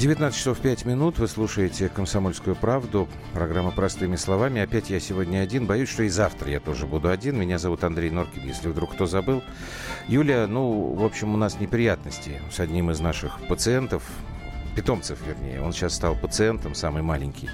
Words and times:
19 0.00 0.34
часов 0.34 0.58
5 0.60 0.86
минут. 0.86 1.18
Вы 1.18 1.28
слушаете 1.28 1.90
«Комсомольскую 1.90 2.56
правду». 2.56 3.06
Программа 3.34 3.70
«Простыми 3.70 4.16
словами». 4.16 4.62
Опять 4.62 4.88
я 4.88 4.98
сегодня 4.98 5.40
один. 5.40 5.66
Боюсь, 5.66 5.90
что 5.90 6.04
и 6.04 6.08
завтра 6.08 6.50
я 6.50 6.58
тоже 6.58 6.86
буду 6.86 7.10
один. 7.10 7.38
Меня 7.38 7.58
зовут 7.58 7.84
Андрей 7.84 8.08
Норкин, 8.08 8.42
если 8.46 8.68
вдруг 8.68 8.94
кто 8.94 9.04
забыл. 9.04 9.42
Юлия, 10.08 10.46
ну, 10.46 10.94
в 10.94 11.04
общем, 11.04 11.34
у 11.34 11.36
нас 11.36 11.60
неприятности 11.60 12.40
с 12.50 12.60
одним 12.60 12.90
из 12.90 12.98
наших 13.00 13.46
пациентов, 13.46 14.02
питомцев, 14.74 15.18
вернее. 15.26 15.60
Он 15.60 15.74
сейчас 15.74 15.96
стал 15.96 16.16
пациентом, 16.16 16.74
самый 16.74 17.02
маленький. 17.02 17.50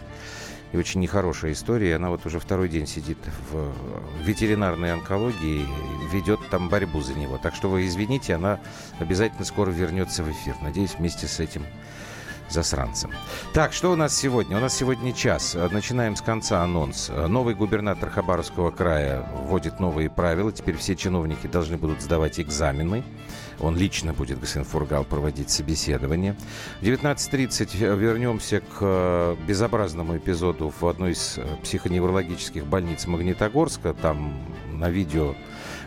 И 0.71 0.77
очень 0.77 1.01
нехорошая 1.01 1.51
история. 1.51 1.97
Она 1.97 2.11
вот 2.11 2.27
уже 2.27 2.39
второй 2.39 2.69
день 2.69 2.87
сидит 2.87 3.19
в 3.51 3.73
ветеринарной 4.25 4.93
онкологии 4.93 5.67
ведет 6.13 6.39
там 6.49 6.69
борьбу 6.69 7.01
за 7.01 7.15
него. 7.15 7.39
Так 7.39 7.57
что 7.57 7.69
вы 7.69 7.87
извините, 7.87 8.37
она 8.37 8.61
обязательно 9.01 9.45
скоро 9.45 9.71
вернется 9.71 10.23
в 10.23 10.31
эфир. 10.31 10.55
Надеюсь, 10.63 10.95
вместе 10.97 11.27
с 11.27 11.41
этим 11.41 11.65
засранцем. 12.49 13.11
Так, 13.53 13.73
что 13.73 13.93
у 13.93 13.97
нас 13.97 14.17
сегодня? 14.17 14.57
У 14.57 14.61
нас 14.61 14.75
сегодня 14.75 15.13
час. 15.13 15.57
Начинаем 15.71 16.17
с 16.17 16.21
конца 16.21 16.63
анонс. 16.63 17.11
Новый 17.29 17.55
губернатор 17.55 18.11
Хабаровского 18.11 18.71
края 18.71 19.27
вводит 19.35 19.81
новые 19.81 20.11
правила. 20.11 20.53
Теперь 20.53 20.77
все 20.77 20.97
чиновники 20.97 21.47
должны 21.47 21.77
будут 21.77 22.01
сдавать 22.03 22.39
экзамены. 22.41 23.05
Он 23.59 23.77
лично 23.77 24.13
будет, 24.13 24.39
господин 24.39 24.67
Фургал, 24.67 25.05
проводить 25.05 25.51
собеседование. 25.51 26.37
В 26.81 26.85
19.30 26.85 27.97
вернемся 27.97 28.61
к 28.61 29.37
безобразному 29.47 30.19
эпизоду 30.19 30.73
в 30.79 30.87
одной 30.87 31.13
из 31.13 31.39
психоневрологических 31.63 32.67
больниц 32.67 33.07
Магнитогорска. 33.07 33.95
Там 33.95 34.39
на 34.73 34.91
видео 34.91 35.35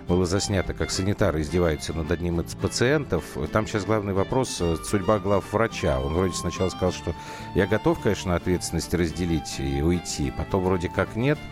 было 0.10 0.26
заснято, 0.26 0.74
как 0.74 0.90
санитары 0.90 1.42
издеваются 1.42 1.94
над 1.94 2.12
одним 2.12 2.42
из 2.42 2.56
пациентов. 2.56 3.24
Там 3.54 3.68
сейчас 3.68 3.86
главный 3.86 4.14
вопрос 4.14 4.58
э,– 4.60 4.76
судьба 4.84 5.20
глав 5.20 5.54
врача. 5.54 6.00
Он 6.00 6.16
вроде 6.16 6.34
сначала 6.34 6.70
сказал, 6.70 6.92
что 6.92 7.14
я 7.54 7.68
готов, 7.68 8.00
конечно, 8.00 8.36
ответственность 8.36 8.94
разделить 8.96 9.60
и 9.60 9.84
уйти. 9.84 10.34
Потом 10.36 10.64
вроде 10.64 10.90
как 10.90 11.16
нет– 11.16 11.38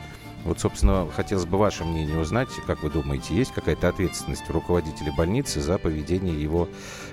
вот, 0.48 0.62
собственно, 0.62 1.06
хотелось 1.14 1.45
бы 1.45 1.58
ваше 1.58 1.84
мнение 1.84 2.17
узнать, 2.17 2.48
как 2.66 2.81
вы 2.81 2.90
думаете, 2.90 3.36
есть 3.36 3.52
какая-то 3.52 3.90
ответственность 3.90 4.50
руководителя 4.50 5.12
больницы 5.12 5.59
за 5.59 5.78
поведение 5.78 6.42
его 6.42 6.70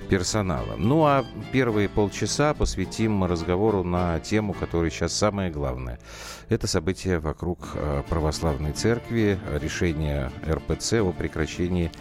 персонала? 0.09 0.75
Ну, 0.77 1.03
а 1.05 1.25
первые 1.51 1.89
полчаса 1.89 2.53
посвятим 2.53 3.25
разговору 3.25 3.83
на 3.83 4.21
тему, 4.21 4.53
которая 4.53 4.89
сейчас 4.89 5.13
самое 5.13 5.51
главное. 5.51 5.99
Это 6.47 6.65
события 6.67 7.19
вокруг 7.19 7.71
э, 7.73 8.03
православной 8.09 8.71
церкви, 8.71 9.37
решение 9.61 10.31
РПЦ 10.49 10.93
о 11.01 11.11
прекращении 11.11 11.91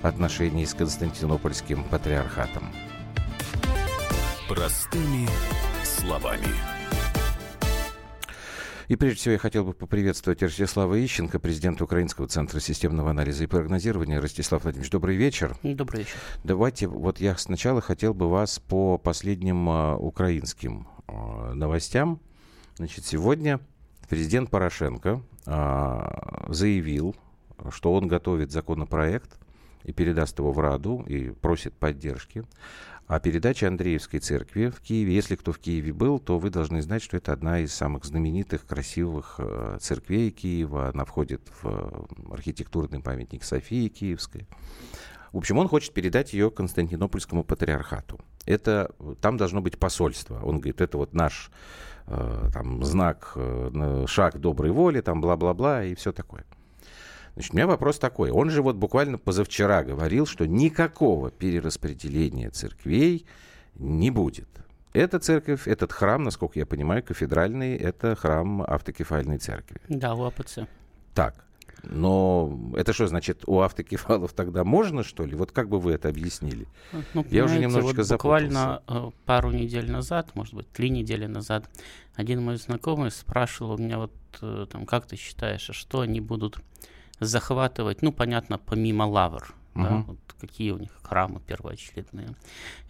отношений 0.00 0.64
с 0.64 0.72
Константинопольским 0.72 1.84
патриархатом. 1.84 2.72
Простыми 4.48 5.28
словами. 5.84 6.77
И 8.88 8.96
прежде 8.96 9.18
всего 9.18 9.32
я 9.32 9.38
хотел 9.38 9.64
бы 9.64 9.74
поприветствовать 9.74 10.42
Ростислава 10.42 11.04
Ищенко, 11.04 11.38
президента 11.38 11.84
Украинского 11.84 12.26
центра 12.26 12.58
системного 12.58 13.10
анализа 13.10 13.44
и 13.44 13.46
прогнозирования. 13.46 14.18
Ростислав 14.18 14.62
Владимирович, 14.62 14.90
добрый 14.90 15.14
вечер. 15.14 15.54
Добрый 15.62 16.00
вечер. 16.00 16.16
Давайте, 16.42 16.86
вот 16.86 17.20
я 17.20 17.36
сначала 17.36 17.82
хотел 17.82 18.14
бы 18.14 18.30
вас 18.30 18.58
по 18.58 18.96
последним 18.96 19.68
uh, 19.68 19.96
украинским 19.96 20.88
uh, 21.06 21.52
новостям. 21.52 22.18
Значит, 22.76 23.04
сегодня 23.04 23.60
президент 24.08 24.48
Порошенко 24.48 25.20
uh, 25.44 26.50
заявил, 26.50 27.14
что 27.70 27.92
он 27.92 28.08
готовит 28.08 28.52
законопроект 28.52 29.38
и 29.84 29.92
передаст 29.92 30.38
его 30.38 30.50
в 30.50 30.60
Раду 30.60 31.04
и 31.06 31.28
просит 31.28 31.74
поддержки 31.74 32.42
а 33.08 33.20
передача 33.20 33.66
Андреевской 33.66 34.20
церкви 34.20 34.68
в 34.68 34.80
Киеве, 34.80 35.14
если 35.14 35.34
кто 35.34 35.50
в 35.50 35.58
Киеве 35.58 35.94
был, 35.94 36.18
то 36.18 36.38
вы 36.38 36.50
должны 36.50 36.82
знать, 36.82 37.02
что 37.02 37.16
это 37.16 37.32
одна 37.32 37.60
из 37.60 37.72
самых 37.72 38.04
знаменитых, 38.04 38.66
красивых 38.66 39.36
э, 39.38 39.78
церквей 39.80 40.30
Киева. 40.30 40.90
Она 40.90 41.06
входит 41.06 41.40
в 41.62 41.68
э, 41.68 42.34
архитектурный 42.34 43.00
памятник 43.00 43.44
Софии 43.44 43.88
Киевской. 43.88 44.46
В 45.32 45.38
общем, 45.38 45.56
он 45.56 45.68
хочет 45.68 45.94
передать 45.94 46.34
ее 46.34 46.50
Константинопольскому 46.50 47.44
патриархату. 47.44 48.20
Это, 48.44 48.90
там 49.22 49.38
должно 49.38 49.62
быть 49.62 49.78
посольство. 49.78 50.40
Он 50.42 50.56
говорит, 50.58 50.82
это 50.82 50.98
вот 50.98 51.14
наш 51.14 51.50
э, 52.08 52.50
там, 52.52 52.84
знак, 52.84 53.38
шаг 54.06 54.38
доброй 54.38 54.70
воли, 54.70 55.00
там 55.00 55.22
бла-бла-бла 55.22 55.82
и 55.82 55.94
все 55.94 56.12
такое. 56.12 56.44
Значит, 57.38 57.54
у 57.54 57.56
меня 57.56 57.68
вопрос 57.68 58.00
такой. 58.00 58.32
Он 58.32 58.50
же 58.50 58.62
вот 58.62 58.74
буквально 58.74 59.16
позавчера 59.16 59.84
говорил, 59.84 60.26
что 60.26 60.44
никакого 60.44 61.30
перераспределения 61.30 62.50
церквей 62.50 63.26
не 63.76 64.10
будет. 64.10 64.48
Эта 64.92 65.20
церковь, 65.20 65.68
этот 65.68 65.92
храм, 65.92 66.24
насколько 66.24 66.58
я 66.58 66.66
понимаю, 66.66 67.00
кафедральный, 67.04 67.76
это 67.76 68.16
храм 68.16 68.62
автокефальной 68.62 69.38
церкви. 69.38 69.80
Да, 69.88 70.16
у 70.16 70.24
АПЦ. 70.24 70.66
Так, 71.14 71.44
но 71.84 72.72
это 72.76 72.92
что 72.92 73.06
значит, 73.06 73.44
у 73.46 73.60
автокефалов 73.60 74.32
тогда 74.32 74.64
можно, 74.64 75.04
что 75.04 75.24
ли? 75.24 75.36
Вот 75.36 75.52
как 75.52 75.68
бы 75.68 75.78
вы 75.78 75.92
это 75.92 76.08
объяснили? 76.08 76.66
Ну, 77.14 77.24
Я 77.30 77.44
уже 77.44 77.60
немножечко 77.60 78.02
вот 78.02 78.10
буквально 78.10 78.82
запутался. 78.84 79.08
Э, 79.08 79.10
пару 79.26 79.52
недель 79.52 79.88
назад, 79.88 80.34
может 80.34 80.54
быть, 80.54 80.68
три 80.72 80.90
недели 80.90 81.26
назад, 81.26 81.70
один 82.16 82.42
мой 82.42 82.56
знакомый 82.56 83.12
спрашивал 83.12 83.74
у 83.74 83.78
меня 83.78 83.98
вот 83.98 84.12
э, 84.42 84.66
там, 84.68 84.86
как 84.86 85.06
ты 85.06 85.14
считаешь, 85.14 85.70
а 85.70 85.72
что 85.72 86.00
они 86.00 86.20
будут 86.20 86.58
захватывать, 87.20 88.02
ну, 88.02 88.12
понятно, 88.12 88.58
помимо 88.58 89.04
лавр, 89.04 89.54
uh-huh. 89.74 89.82
да, 89.82 89.96
вот 90.06 90.18
какие 90.40 90.70
у 90.70 90.78
них 90.78 90.90
храмы 91.02 91.40
первоочередные. 91.40 92.28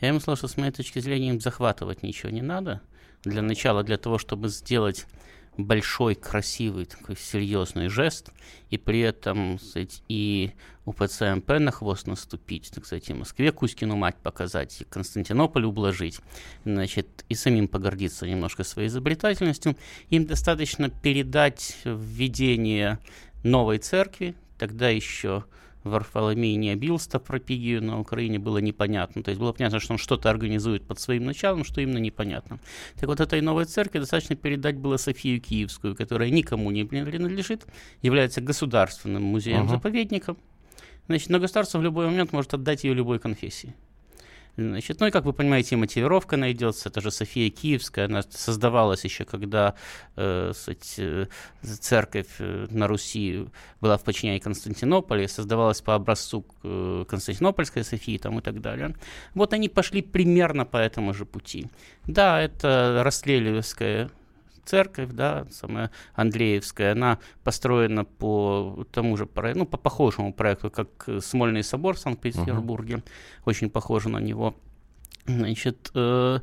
Я 0.01 0.09
ему 0.09 0.21
сказал, 0.21 0.37
что 0.37 0.49
с 0.49 0.57
моей 0.57 0.73
точки 0.73 0.99
зрения 0.99 1.31
им 1.31 1.41
захватывать 1.41 2.03
ничего 2.03 2.31
не 2.31 2.43
надо. 2.43 2.81
Для 3.25 3.43
начала, 3.43 3.83
для 3.83 3.97
того, 3.97 4.19
чтобы 4.19 4.49
сделать 4.49 5.07
большой, 5.59 6.15
красивый, 6.15 6.85
такой 6.85 7.17
серьезный 7.17 7.89
жест, 7.89 8.31
и 8.71 8.79
при 8.79 9.01
этом 9.01 9.59
сказать, 9.59 10.03
и 10.09 10.53
у 10.85 10.93
ПЦМП 10.93 11.59
на 11.59 11.73
хвост 11.73 12.07
наступить, 12.07 12.71
так 12.73 12.87
сказать, 12.87 13.11
и 13.11 13.15
Москве 13.15 13.51
Кузькину 13.51 13.97
мать 13.97 14.17
показать, 14.23 14.81
и 14.81 14.85
Константинополь 14.85 15.65
ублажить, 15.65 16.21
значит, 16.65 17.25
и 17.29 17.35
самим 17.35 17.67
погордиться 17.67 18.27
немножко 18.27 18.63
своей 18.63 18.89
изобретательностью. 18.89 19.77
Им 20.11 20.27
достаточно 20.27 20.89
передать 20.89 21.77
введение 21.85 23.01
новой 23.43 23.79
церкви, 23.79 24.35
тогда 24.59 24.89
еще 24.89 25.45
Варфоломей 25.85 26.57
не 26.57 26.71
обил 26.71 26.99
стопропигию 26.99 27.83
на 27.83 28.01
Украине, 28.01 28.39
было 28.39 28.59
непонятно. 28.59 29.23
То 29.23 29.31
есть 29.31 29.41
было 29.41 29.53
понятно, 29.53 29.81
что 29.81 29.93
он 29.93 29.99
что-то 29.99 30.29
организует 30.31 30.87
под 30.87 31.01
своим 31.01 31.25
началом, 31.25 31.65
что 31.65 31.81
именно 31.81 31.99
непонятно. 31.99 32.59
Так 32.97 33.09
вот, 33.09 33.21
этой 33.21 33.41
новой 33.41 33.65
церкви 33.65 34.01
достаточно 34.01 34.37
передать 34.37 34.77
было 34.77 34.97
Софию 34.97 35.41
Киевскую, 35.41 35.95
которая 35.95 36.31
никому 36.31 36.71
не 36.71 36.85
принадлежит, 36.85 37.67
является 38.03 38.41
государственным 38.41 39.23
музеем-заповедником. 39.23 40.37
Значит, 41.07 41.31
но 41.31 41.39
государство 41.39 41.79
в 41.79 41.83
любой 41.83 42.07
момент 42.07 42.33
может 42.33 42.53
отдать 42.55 42.85
ее 42.85 42.93
любой 42.93 43.19
конфессии. 43.19 43.75
Значит, 44.59 44.99
ну 44.99 45.07
и, 45.07 45.13
как 45.13 45.25
вы 45.25 45.33
понимаете, 45.33 45.77
мотивировка 45.77 46.37
найдется. 46.37 46.89
Это 46.89 47.01
же 47.01 47.13
София 47.13 47.49
Киевская, 47.49 48.07
она 48.07 48.23
создавалась 48.23 49.05
еще, 49.05 49.25
когда 49.25 49.77
э, 50.17 50.53
суть, 50.53 50.95
э, 50.99 51.27
церковь 51.63 52.27
э, 52.41 52.67
на 52.69 52.89
Руси 52.89 53.47
была 53.81 53.97
в 53.97 54.03
подчинении 54.03 54.41
Константинополя, 54.41 55.29
создавалась 55.29 55.81
по 55.81 55.95
образцу 55.95 56.45
э, 56.65 57.05
Константинопольской 57.09 57.85
Софии 57.85 58.19
там, 58.19 58.41
и 58.41 58.43
так 58.43 58.61
далее. 58.61 58.97
Вот 59.35 59.53
они 59.53 59.69
пошли 59.69 60.03
примерно 60.03 60.65
по 60.67 60.79
этому 60.79 61.15
же 61.15 61.25
пути. 61.25 61.69
Да, 62.09 62.41
это 62.41 63.03
Растлелевская 63.05 64.11
церковь, 64.69 65.11
да, 65.13 65.47
самая 65.51 65.91
Андреевская, 66.15 66.93
она 66.93 67.19
построена 67.43 68.05
по 68.05 68.87
тому 68.93 69.17
же, 69.17 69.29
ну, 69.55 69.67
по 69.67 69.79
похожему 69.79 70.33
проекту, 70.33 70.71
как 70.71 71.09
Смольный 71.21 71.63
собор 71.63 71.97
в 71.97 71.99
Санкт-Петербурге, 71.99 72.95
uh-huh. 72.95 73.03
очень 73.47 73.71
похоже 73.71 74.09
на 74.11 74.19
него. 74.19 74.55
Значит, 75.27 75.91
э, 75.95 76.41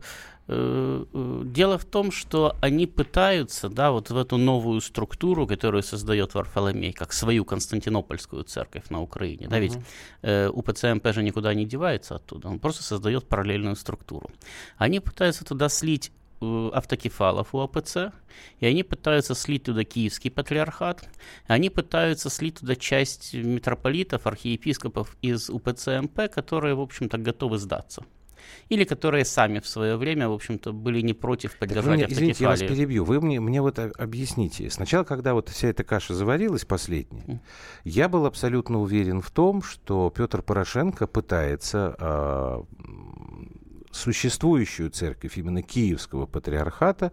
э, 0.48 1.06
э, 1.13 1.42
дело 1.45 1.77
в 1.77 1.86
том, 1.86 2.12
что 2.12 2.56
они 2.62 2.88
пытаются, 2.88 3.69
да, 3.69 3.92
вот 3.92 4.10
в 4.10 4.18
эту 4.18 4.38
новую 4.38 4.81
структуру, 4.81 5.48
которую 5.48 5.83
создает 5.83 6.33
Варфоломей, 6.33 6.94
как 6.94 7.13
свою 7.13 7.45
Константинопольскую 7.45 8.44
церковь 8.44 8.89
на 8.89 9.01
Украине, 9.01 9.45
uh-huh. 9.45 9.50
да, 9.50 9.60
ведь 9.60 9.78
э, 10.24 10.50
УПЦ 10.50 11.13
же 11.13 11.24
никуда 11.24 11.54
не 11.54 11.66
девается 11.66 12.16
оттуда, 12.16 12.48
он 12.48 12.60
просто 12.60 12.83
создает 12.83 13.28
параллельную 13.28 13.75
структуру. 13.75 14.30
Они 14.78 15.00
пытаются 15.00 15.45
туда 15.45 15.69
слить 15.69 16.12
Э, 16.12 16.25
автокефалов 16.74 17.53
у 17.53 17.59
АПЦ, 17.59 18.12
и 18.59 18.65
они 18.65 18.83
пытаются 18.83 19.36
слить 19.36 19.63
туда 19.63 19.83
киевский 19.83 20.31
патриархат, 20.31 21.07
они 21.47 21.69
пытаются 21.69 22.30
слить 22.30 22.59
туда 22.59 22.75
часть 22.75 23.33
митрополитов, 23.33 24.27
архиепископов 24.27 25.15
из 25.21 25.50
УПЦ 25.50 26.01
МП, 26.01 26.31
которые, 26.31 26.75
в 26.75 26.81
общем-то, 26.81 27.18
готовы 27.18 27.57
сдаться. 27.57 28.03
Или 28.69 28.83
которые 28.83 29.25
сами 29.25 29.59
в 29.59 29.68
свое 29.68 29.95
время, 29.95 30.27
в 30.27 30.33
общем-то, 30.33 30.71
были 30.74 31.01
не 31.01 31.13
против 31.13 31.57
поддержать 31.57 31.86
вы 31.86 31.94
мне, 31.94 32.06
Извините, 32.09 32.44
я 32.44 32.50
вас 32.50 32.59
перебью. 32.59 33.03
Вы 33.03 33.21
мне, 33.21 33.39
мне 33.39 33.62
вот 33.62 33.80
объясните. 33.80 34.69
Сначала, 34.69 35.03
когда 35.03 35.33
вот 35.33 35.50
вся 35.50 35.69
эта 35.69 35.83
каша 35.83 36.13
заварилась, 36.13 36.65
последняя, 36.65 37.24
mm. 37.25 37.39
я 37.83 38.09
был 38.09 38.25
абсолютно 38.25 38.81
уверен 38.81 39.21
в 39.21 39.31
том, 39.31 39.62
что 39.62 40.12
Петр 40.15 40.42
Порошенко 40.42 41.07
пытается 41.07 41.95
э, 42.00 42.63
существующую 43.95 44.89
церковь 44.89 45.38
именно 45.38 45.62
Киевского 45.62 46.25
патриархата 46.25 47.12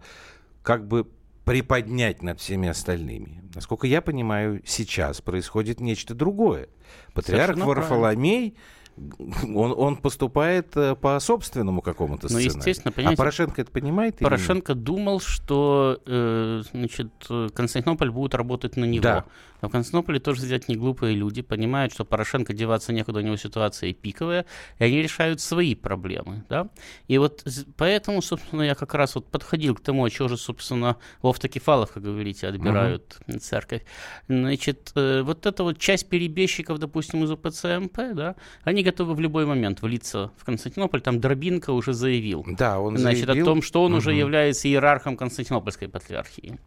как 0.61 0.87
бы 0.87 1.07
приподнять 1.45 2.21
над 2.21 2.39
всеми 2.39 2.69
остальными. 2.69 3.43
Насколько 3.53 3.87
я 3.87 4.01
понимаю, 4.01 4.61
сейчас 4.65 5.21
происходит 5.21 5.79
нечто 5.79 6.13
другое. 6.13 6.69
Патриарх 7.13 7.55
Совершенно 7.55 7.65
Варфоломей 7.65 8.41
правильно 8.41 8.57
он, 8.95 9.73
он 9.75 9.95
поступает 9.97 10.75
э, 10.77 10.95
по 10.95 11.19
собственному 11.19 11.81
какому-то 11.81 12.23
ну, 12.23 12.29
сценарию. 12.29 12.51
Ну, 12.53 12.57
естественно, 12.59 12.91
а 12.91 12.93
понимаете, 12.93 13.15
а 13.15 13.23
Порошенко 13.23 13.61
это 13.61 13.71
понимает? 13.71 14.17
Порошенко 14.19 14.75
думал, 14.75 15.19
что 15.19 15.99
э, 16.05 16.61
значит, 16.71 17.11
Константинополь 17.53 18.11
будет 18.11 18.35
работать 18.35 18.77
на 18.77 18.85
него. 18.85 19.03
Да. 19.03 19.25
Но 19.63 19.69
в 19.69 19.71
Константинополе 19.71 20.19
тоже 20.19 20.41
сидят 20.41 20.67
не 20.67 20.75
глупые 20.75 21.15
люди, 21.15 21.41
понимают, 21.41 21.93
что 21.93 22.03
Порошенко 22.03 22.53
деваться 22.53 22.91
некуда, 22.91 23.19
у 23.19 23.21
него 23.21 23.37
ситуация 23.37 23.93
пиковая, 23.93 24.45
и 24.77 24.83
они 24.83 25.01
решают 25.01 25.39
свои 25.39 25.73
проблемы. 25.73 26.43
Да? 26.49 26.67
И 27.07 27.17
вот 27.17 27.45
поэтому, 27.77 28.21
собственно, 28.21 28.61
я 28.61 28.75
как 28.75 28.93
раз 28.93 29.15
вот 29.15 29.31
подходил 29.31 29.75
к 29.75 29.79
тому, 29.79 30.03
а 30.03 30.09
чего 30.09 30.27
же, 30.27 30.35
собственно, 30.35 30.97
в 31.21 31.27
автокефалов, 31.27 31.93
как 31.93 32.03
говорите, 32.03 32.47
отбирают 32.47 33.19
угу. 33.25 33.39
церковь. 33.39 33.83
Значит, 34.27 34.91
э, 34.95 35.21
вот 35.21 35.45
эта 35.45 35.63
вот 35.63 35.77
часть 35.77 36.09
перебежчиков, 36.09 36.77
допустим, 36.77 37.23
из 37.23 37.31
УПЦМП, 37.31 37.97
да, 38.13 38.35
они 38.63 38.82
готовы 38.83 39.15
в 39.15 39.19
любой 39.19 39.45
момент 39.45 39.81
влиться 39.81 40.31
в 40.37 40.45
Константинополь. 40.45 41.01
Там 41.01 41.19
Дробинка 41.19 41.71
уже 41.71 41.93
заявил. 41.93 42.45
Да, 42.47 42.79
он 42.79 42.97
Значит, 42.97 43.25
заявил. 43.25 43.43
о 43.43 43.45
том, 43.45 43.61
что 43.61 43.83
он 43.83 43.93
угу. 43.93 43.97
уже 43.99 44.13
является 44.13 44.67
иерархом 44.67 45.17
Константинопольской 45.17 45.87
патриархии. 45.87 46.59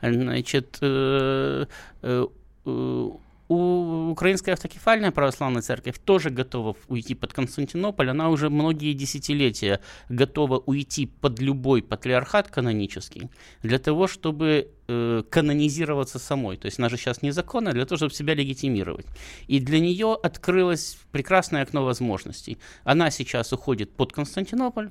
Значит, 0.00 0.78
э, 0.80 1.66
э, 2.02 2.26
э, 2.66 3.10
у 3.52 4.10
Украинская 4.10 4.54
автокефальная 4.54 5.10
православная 5.10 5.62
церковь 5.62 5.98
тоже 5.98 6.30
готова 6.30 6.74
уйти 6.88 7.14
под 7.14 7.32
Константинополь. 7.34 8.08
Она 8.08 8.30
уже 8.30 8.48
многие 8.48 8.94
десятилетия 8.94 9.80
готова 10.08 10.58
уйти 10.58 11.06
под 11.06 11.38
любой 11.40 11.82
патриархат 11.82 12.48
канонический 12.48 13.30
для 13.62 13.78
того, 13.78 14.06
чтобы 14.06 14.70
э, 14.92 15.22
канонизироваться 15.30 16.18
самой. 16.18 16.56
То 16.56 16.66
есть 16.66 16.78
она 16.78 16.88
же 16.88 16.96
сейчас 16.96 17.22
незаконная 17.22 17.72
для 17.72 17.84
того, 17.84 17.96
чтобы 17.96 18.14
себя 18.14 18.34
легитимировать. 18.34 19.06
И 19.46 19.60
для 19.60 19.80
нее 19.80 20.18
открылось 20.22 20.98
прекрасное 21.12 21.62
окно 21.62 21.84
возможностей. 21.84 22.58
Она 22.84 23.10
сейчас 23.10 23.52
уходит 23.52 23.90
под 23.96 24.12
Константинополь, 24.12 24.90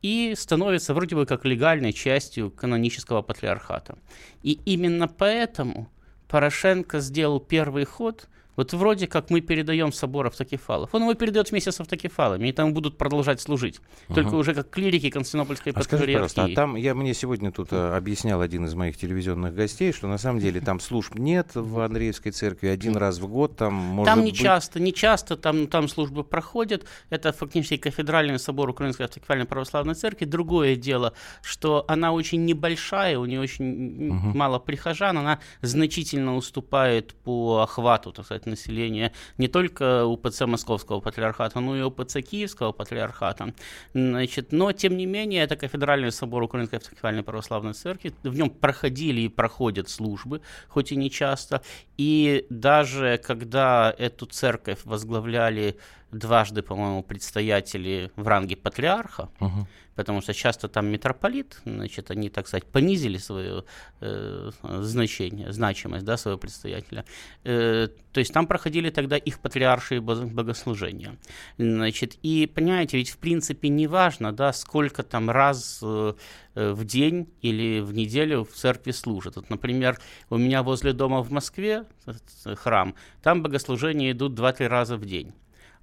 и 0.00 0.34
становится 0.36 0.94
вроде 0.94 1.16
бы 1.16 1.26
как 1.26 1.44
легальной 1.44 1.92
частью 1.92 2.50
канонического 2.50 3.22
патриархата. 3.22 3.98
И 4.44 4.60
именно 4.64 5.08
поэтому 5.08 5.88
Порошенко 6.28 7.00
сделал 7.00 7.40
первый 7.40 7.84
ход– 7.84 8.28
вот 8.58 8.72
вроде 8.72 9.06
как 9.06 9.30
мы 9.30 9.40
передаем 9.40 9.92
собор 9.92 10.26
автокефалов. 10.26 10.92
Он 10.92 11.02
его 11.02 11.14
передает 11.14 11.52
вместе 11.52 11.70
с 11.70 11.78
автокефалами, 11.78 12.48
и 12.48 12.52
там 12.52 12.74
будут 12.74 12.98
продолжать 12.98 13.40
служить. 13.40 13.78
Угу. 14.08 14.14
Только 14.16 14.34
уже 14.34 14.52
как 14.52 14.68
клирики 14.68 15.10
Константинопольской 15.10 15.72
а 15.76 15.82
скажи, 15.84 16.06
пожалуйста, 16.06 16.44
а 16.44 16.54
там, 16.54 16.74
я 16.74 16.96
мне 16.96 17.14
сегодня 17.14 17.52
тут 17.52 17.68
а, 17.70 17.96
объяснял 17.96 18.40
один 18.40 18.64
из 18.66 18.74
моих 18.74 18.96
телевизионных 18.96 19.54
гостей, 19.54 19.92
что 19.92 20.08
на 20.08 20.18
самом 20.18 20.40
деле 20.40 20.60
там 20.60 20.80
служб 20.80 21.14
нет 21.14 21.52
в 21.54 21.78
Андреевской 21.78 22.32
церкви, 22.32 22.66
один 22.66 22.96
раз 22.96 23.18
в 23.20 23.28
год 23.28 23.54
там 23.56 23.74
может 23.74 24.12
Там 24.12 24.24
не 24.24 24.32
быть... 24.32 24.40
часто, 24.40 24.80
не 24.80 24.92
часто 24.92 25.36
там, 25.36 25.68
там 25.68 25.86
службы 25.86 26.24
проходят. 26.24 26.84
Это 27.10 27.32
фактически 27.32 27.76
кафедральный 27.76 28.40
собор 28.40 28.68
Украинской 28.70 29.02
автокефальной 29.02 29.46
православной 29.46 29.94
церкви. 29.94 30.24
Другое 30.24 30.74
дело, 30.74 31.12
что 31.42 31.84
она 31.86 32.10
очень 32.10 32.44
небольшая, 32.44 33.20
у 33.20 33.24
нее 33.24 33.40
очень 33.40 34.10
угу. 34.10 34.36
мало 34.36 34.58
прихожан, 34.58 35.16
она 35.16 35.38
значительно 35.62 36.34
уступает 36.34 37.14
по 37.14 37.60
охвату, 37.62 38.10
так 38.10 38.24
сказать, 38.24 38.47
населения 38.48 39.12
не 39.38 39.48
только 39.48 40.04
УПЦ 40.04 40.42
Московского 40.42 41.00
патриархата, 41.00 41.60
но 41.60 41.76
и 41.76 41.82
УПЦ 41.82 42.20
Киевского 42.20 42.72
патриархата. 42.72 43.54
Значит, 43.94 44.52
но, 44.52 44.72
тем 44.72 44.96
не 44.96 45.06
менее, 45.06 45.44
это 45.44 45.56
кафедральный 45.56 46.12
собор 46.12 46.42
Украинской 46.42 46.76
автокефальной 46.76 47.22
православной 47.22 47.74
церкви. 47.74 48.12
В 48.22 48.36
нем 48.36 48.50
проходили 48.50 49.22
и 49.22 49.28
проходят 49.28 49.88
службы, 49.88 50.40
хоть 50.68 50.92
и 50.92 50.96
не 50.96 51.10
часто. 51.10 51.62
И 51.96 52.46
даже 52.50 53.18
когда 53.18 53.94
эту 53.98 54.26
церковь 54.26 54.80
возглавляли 54.84 55.76
дважды, 56.10 56.62
по-моему, 56.62 57.02
предстоятели 57.02 58.10
в 58.16 58.26
ранге 58.26 58.56
патриарха, 58.56 59.28
угу 59.40 59.66
потому 59.98 60.20
что 60.20 60.32
часто 60.32 60.68
там 60.68 60.86
митрополит, 60.86 61.60
значит, 61.64 62.12
они, 62.12 62.30
так 62.30 62.46
сказать, 62.46 62.64
понизили 62.64 63.18
свое 63.18 63.64
э, 64.00 64.50
значение, 64.62 65.52
значимость, 65.52 66.04
да, 66.04 66.16
своего 66.16 66.38
предстоятеля. 66.38 67.04
Э, 67.42 67.88
то 68.12 68.20
есть 68.20 68.32
там 68.32 68.46
проходили 68.46 68.90
тогда 68.90 69.16
их 69.16 69.40
патриаршие 69.40 70.00
богослужения. 70.00 71.16
Значит, 71.58 72.16
и, 72.22 72.46
понимаете, 72.46 72.96
ведь 72.96 73.10
в 73.10 73.18
принципе 73.18 73.70
не 73.70 73.88
важно, 73.88 74.32
да, 74.32 74.52
сколько 74.52 75.02
там 75.02 75.30
раз 75.30 75.80
э, 75.82 76.14
в 76.54 76.84
день 76.84 77.26
или 77.42 77.80
в 77.80 77.92
неделю 77.92 78.44
в 78.44 78.54
церкви 78.54 78.92
служат. 78.92 79.34
Вот, 79.34 79.50
например, 79.50 79.98
у 80.30 80.38
меня 80.38 80.62
возле 80.62 80.92
дома 80.92 81.24
в 81.24 81.32
Москве 81.32 81.86
э, 82.06 82.54
храм, 82.54 82.94
там 83.20 83.42
богослужения 83.42 84.12
идут 84.12 84.38
2-3 84.38 84.68
раза 84.68 84.96
в 84.96 85.04
день. 85.04 85.32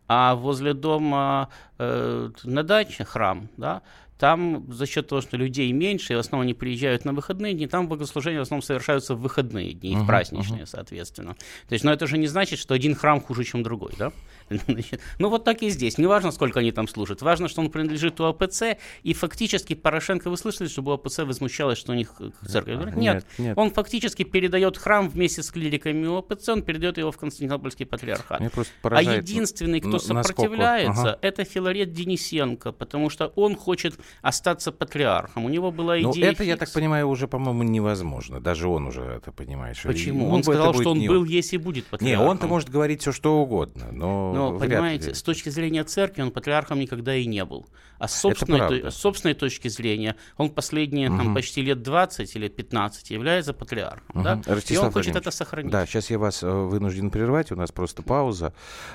А 0.08 0.36
возле 0.36 0.74
дома 0.74 1.50
э, 1.78 2.30
на 2.44 2.64
даче 2.64 3.04
храм, 3.04 3.50
да, 3.58 3.82
там 4.18 4.72
за 4.72 4.86
счет 4.86 5.08
того, 5.08 5.22
что 5.22 5.36
людей 5.36 5.72
меньше, 5.72 6.14
и 6.14 6.16
в 6.16 6.20
основном 6.20 6.44
они 6.44 6.54
приезжают 6.54 7.04
на 7.06 7.14
выходные 7.14 7.54
дни, 7.54 7.68
там 7.68 7.88
богослужения 7.88 8.40
в 8.40 8.44
основном 8.44 8.64
совершаются 8.64 9.14
в 9.16 9.22
выходные 9.22 9.74
дни, 9.74 9.96
uh-huh, 9.96 10.04
в 10.04 10.08
праздничные, 10.08 10.64
uh-huh. 10.64 10.68
соответственно. 10.68 11.36
То 11.68 11.74
есть, 11.74 11.84
но 11.84 11.92
это 11.92 12.08
же 12.08 12.18
не 12.18 12.28
значит, 12.28 12.60
что 12.60 12.74
один 12.74 12.96
храм 12.96 13.20
хуже, 13.20 13.44
чем 13.44 13.62
другой, 13.64 13.94
да? 13.98 14.14
ну 15.20 15.30
вот 15.30 15.44
так 15.44 15.62
и 15.64 15.70
здесь. 15.70 15.98
Не 15.98 16.06
важно, 16.06 16.32
сколько 16.32 16.60
они 16.60 16.72
там 16.72 16.88
служат. 16.88 17.22
Важно, 17.22 17.48
что 17.48 17.62
он 17.62 17.70
принадлежит 17.70 18.20
УАПЦ, 18.20 18.78
и 19.04 19.14
фактически 19.14 19.74
Порошенко, 19.74 20.30
вы 20.30 20.38
слышали, 20.38 20.68
чтобы 20.68 20.92
УАПЦ 20.92 21.20
возмущалась, 21.20 21.78
что 21.78 21.92
у 21.92 21.96
них 21.96 22.14
церковь? 22.48 22.86
Нет, 22.86 22.96
нет, 22.96 23.26
нет. 23.38 23.58
Он 23.58 23.72
фактически 23.72 24.24
передает 24.24 24.78
храм 24.78 25.10
вместе 25.10 25.42
с 25.42 25.52
клириками 25.52 26.06
УАПЦ, 26.06 26.50
он 26.50 26.62
передает 26.62 26.98
его 26.98 27.12
в 27.12 27.18
Константинопольский 27.18 27.86
патриархат. 27.86 28.42
А 28.84 29.02
единственный, 29.02 29.80
кто 29.80 30.00
сопротивляется, 30.00 31.14
ага. 31.14 31.20
это 31.22 31.44
Филарет 31.44 31.92
Денисенко, 31.92 32.72
потому 32.72 33.10
что 33.10 33.28
он 33.36 33.56
хочет 33.56 33.96
остаться 34.22 34.72
патриархом. 34.72 35.46
У 35.46 35.50
него 35.50 35.72
была 35.72 35.96
ну, 35.96 36.12
идея... 36.12 36.26
Но 36.26 36.32
это, 36.32 36.44
фикс. 36.44 36.48
я 36.48 36.58
так 36.58 36.72
понимаю, 36.72 37.08
уже, 37.10 37.28
по-моему, 37.28 37.64
невозможно. 37.64 38.40
Даже 38.40 38.68
он 38.68 38.88
уже 38.88 39.02
это 39.02 39.32
понимает. 39.32 39.78
Почему? 39.82 40.28
Он, 40.28 40.36
он 40.36 40.44
сказал, 40.44 40.74
что 40.74 40.92
он 40.92 41.00
не... 41.00 41.08
был, 41.08 41.24
если 41.24 41.58
будет 41.58 41.86
патриархом. 41.86 42.26
Не, 42.26 42.30
он-то 42.30 42.48
может 42.48 42.70
говорить 42.70 43.02
все, 43.02 43.12
что 43.12 43.42
угодно, 43.42 43.92
но... 43.92 44.35
Но, 44.36 44.60
понимаете, 44.60 45.10
ли. 45.10 45.14
с 45.14 45.22
точки 45.22 45.50
зрения 45.50 45.84
церкви 45.84 46.22
он 46.22 46.32
патриархом 46.32 46.80
никогда 46.80 47.16
и 47.16 47.26
не 47.26 47.44
был. 47.46 47.68
А 47.98 48.08
с 48.08 48.20
собственной, 48.20 48.82
то, 48.82 48.92
с 48.92 48.96
собственной 48.96 49.36
точки 49.36 49.68
зрения 49.68 50.16
он 50.38 50.50
последние 50.50 51.10
угу. 51.10 51.18
там, 51.18 51.34
почти 51.34 51.62
лет 51.62 51.82
20 51.82 52.36
или 52.36 52.48
15 52.48 53.10
является 53.12 53.54
патриархом. 53.54 54.04
Угу. 54.14 54.24
Да? 54.24 54.42
и 54.68 54.78
он 54.78 54.92
хочет 54.92 55.16
это 55.16 55.32
сохранить. 55.32 55.72
Да, 55.72 55.86
сейчас 55.86 56.10
я 56.10 56.20
вас 56.20 56.44
э, 56.44 56.48
вынужден 56.48 57.10
прервать. 57.10 57.52
У 57.52 57.56
нас 57.56 57.72
просто 57.72 58.04
пауза 58.04 58.54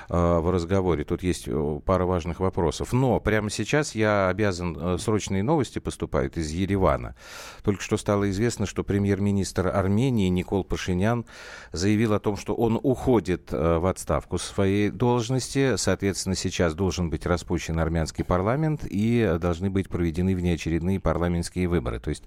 э, 0.09 0.13
в 0.13 0.51
разговоре. 0.51 1.03
Тут 1.03 1.23
есть 1.23 1.47
э, 1.47 1.79
пара 1.85 2.05
важных 2.05 2.39
вопросов. 2.39 2.93
Но 2.93 3.19
прямо 3.19 3.49
сейчас 3.49 3.95
я 3.95 4.29
обязан 4.29 4.77
э, 4.79 4.97
срочные 4.99 5.43
новости 5.43 5.79
поступают 5.79 6.37
из 6.37 6.51
Еревана. 6.51 7.15
Только 7.63 7.81
что 7.81 7.97
стало 7.97 8.29
известно, 8.29 8.65
что 8.65 8.83
премьер-министр 8.83 9.67
Армении 9.67 10.27
Никол 10.27 10.63
Пашинян 10.63 11.25
заявил 11.71 12.13
о 12.13 12.19
том, 12.19 12.37
что 12.37 12.53
он 12.53 12.79
уходит 12.81 13.51
э, 13.51 13.77
в 13.77 13.85
отставку 13.87 14.37
своей 14.37 14.89
должности. 14.89 15.30
Соответственно, 15.39 16.35
сейчас 16.35 16.73
должен 16.73 17.09
быть 17.09 17.25
распущен 17.25 17.79
армянский 17.79 18.23
парламент 18.23 18.85
и 18.85 19.37
должны 19.39 19.69
быть 19.69 19.89
проведены 19.89 20.35
внеочередные 20.35 20.99
парламентские 20.99 21.67
выборы. 21.67 21.99
То 21.99 22.09
есть 22.09 22.23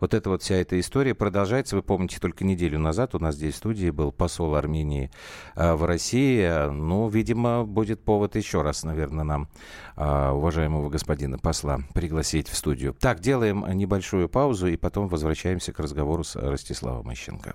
вот 0.00 0.14
эта 0.14 0.28
вот 0.30 0.42
вся 0.42 0.56
эта 0.56 0.78
история 0.78 1.14
продолжается. 1.14 1.76
Вы 1.76 1.82
помните, 1.82 2.18
только 2.20 2.44
неделю 2.44 2.78
назад 2.78 3.14
у 3.14 3.18
нас 3.18 3.36
здесь 3.36 3.54
в 3.54 3.58
студии 3.58 3.90
был 3.90 4.12
посол 4.12 4.54
Армении 4.54 5.10
э, 5.54 5.74
в 5.74 5.84
России. 5.84 6.70
Ну, 6.70 7.08
видимо, 7.08 7.64
будет 7.64 8.04
повод 8.04 8.36
еще 8.36 8.62
раз, 8.62 8.84
наверное, 8.84 9.24
нам 9.24 9.48
уважаемого 9.96 10.88
господина 10.88 11.38
посла 11.38 11.80
пригласить 11.94 12.48
в 12.48 12.56
студию. 12.56 12.96
Так, 12.98 13.20
делаем 13.20 13.64
небольшую 13.76 14.28
паузу 14.28 14.66
и 14.66 14.76
потом 14.76 15.08
возвращаемся 15.08 15.72
к 15.72 15.78
разговору 15.78 16.24
с 16.24 16.34
Ростиславом 16.34 17.12
Ищенко. 17.12 17.54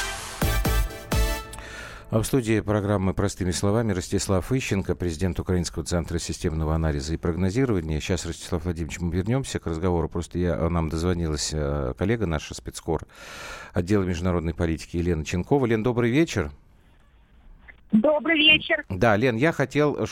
А 2.11 2.19
в 2.19 2.25
студии 2.25 2.59
программы 2.59 3.13
«Простыми 3.13 3.51
словами» 3.51 3.93
Ростислав 3.93 4.51
Ищенко, 4.51 4.95
президент 4.95 5.39
Украинского 5.39 5.85
центра 5.85 6.19
системного 6.19 6.75
анализа 6.75 7.13
и 7.13 7.17
прогнозирования. 7.17 8.01
Сейчас, 8.01 8.25
Ростислав 8.25 8.65
Владимирович, 8.65 8.99
мы 8.99 9.15
вернемся 9.15 9.59
к 9.59 9.65
разговору. 9.65 10.09
Просто 10.09 10.37
я, 10.37 10.57
нам 10.69 10.89
дозвонилась 10.89 11.51
э, 11.53 11.93
коллега 11.97 12.25
наша, 12.25 12.53
спецкор 12.53 13.07
отдела 13.71 14.03
международной 14.03 14.53
политики 14.53 14.97
Елена 14.97 15.23
Ченкова. 15.23 15.65
Лен, 15.65 15.83
добрый 15.83 16.11
вечер. 16.11 16.51
Добрый 17.91 18.37
вечер. 18.37 18.85
Да, 18.87 19.17
Лен, 19.17 19.35
я 19.35 19.51
хотел, 19.51 20.07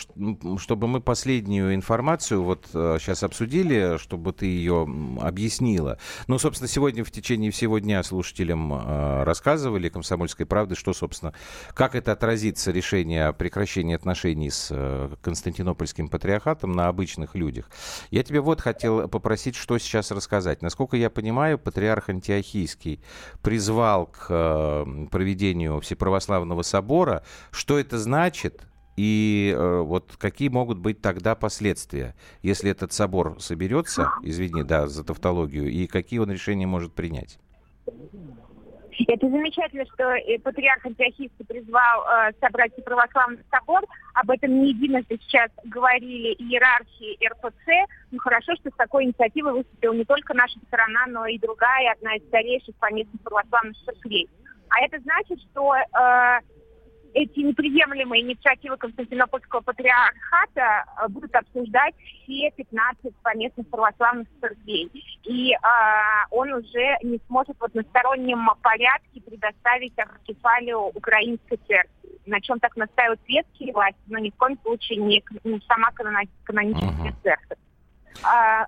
чтобы 0.58 0.88
мы 0.88 1.00
последнюю 1.00 1.74
информацию 1.74 2.44
вот 2.44 2.66
сейчас 2.74 3.24
э, 3.24 3.26
обсудили, 3.26 3.98
чтобы 3.98 4.34
ты 4.34 4.48
ее 4.48 4.86
объяснила. 5.22 5.98
Ну, 6.28 6.38
собственно, 6.40 6.68
сегодня 6.68 7.06
в 7.06 7.12
течение 7.12 7.52
всего 7.52 7.80
дня 7.80 8.04
слушателям 8.04 8.74
э, 8.74 9.24
рассказывали 9.24 9.88
«Комсомольской 9.88 10.46
правды», 10.46 10.76
что, 10.76 10.92
собственно, 10.92 11.34
как 11.74 11.96
это 11.96 12.12
отразится 12.12 12.72
решение 12.72 13.28
о 13.28 13.34
прекращении 13.34 13.96
отношений 13.96 14.50
с 14.50 14.68
э, 14.72 15.10
Константинопольским 15.22 16.10
патриархатом 16.10 16.74
на 16.74 16.90
обычных 16.90 17.34
людях. 17.34 17.70
Я 18.12 18.24
тебе 18.24 18.42
вот 18.42 18.60
хотел 18.60 19.08
попросить, 19.08 19.56
что 19.56 19.78
сейчас 19.78 20.12
рассказать. 20.12 20.62
Насколько 20.62 20.98
я 20.98 21.10
понимаю, 21.10 21.58
патриарх 21.58 22.10
Антиохийский 22.10 23.00
призвал 23.42 24.08
к 24.08 24.28
проведению 25.12 25.80
Всеправославного 25.80 26.64
собора, 26.64 27.24
что 27.52 27.69
что 27.70 27.78
это 27.78 28.00
значит 28.00 28.64
и 28.98 29.54
э, 29.56 29.82
вот 29.82 30.16
какие 30.18 30.50
могут 30.50 30.80
быть 30.80 31.04
тогда 31.04 31.36
последствия, 31.36 32.16
если 32.42 32.72
этот 32.72 32.94
собор 32.94 33.40
соберется, 33.40 34.10
извини, 34.24 34.64
да, 34.64 34.88
за 34.88 35.04
тавтологию, 35.04 35.70
и 35.70 35.86
какие 35.86 36.18
он 36.18 36.32
решения 36.32 36.66
может 36.66 36.96
принять? 36.96 37.38
Это 37.86 39.30
замечательно, 39.30 39.86
что 39.94 40.16
э, 40.16 40.40
патриарх 40.40 40.84
Антиохийский 40.84 41.46
призвал 41.46 42.06
э, 42.08 42.32
собрать 42.42 42.74
православный 42.84 43.44
собор. 43.52 43.84
Об 44.16 44.32
этом 44.32 44.64
не 44.64 44.70
единожды 44.70 45.20
сейчас 45.22 45.52
говорили 45.66 46.34
иерархии 46.40 47.20
РПЦ. 47.24 47.88
Ну 48.10 48.18
хорошо, 48.18 48.56
что 48.56 48.72
с 48.72 48.76
такой 48.78 49.04
инициативой 49.04 49.54
выступила 49.54 49.94
не 49.94 50.06
только 50.06 50.34
наша 50.34 50.58
сторона, 50.66 51.06
но 51.08 51.28
и 51.28 51.38
другая, 51.38 51.92
одна 51.92 52.16
из 52.16 52.24
старейших 52.30 52.74
поместных 52.78 53.22
православных 53.22 53.78
церквей. 53.86 54.28
А 54.70 54.84
это 54.84 55.00
значит, 55.02 55.40
что 55.52 55.76
э, 55.76 56.40
эти 57.14 57.40
неприемлемые 57.40 58.24
инициативы 58.24 58.78
Константинопольского 58.78 59.62
патриархата 59.62 60.86
э, 60.86 61.08
будут 61.10 61.34
обсуждать 61.36 61.96
все 62.24 62.52
15 62.56 63.16
поместных 63.24 63.68
православных 63.70 64.28
церквей. 64.40 64.90
И 65.24 65.54
э, 65.54 65.58
он 66.32 66.54
уже 66.54 66.98
не 67.04 67.20
сможет 67.28 67.58
в 67.60 67.64
одностороннем 67.64 68.50
порядке 68.62 69.22
предоставить 69.22 69.98
автокефалию 69.98 70.80
украинской 70.80 71.58
церкви, 71.68 72.20
на 72.26 72.40
чем 72.42 72.60
так 72.60 72.76
настаивают 72.76 73.20
светские 73.26 73.74
власти, 73.74 74.00
но 74.08 74.20
ни 74.20 74.30
в 74.30 74.36
коем 74.36 74.58
случае 74.62 75.00
не, 75.00 75.24
не 75.44 75.62
сама 75.68 75.90
каноническая 76.44 77.12
uh-huh. 77.12 77.24
церковь. 77.24 77.58
Э, 78.24 78.66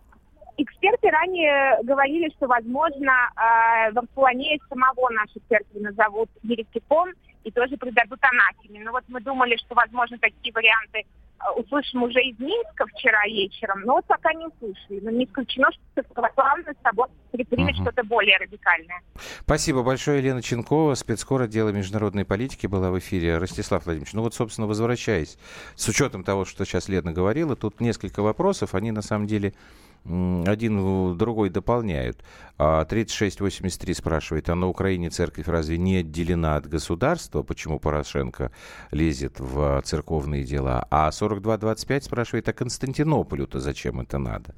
Эксперты 0.58 1.10
ранее 1.10 1.82
говорили, 1.84 2.30
что, 2.38 2.46
возможно, 2.46 3.12
э, 3.36 3.92
в 3.94 4.00
Амфуане 4.00 4.60
самого 4.70 5.10
нашей 5.10 5.42
церкви 5.50 5.80
назовут 5.80 6.30
еретиком 6.44 7.10
и 7.44 7.52
тоже 7.52 7.78
придадут 7.78 8.20
анафеме. 8.22 8.84
Но 8.84 8.92
вот 8.92 9.04
мы 9.08 9.22
думали, 9.22 9.58
что, 9.58 9.76
возможно, 9.76 10.18
такие 10.20 10.54
варианты 10.54 11.00
э, 11.00 11.60
услышим 11.60 12.04
уже 12.04 12.22
из 12.22 12.40
Минска 12.40 12.86
вчера 12.88 13.26
вечером, 13.26 13.82
но 13.82 13.96
вот 13.96 14.06
пока 14.06 14.34
не 14.34 14.46
услышали. 14.46 15.00
Но 15.02 15.12
не 15.12 15.26
исключено, 15.26 15.68
что 15.72 16.04
православный 16.14 16.74
собор 16.84 17.10
предпримет 17.32 17.76
угу. 17.76 17.84
что-то 17.84 18.04
более 18.04 18.38
радикальное. 18.38 19.02
Спасибо 19.42 19.84
большое, 19.84 20.20
Елена 20.20 20.42
Ченкова, 20.42 20.96
спецкор 20.96 21.44
отдела 21.44 21.70
международной 21.70 22.26
политики 22.26 22.68
была 22.68 22.92
в 22.92 23.00
эфире. 23.00 23.38
Ростислав 23.38 23.86
Владимирович, 23.86 24.14
ну 24.14 24.22
вот, 24.22 24.34
собственно, 24.34 24.68
возвращаясь, 24.68 25.38
с 25.76 25.88
учетом 25.88 26.24
того, 26.24 26.46
что 26.46 26.66
сейчас 26.66 26.90
Лена 26.90 27.12
говорила, 27.12 27.56
тут 27.56 27.80
несколько 27.80 28.22
вопросов, 28.22 28.76
они 28.76 28.92
на 28.92 29.02
самом 29.02 29.28
деле 29.28 29.54
один 30.04 31.18
другой 31.18 31.50
дополняют. 31.50 32.24
3683 32.58 33.94
а 33.94 33.96
спрашивает, 33.96 34.50
а 34.50 34.56
на 34.56 34.68
Украине 34.68 35.10
церковь 35.10 35.48
разве 35.48 35.78
не 35.78 35.98
отделена 35.98 36.56
от 36.56 36.68
государства? 36.68 37.44
Почему 37.44 37.80
Порошенко 37.80 38.52
лезет 38.92 39.40
в 39.40 39.82
церковные 39.84 40.44
дела? 40.44 40.88
А 40.92 41.12
4225 41.12 42.04
спрашивает, 42.04 42.50
а 42.50 42.54
Константинополю-то 42.54 43.60
зачем 43.60 44.00
это 44.00 44.18
надо? 44.18 44.56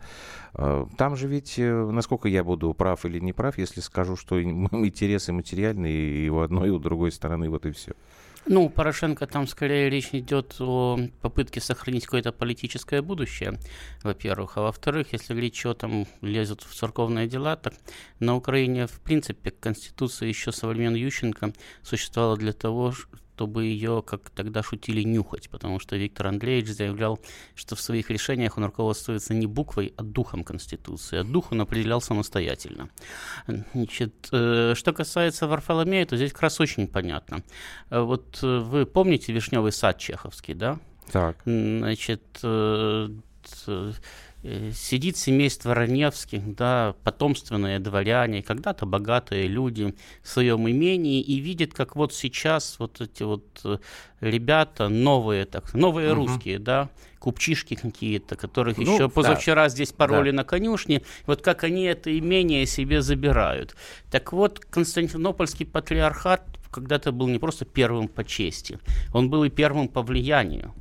А, 0.54 0.88
там 0.98 1.16
же 1.16 1.28
ведь, 1.28 1.58
э, 1.58 1.90
насколько 1.92 2.28
я 2.28 2.44
буду 2.44 2.74
прав 2.74 3.06
или 3.06 3.20
не 3.20 3.34
прав, 3.34 3.58
если 3.58 3.80
скажу, 3.80 4.16
что 4.16 4.42
интересы 4.44 5.32
материальные 5.32 6.26
и 6.26 6.30
у 6.30 6.40
одной, 6.40 6.68
и 6.68 6.72
у 6.72 6.80
другой 6.80 7.12
стороны, 7.12 7.50
вот 7.50 7.66
и 7.66 7.72
все. 7.72 7.94
Ну, 8.46 8.70
Порошенко 8.70 9.26
там 9.26 9.48
скорее 9.48 9.90
речь 9.90 10.10
идет 10.12 10.56
о 10.60 11.00
попытке 11.22 11.62
сохранить 11.62 12.06
какое-то 12.06 12.34
политическое 12.34 13.02
будущее, 13.02 13.58
во-первых. 14.04 14.58
А 14.58 14.64
во-вторых, 14.64 15.14
если 15.14 15.34
говорить, 15.34 15.56
что 15.56 15.74
там 15.74 16.06
лезут 16.22 16.62
в 16.62 16.76
церковные 16.76 17.28
дела, 17.28 17.56
так 17.56 17.74
на 18.20 18.36
Украине, 18.36 18.88
в 18.88 19.00
принципе, 19.00 19.52
Конституция 19.52 20.28
еще 20.28 20.52
со 20.52 20.68
времен 20.68 20.94
Ющенко 20.94 21.54
существовала 21.84 22.36
для 22.36 22.52
того, 22.52 22.94
чтобы 23.36 23.66
ее, 23.66 24.04
как 24.06 24.30
тогда 24.30 24.62
шутили, 24.62 25.02
нюхать, 25.04 25.50
потому 25.50 25.80
что 25.80 25.96
Виктор 25.96 26.28
Андреевич 26.28 26.70
заявлял, 26.70 27.20
что 27.56 27.76
в 27.76 27.82
своих 27.82 28.10
решениях 28.10 28.58
он 28.58 28.66
руководствуется 28.66 29.34
не 29.34 29.48
буквой, 29.48 29.94
а 29.98 30.04
духом 30.04 30.44
Конституции, 30.44 31.18
а 31.20 31.24
дух 31.24 31.52
он 31.52 31.62
определял 31.62 32.02
самостоятельно. 32.02 32.90
Значит, 33.74 34.30
э, 34.32 34.74
что 34.76 34.94
касается 34.94 35.48
Варфоломея, 35.48 36.06
то 36.06 36.16
здесь 36.16 36.32
как 36.32 36.44
раз 36.44 36.60
очень 36.60 36.88
понятно. 36.88 37.44
Э, 37.90 38.02
вот 38.02 38.40
э, 38.44 38.60
вы 38.60 38.86
помните 38.86 39.34
«Вишневый 39.34 39.72
сад» 39.72 39.98
чеховский, 39.98 40.54
да? 40.54 40.80
Так. 41.12 41.38
Значит, 41.46 42.40
сидит 44.74 45.16
семейство 45.18 45.74
Раневских, 45.74 46.56
да, 46.56 46.96
потомственные 47.04 47.80
дворяне, 47.80 48.44
когда-то 48.44 48.86
богатые 48.86 49.48
люди 49.48 49.96
в 50.22 50.28
своем 50.28 50.70
имении 50.70 51.22
и 51.22 51.40
видит, 51.40 51.74
как 51.74 51.96
вот 51.96 52.14
сейчас 52.14 52.78
вот 52.80 53.00
эти 53.00 53.24
вот 53.24 53.62
э, 53.64 53.78
ребята 54.20 54.90
новые, 54.90 55.46
так, 55.46 55.74
новые 55.74 56.12
угу. 56.12 56.26
русские, 56.26 56.60
да, 56.60 56.90
купчишки 57.20 57.76
какие-то, 57.76 58.36
которых 58.36 58.78
ну, 58.78 58.94
еще 58.94 59.08
позавчера 59.08 59.64
да. 59.64 59.70
здесь 59.70 59.94
пароли 59.94 60.32
да. 60.32 60.38
на 60.38 60.44
конюшне, 60.44 61.04
вот 61.26 61.42
как 61.42 61.64
они 61.64 61.84
это 61.84 62.18
имение 62.18 62.66
себе 62.66 63.02
забирают. 63.02 63.78
Так 64.12 64.34
вот, 64.34 64.60
Константинопольский 64.60 65.66
патриархат 65.66 66.42
когда-то 66.70 67.14
был 67.14 67.28
не 67.28 67.40
просто 67.40 67.64
первым 67.64 68.10
по 68.10 68.26
чести, 68.26 68.80
он 69.14 69.30
был 69.30 69.46
и 69.46 69.50
первым 69.50 69.88
по 69.88 70.02
влиянию. 70.02 70.74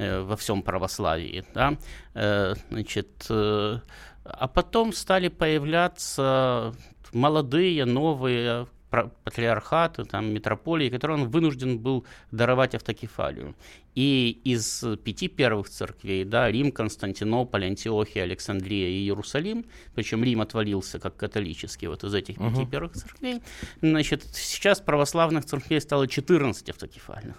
Э, 0.00 0.22
во 0.22 0.36
всем 0.36 0.62
православии. 0.62 1.44
Да? 1.54 1.76
Э, 2.14 2.54
значит, 2.70 3.26
э, 3.28 3.78
а 4.24 4.48
потом 4.48 4.92
стали 4.92 5.28
появляться 5.28 6.74
молодые, 7.12 7.84
новые 7.84 8.66
патриархаты, 8.90 10.04
там, 10.04 10.32
метрополии, 10.32 10.88
которые 10.88 11.22
он 11.22 11.28
вынужден 11.28 11.78
был 11.78 12.04
даровать 12.32 12.74
автокефалию. 12.74 13.54
И 13.94 14.40
из 14.44 14.84
пяти 15.04 15.28
первых 15.28 15.68
церквей, 15.68 16.24
да, 16.24 16.50
Рим, 16.50 16.72
Константинополь, 16.72 17.66
Антиохия, 17.66 18.24
Александрия 18.24 18.88
и 18.88 19.02
Иерусалим, 19.02 19.64
причем 19.94 20.24
Рим 20.24 20.40
отвалился 20.40 20.98
как 20.98 21.16
католический 21.16 21.88
вот 21.88 22.04
из 22.04 22.14
этих 22.14 22.36
пяти 22.36 22.62
uh-huh. 22.62 22.70
первых 22.70 22.92
церквей, 22.92 23.42
значит, 23.80 24.24
сейчас 24.32 24.80
православных 24.80 25.44
церквей 25.44 25.80
стало 25.80 26.08
14 26.08 26.70
автокефальных. 26.70 27.36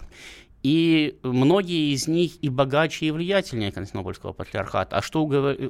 И 0.62 1.18
многие 1.22 1.92
из 1.92 2.06
них 2.06 2.42
и 2.42 2.48
богаче, 2.48 3.06
и 3.06 3.10
влиятельнее 3.10 3.72
Константинопольского 3.72 4.32
патриархата. 4.32 4.96
А 4.96 5.02
что, 5.02 5.28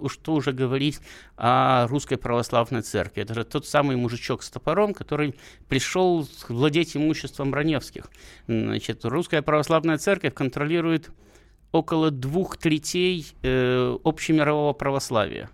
что 0.09 0.35
уже 0.35 0.53
говорить 0.53 1.01
о 1.37 1.87
русской 1.87 2.17
православной 2.17 2.83
церкви? 2.83 3.23
Это 3.23 3.35
же 3.35 3.45
тот 3.45 3.67
самый 3.67 3.97
мужичок 3.97 4.43
с 4.43 4.51
топором, 4.51 4.93
который 4.93 5.35
пришел 5.69 6.29
владеть 6.49 6.95
имуществом 6.97 7.55
Раневских. 7.55 8.11
Значит, 8.47 9.05
русская 9.05 9.41
православная 9.41 9.97
церковь 9.97 10.35
контролирует 10.35 11.11
около 11.73 12.11
двух 12.11 12.59
третей 12.59 13.27
э, 13.43 13.97
общемирового 14.05 14.75
православия. 14.75 15.49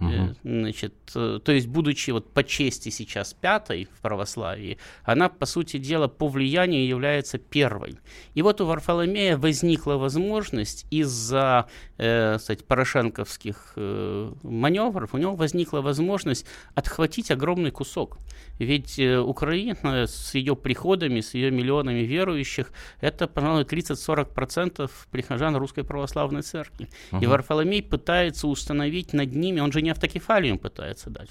Угу. 0.00 0.34
Значит, 0.44 0.94
э, 1.14 1.40
то 1.44 1.52
есть, 1.52 1.66
будучи 1.66 2.10
вот 2.10 2.32
по 2.32 2.42
чести 2.42 2.88
сейчас 2.88 3.34
пятой 3.34 3.88
в 3.94 4.00
православии, 4.00 4.78
она, 5.04 5.28
по 5.28 5.46
сути 5.46 5.76
дела, 5.76 6.08
по 6.08 6.28
влиянию 6.28 6.86
является 6.86 7.38
первой. 7.38 7.98
И 8.34 8.42
вот 8.42 8.60
у 8.60 8.66
Варфоломея 8.66 9.36
возникла 9.36 9.94
возможность 9.94 10.86
из-за, 10.90 11.66
э, 11.98 12.36
кстати, 12.38 12.62
порошенковских 12.62 13.74
э, 13.76 14.32
маневров, 14.42 15.14
у 15.14 15.18
него 15.18 15.34
возникла 15.34 15.80
возможность 15.80 16.46
отхватить 16.74 17.30
огромный 17.30 17.70
кусок. 17.70 18.18
Ведь 18.58 18.98
э, 18.98 19.18
Украина 19.18 20.06
с 20.06 20.34
ее 20.34 20.56
приходами, 20.56 21.20
с 21.20 21.34
ее 21.34 21.50
миллионами 21.50 22.00
верующих, 22.00 22.72
это, 23.00 23.26
пожалуй, 23.26 23.64
30-40% 23.64 24.90
прихожан 25.10 25.56
Русской 25.56 25.84
Православной 25.84 26.42
Церкви. 26.42 26.88
Угу. 27.12 27.22
И 27.22 27.26
Варфоломей 27.26 27.82
пытается 27.82 28.48
установить 28.48 29.12
над 29.12 29.34
ними, 29.34 29.60
он 29.60 29.72
же 29.72 29.82
не 29.82 29.89
автокефалию 29.90 30.58
пытается 30.58 31.10
дать. 31.10 31.30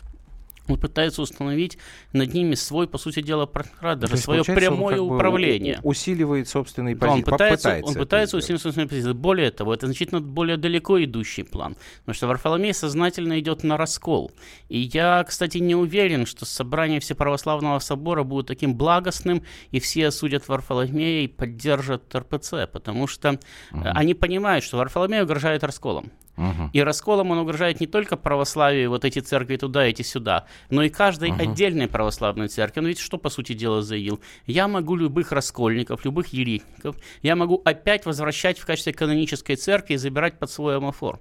Он 0.70 0.78
пытается 0.78 1.22
установить 1.22 1.78
над 2.14 2.34
ними 2.34 2.56
свой, 2.56 2.88
по 2.88 2.98
сути 2.98 3.22
дела, 3.22 3.50
даже 3.82 4.18
свое 4.18 4.44
прямое 4.44 5.02
управление. 5.02 5.80
усиливает 5.84 6.48
собственные 6.48 6.96
позиции. 6.96 7.18
Он 7.18 7.24
пытается, 7.24 7.70
пытается, 7.70 7.90
он 7.90 7.96
пытается 7.96 8.38
усиливать 8.38 8.62
собственные 8.62 8.88
позиции. 8.88 9.14
Более 9.14 9.52
того, 9.52 9.74
это 9.74 9.88
значительно 9.88 10.22
более 10.22 10.58
далеко 10.58 11.04
идущий 11.04 11.44
план. 11.44 11.76
Потому 12.00 12.14
что 12.14 12.28
Варфоломей 12.28 12.74
сознательно 12.74 13.40
идет 13.40 13.64
на 13.64 13.78
раскол. 13.78 14.32
И 14.68 14.80
я, 14.80 15.24
кстати, 15.28 15.58
не 15.58 15.76
уверен, 15.76 16.26
что 16.26 16.46
собрание 16.46 17.00
Всеправославного 17.00 17.80
собора 17.80 18.24
будет 18.24 18.48
таким 18.48 18.76
благостным, 18.76 19.44
и 19.72 19.80
все 19.80 20.08
осудят 20.08 20.48
Варфоломея 20.48 21.24
и 21.24 21.28
поддержат 21.28 22.16
РПЦ, 22.16 22.68
потому 22.72 23.08
что 23.08 23.40
угу. 23.72 23.82
они 23.84 24.14
понимают, 24.14 24.64
что 24.64 24.78
Варфоломей 24.78 25.24
угрожает 25.24 25.64
расколом. 25.64 26.12
Угу. 26.40 26.70
И 26.72 26.82
расколом 26.82 27.32
он 27.32 27.40
угрожает 27.40 27.82
не 27.82 27.88
только 27.88 28.16
православию, 28.16 28.90
вот 28.90 29.04
эти 29.04 29.20
церкви 29.20 29.58
туда, 29.58 29.84
эти 29.84 30.04
сюда, 30.04 30.46
но 30.70 30.82
и 30.84 30.90
каждой 30.90 31.32
угу. 31.32 31.42
отдельной 31.42 31.88
православной 31.88 32.48
церкви. 32.48 32.80
Он 32.80 32.88
ведь 32.88 33.00
что, 33.00 33.18
по 33.18 33.30
сути 33.30 33.54
дела, 33.54 33.82
заявил? 33.82 34.22
Я 34.48 34.70
могу 34.70 34.96
любых 34.96 35.34
раскольников, 35.34 36.06
любых 36.06 36.28
еретиков, 36.28 36.96
я 37.22 37.36
могу 37.36 37.62
опять 37.66 38.06
возвращать 38.06 38.58
в 38.58 38.66
качестве 38.66 38.94
канонической 38.94 39.58
церкви 39.58 39.96
и 39.96 39.98
забирать 39.98 40.40
под 40.40 40.50
свой 40.50 40.78
амофор. 40.78 41.20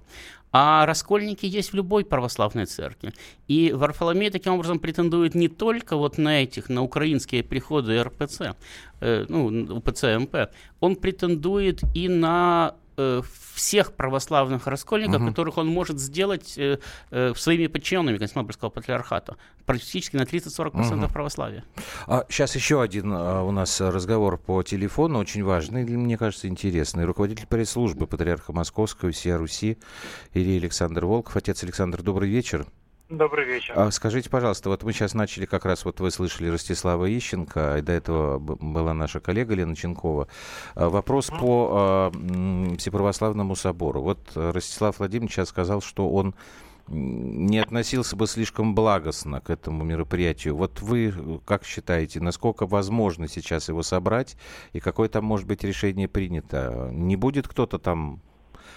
А 0.51 0.85
раскольники 0.85 1.45
есть 1.45 1.71
в 1.71 1.75
любой 1.75 2.05
православной 2.05 2.65
церкви. 2.65 3.13
И 3.47 3.71
Варфоломей 3.71 4.31
таким 4.31 4.53
образом 4.53 4.79
претендует 4.79 5.35
не 5.35 5.47
только 5.47 5.95
вот 5.95 6.17
на 6.17 6.41
этих, 6.41 6.69
на 6.69 6.81
украинские 6.81 7.43
приходы 7.43 8.01
РПЦ, 8.01 8.55
э, 9.01 9.25
ну, 9.29 9.75
УПЦ 9.75 10.17
МП, 10.17 10.49
он 10.79 10.95
претендует 10.95 11.81
и 11.93 12.07
на 12.07 12.75
Э, 13.01 13.21
всех 13.53 13.93
православных 13.93 14.67
раскольников, 14.67 15.21
угу. 15.21 15.29
которых 15.29 15.57
он 15.57 15.67
может 15.67 15.99
сделать 15.99 16.57
э, 16.57 16.79
э, 17.11 17.33
своими 17.35 17.67
подчиненными 17.67 18.17
Константинопольского 18.17 18.69
патриархата. 18.69 19.35
Практически 19.65 20.15
на 20.15 20.21
30-40% 20.21 20.97
угу. 20.97 21.13
православия. 21.13 21.63
А, 22.07 22.25
сейчас 22.29 22.55
еще 22.55 22.81
один 22.81 23.11
а, 23.13 23.43
у 23.43 23.51
нас 23.51 23.79
разговор 23.79 24.37
по 24.37 24.63
телефону, 24.63 25.19
очень 25.19 25.43
важный, 25.43 25.83
мне 25.85 26.17
кажется, 26.17 26.47
интересный. 26.47 27.05
Руководитель 27.05 27.47
пресс-службы 27.47 28.07
Патриарха 28.07 28.53
Московского, 28.53 29.13
Сия 29.13 29.37
Руси, 29.37 29.77
Ирия 30.33 30.57
Александр 30.59 31.05
Волков. 31.05 31.35
Отец 31.35 31.63
Александр, 31.63 32.01
добрый 32.01 32.29
вечер. 32.29 32.65
Добрый 33.09 33.45
вечер. 33.45 33.73
А 33.75 33.89
скажите, 33.89 34.29
пожалуйста, 34.29 34.69
вот 34.69 34.83
мы 34.83 34.93
сейчас 34.93 35.15
начали, 35.15 35.47
как 35.47 35.65
раз 35.65 35.83
вот 35.83 35.99
вы 35.99 36.11
слышали 36.11 36.47
Ростислава 36.47 37.05
Ищенко, 37.09 37.77
и 37.79 37.81
до 37.81 37.91
этого 37.91 38.37
была 38.37 38.93
наша 38.93 39.19
коллега 39.19 39.55
Лена 39.55 39.75
Ченкова. 39.75 40.27
А, 40.75 40.89
вопрос 40.89 41.31
mm. 41.31 41.39
по 41.39 42.11
э, 42.13 42.77
Всеправославному 42.77 43.55
собору. 43.55 44.03
Вот 44.03 44.19
Ростислав 44.35 44.99
Владимирович 44.99 45.33
сейчас 45.33 45.49
сказал, 45.49 45.81
что 45.81 46.07
он 46.07 46.35
не 46.87 47.57
относился 47.57 48.15
бы 48.15 48.27
слишком 48.27 48.75
благостно 48.75 49.41
к 49.41 49.49
этому 49.49 49.83
мероприятию. 49.83 50.55
Вот 50.55 50.81
вы 50.81 51.41
как 51.45 51.65
считаете, 51.65 52.19
насколько 52.19 52.67
возможно 52.67 53.27
сейчас 53.27 53.69
его 53.69 53.81
собрать, 53.81 54.37
и 54.73 54.79
какое 54.79 55.09
там 55.09 55.25
может 55.25 55.47
быть 55.47 55.63
решение 55.63 56.07
принято? 56.07 56.89
Не 56.91 57.15
будет 57.15 57.47
кто-то 57.47 57.79
там 57.79 58.21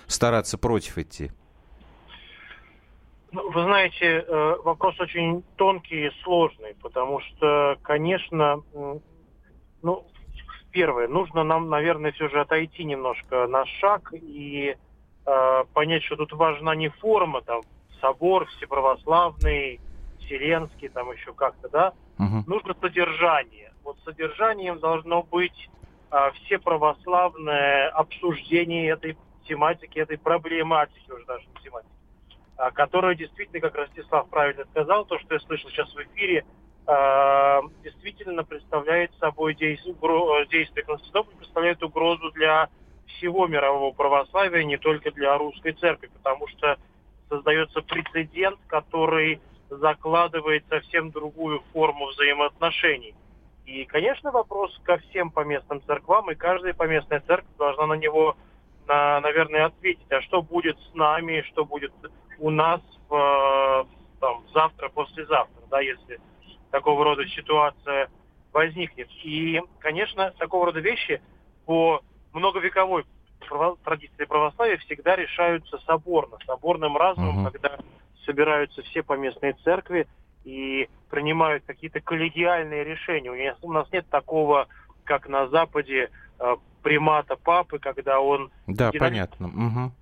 стараться 0.07 0.57
против 0.57 0.97
идти? 0.97 1.33
Ну, 3.33 3.51
вы 3.51 3.63
знаете, 3.63 4.25
э, 4.27 4.57
вопрос 4.63 5.01
очень 5.01 5.43
тонкий 5.57 6.09
и 6.09 6.11
сложный, 6.23 6.77
потому 6.83 7.21
что, 7.21 7.79
конечно, 7.83 8.63
ну, 9.83 10.07
первое, 10.71 11.09
нужно 11.09 11.43
нам, 11.43 11.71
наверное, 11.71 12.13
все 12.13 12.29
же 12.29 12.41
отойти 12.41 12.85
немножко 12.85 13.47
на 13.47 13.65
шаг 13.65 14.13
и 14.13 14.77
э, 15.25 15.65
понять, 15.73 16.05
что 16.05 16.17
тут 16.17 16.33
важна 16.33 16.75
не 16.75 16.91
форма, 16.91 17.41
там, 17.41 17.63
собор 18.03 18.45
всеправославный, 18.57 19.81
вселенский, 20.21 20.91
там 20.91 21.11
еще 21.13 21.33
как-то, 21.33 21.71
да, 21.71 21.93
угу. 22.19 22.45
нужно 22.47 22.75
содержание. 22.83 23.73
Вот 23.83 23.97
содержанием 24.05 24.79
должно 24.79 25.23
быть 25.23 25.71
э, 26.11 26.31
все 26.35 26.59
православное 26.59 27.89
обсуждение 27.89 28.91
этой 28.91 29.17
тематики, 29.49 29.99
этой 29.99 30.19
проблематики 30.19 31.11
уже 31.11 31.25
даже 31.25 31.47
не 31.47 31.63
тематики 31.63 32.02
а, 32.63 32.71
которая 32.71 33.17
действительно, 33.17 33.61
как 33.61 33.75
Ростислав 33.75 34.29
правильно 34.29 34.65
сказал, 34.67 35.05
то, 35.05 35.19
что 35.19 35.35
я 35.35 35.41
слышал 35.41 35.69
сейчас 35.71 35.93
в 35.93 35.99
эфире, 35.99 36.45
а, 36.87 37.61
действительно 37.83 38.45
представляет 38.45 39.13
собой 39.19 39.57
действие, 39.57 39.97
действие 40.49 40.85
Константинополя, 40.85 41.37
представляет 41.39 41.83
угрозу 41.83 42.31
для 42.31 42.69
всего 43.07 43.49
мирового 43.49 43.93
православия, 43.93 44.63
не 44.63 44.77
только 44.77 45.11
для 45.11 45.37
русской 45.39 45.73
церкви, 45.73 46.09
потому 46.15 46.47
что 46.47 46.77
создается 47.29 47.81
прецедент, 47.83 48.61
который 48.69 49.41
закладывает 49.69 50.65
совсем 50.69 51.11
другую 51.11 51.65
форму 51.73 52.11
взаимоотношений. 52.11 53.17
И, 53.67 53.87
конечно, 53.87 54.31
вопрос 54.31 54.71
ко 54.85 54.99
всем 54.99 55.33
поместным 55.33 55.83
церквам, 55.83 56.31
и 56.31 56.37
каждая 56.37 56.75
поместная 56.75 57.25
церковь 57.27 57.57
должна 57.59 57.87
на 57.87 57.95
него, 57.95 58.37
на, 58.87 59.21
наверное, 59.21 59.65
ответить. 59.65 60.13
А 60.13 60.23
что 60.23 60.43
будет 60.43 60.79
с 60.79 60.95
нами, 60.95 61.43
что 61.49 61.65
будет 61.65 61.93
у 62.39 62.51
нас 62.51 62.81
в, 63.09 63.87
там, 64.21 64.45
завтра, 64.55 64.89
послезавтра, 64.89 65.63
да, 65.71 65.81
если 65.81 66.21
такого 66.71 67.05
рода 67.05 67.27
ситуация 67.29 68.09
возникнет. 68.53 69.09
И, 69.25 69.61
конечно, 69.79 70.33
такого 70.39 70.67
рода 70.67 70.81
вещи 70.81 71.21
по 71.67 72.03
многовековой 72.33 73.05
традиции 73.85 74.25
православия 74.25 74.79
всегда 74.79 75.17
решаются 75.17 75.79
соборно, 75.87 76.39
соборным 76.47 76.97
разумом, 76.97 77.45
угу. 77.45 77.51
когда 77.51 77.79
собираются 78.25 78.83
все 78.83 79.03
поместные 79.03 79.55
церкви 79.65 80.07
и 80.45 80.89
принимают 81.11 81.65
какие-то 81.67 82.01
коллегиальные 82.01 82.85
решения. 82.85 83.31
У 83.31 83.37
нас, 83.37 83.59
у 83.63 83.73
нас 83.73 83.93
нет 83.93 84.07
такого, 84.09 84.69
как 85.05 85.29
на 85.29 85.49
Западе, 85.49 86.11
э, 86.39 86.57
примата 86.83 87.37
папы, 87.37 87.79
когда 87.79 88.21
он... 88.21 88.51
Да, 88.67 88.91
понятно. 88.93 89.47
Угу. 89.49 89.93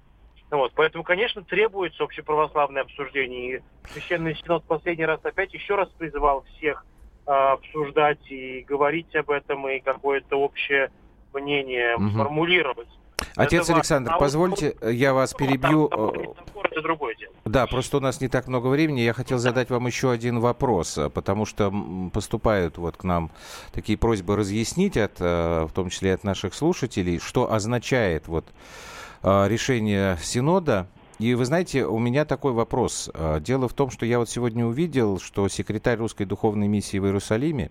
Вот, 0.50 0.72
поэтому, 0.74 1.04
конечно, 1.04 1.42
требуется 1.42 2.02
общеправославное 2.02 2.82
обсуждение. 2.82 3.58
И 3.58 3.62
Священный 3.92 4.34
Синод 4.34 4.64
последний 4.64 5.06
раз 5.06 5.20
опять 5.22 5.54
еще 5.54 5.76
раз 5.76 5.88
призывал 5.90 6.44
всех 6.56 6.84
э, 7.26 7.30
обсуждать 7.30 8.18
и 8.30 8.64
говорить 8.66 9.14
об 9.14 9.30
этом, 9.30 9.68
и 9.68 9.78
какое-то 9.78 10.36
общее 10.36 10.90
мнение 11.32 11.96
угу. 11.96 12.10
формулировать. 12.10 12.88
Отец 13.36 13.64
это 13.64 13.74
Александр, 13.74 14.10
важно. 14.10 14.24
позвольте, 14.24 14.76
я 14.82 15.14
вас 15.14 15.34
перебью. 15.34 15.86
Это 15.86 16.82
другое 16.82 17.14
дело. 17.14 17.32
Да, 17.44 17.66
просто 17.66 17.98
у 17.98 18.00
нас 18.00 18.20
не 18.20 18.28
так 18.28 18.48
много 18.48 18.66
времени. 18.68 19.00
Я 19.00 19.12
хотел 19.12 19.38
задать 19.38 19.70
вам 19.70 19.86
еще 19.86 20.10
один 20.10 20.40
вопрос, 20.40 20.98
потому 21.14 21.46
что 21.46 21.72
поступают 22.12 22.76
вот 22.78 22.96
к 22.96 23.04
нам 23.04 23.30
такие 23.72 23.96
просьбы 23.96 24.36
разъяснить, 24.36 24.96
от, 24.96 25.20
э, 25.20 25.66
в 25.68 25.72
том 25.72 25.90
числе 25.90 26.14
от 26.14 26.24
наших 26.24 26.54
слушателей, 26.54 27.20
что 27.20 27.52
означает 27.52 28.26
вот 28.26 28.46
а, 28.46 28.52
решение 29.22 30.18
Синода. 30.22 30.88
И 31.20 31.34
вы 31.34 31.44
знаете, 31.44 31.84
у 31.84 31.98
меня 31.98 32.24
такой 32.24 32.52
вопрос. 32.52 33.10
А, 33.12 33.40
дело 33.40 33.68
в 33.68 33.74
том, 33.74 33.90
что 33.90 34.06
я 34.06 34.18
вот 34.18 34.30
сегодня 34.30 34.64
увидел, 34.64 35.20
что 35.20 35.48
секретарь 35.48 35.98
русской 35.98 36.24
духовной 36.24 36.66
миссии 36.66 36.96
в 36.96 37.04
Иерусалиме, 37.04 37.70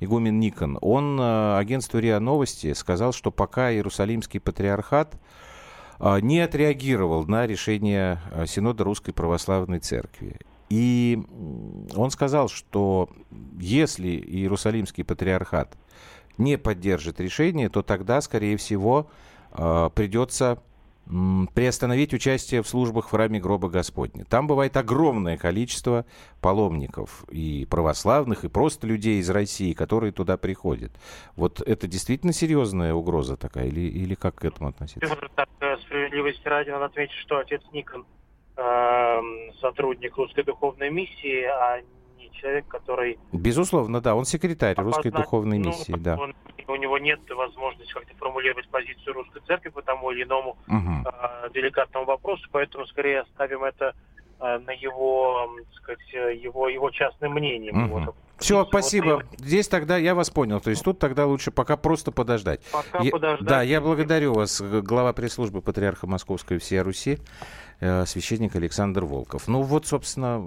игумен 0.00 0.40
Никон, 0.40 0.78
он 0.80 1.18
а, 1.20 1.58
агентству 1.58 1.98
РИА 1.98 2.18
Новости 2.18 2.72
сказал, 2.72 3.12
что 3.12 3.30
пока 3.30 3.70
Иерусалимский 3.70 4.40
патриархат 4.40 5.20
не 6.00 6.40
отреагировал 6.40 7.26
на 7.26 7.44
решение 7.44 8.20
Синода 8.46 8.84
Русской 8.84 9.12
Православной 9.12 9.80
Церкви. 9.80 10.38
И 10.70 11.20
он 11.96 12.12
сказал, 12.12 12.48
что 12.48 13.10
если 13.58 14.10
Иерусалимский 14.10 15.02
патриархат 15.02 15.76
не 16.38 16.56
поддержит 16.56 17.20
решение, 17.20 17.68
то 17.68 17.82
тогда, 17.82 18.20
скорее 18.20 18.56
всего, 18.56 19.10
придется 19.50 20.62
приостановить 21.54 22.12
участие 22.12 22.62
в 22.62 22.68
службах 22.68 23.06
в 23.06 23.10
храме 23.10 23.40
гроба 23.40 23.68
Господня. 23.68 24.24
Там 24.24 24.46
бывает 24.46 24.76
огромное 24.76 25.36
количество 25.36 26.04
паломников, 26.40 27.24
и 27.30 27.66
православных, 27.70 28.44
и 28.44 28.48
просто 28.48 28.86
людей 28.86 29.20
из 29.20 29.30
России, 29.30 29.72
которые 29.72 30.12
туда 30.12 30.36
приходят. 30.36 30.92
Вот 31.36 31.60
это 31.60 31.86
действительно 31.86 32.32
серьезная 32.32 32.92
угроза 32.94 33.36
такая, 33.36 33.66
или, 33.66 33.80
или 33.80 34.14
как 34.14 34.36
к 34.36 34.44
этому 34.44 34.68
относиться? 34.68 35.16
Так, 35.34 35.48
э, 35.60 35.76
справедливости 35.78 36.46
ради 36.46 36.70
надо 36.70 36.86
отметить, 36.86 37.14
что 37.14 37.38
отец 37.38 37.62
Никон 37.72 38.04
э, 38.56 39.20
сотрудник 39.60 40.16
русской 40.16 40.44
духовной 40.44 40.90
миссии, 40.90 41.44
а 41.44 41.80
не 42.28 42.38
человек, 42.38 42.66
который... 42.68 43.18
Безусловно, 43.32 44.00
да, 44.00 44.14
он 44.14 44.24
секретарь 44.24 44.76
русской 44.76 45.10
духовной 45.10 45.58
ну, 45.58 45.68
миссии, 45.68 45.94
да. 45.96 46.16
Он, 46.16 46.34
у 46.66 46.76
него 46.76 46.98
нет 46.98 47.20
возможности 47.30 47.92
как-то 47.92 48.14
формулировать 48.16 48.68
позицию 48.68 49.14
русской 49.14 49.40
церкви 49.46 49.70
по 49.70 49.82
тому 49.82 50.10
или 50.10 50.24
иному 50.24 50.56
угу. 50.66 51.04
э, 51.06 51.50
деликатному 51.54 52.06
вопросу, 52.06 52.46
поэтому 52.52 52.86
скорее 52.86 53.20
оставим 53.20 53.64
это 53.64 53.94
э, 54.40 54.58
на 54.58 54.70
его, 54.72 55.50
так 55.56 55.74
сказать, 55.82 56.42
его, 56.42 56.68
его 56.68 56.90
частным 56.90 57.32
мнением. 57.32 57.84
Угу. 57.84 57.98
Его, 58.00 58.14
все, 58.38 58.64
спасибо. 58.66 59.24
Здесь 59.38 59.68
тогда 59.68 59.96
я 59.96 60.14
вас 60.14 60.30
понял. 60.30 60.60
То 60.60 60.70
есть 60.70 60.82
тут 60.82 60.98
тогда 60.98 61.26
лучше 61.26 61.50
пока 61.50 61.76
просто 61.76 62.12
подождать. 62.12 62.60
Пока 62.72 63.02
я, 63.02 63.10
подождать. 63.10 63.48
Да, 63.48 63.62
я 63.62 63.80
благодарю 63.80 64.34
вас, 64.34 64.60
глава 64.60 65.12
пресс-службы 65.12 65.60
Патриарха 65.60 66.06
Московской 66.06 66.58
всей 66.58 66.80
Руси, 66.80 67.18
э, 67.80 68.06
священник 68.06 68.54
Александр 68.56 69.04
Волков. 69.04 69.48
Ну 69.48 69.62
вот, 69.62 69.86
собственно, 69.86 70.42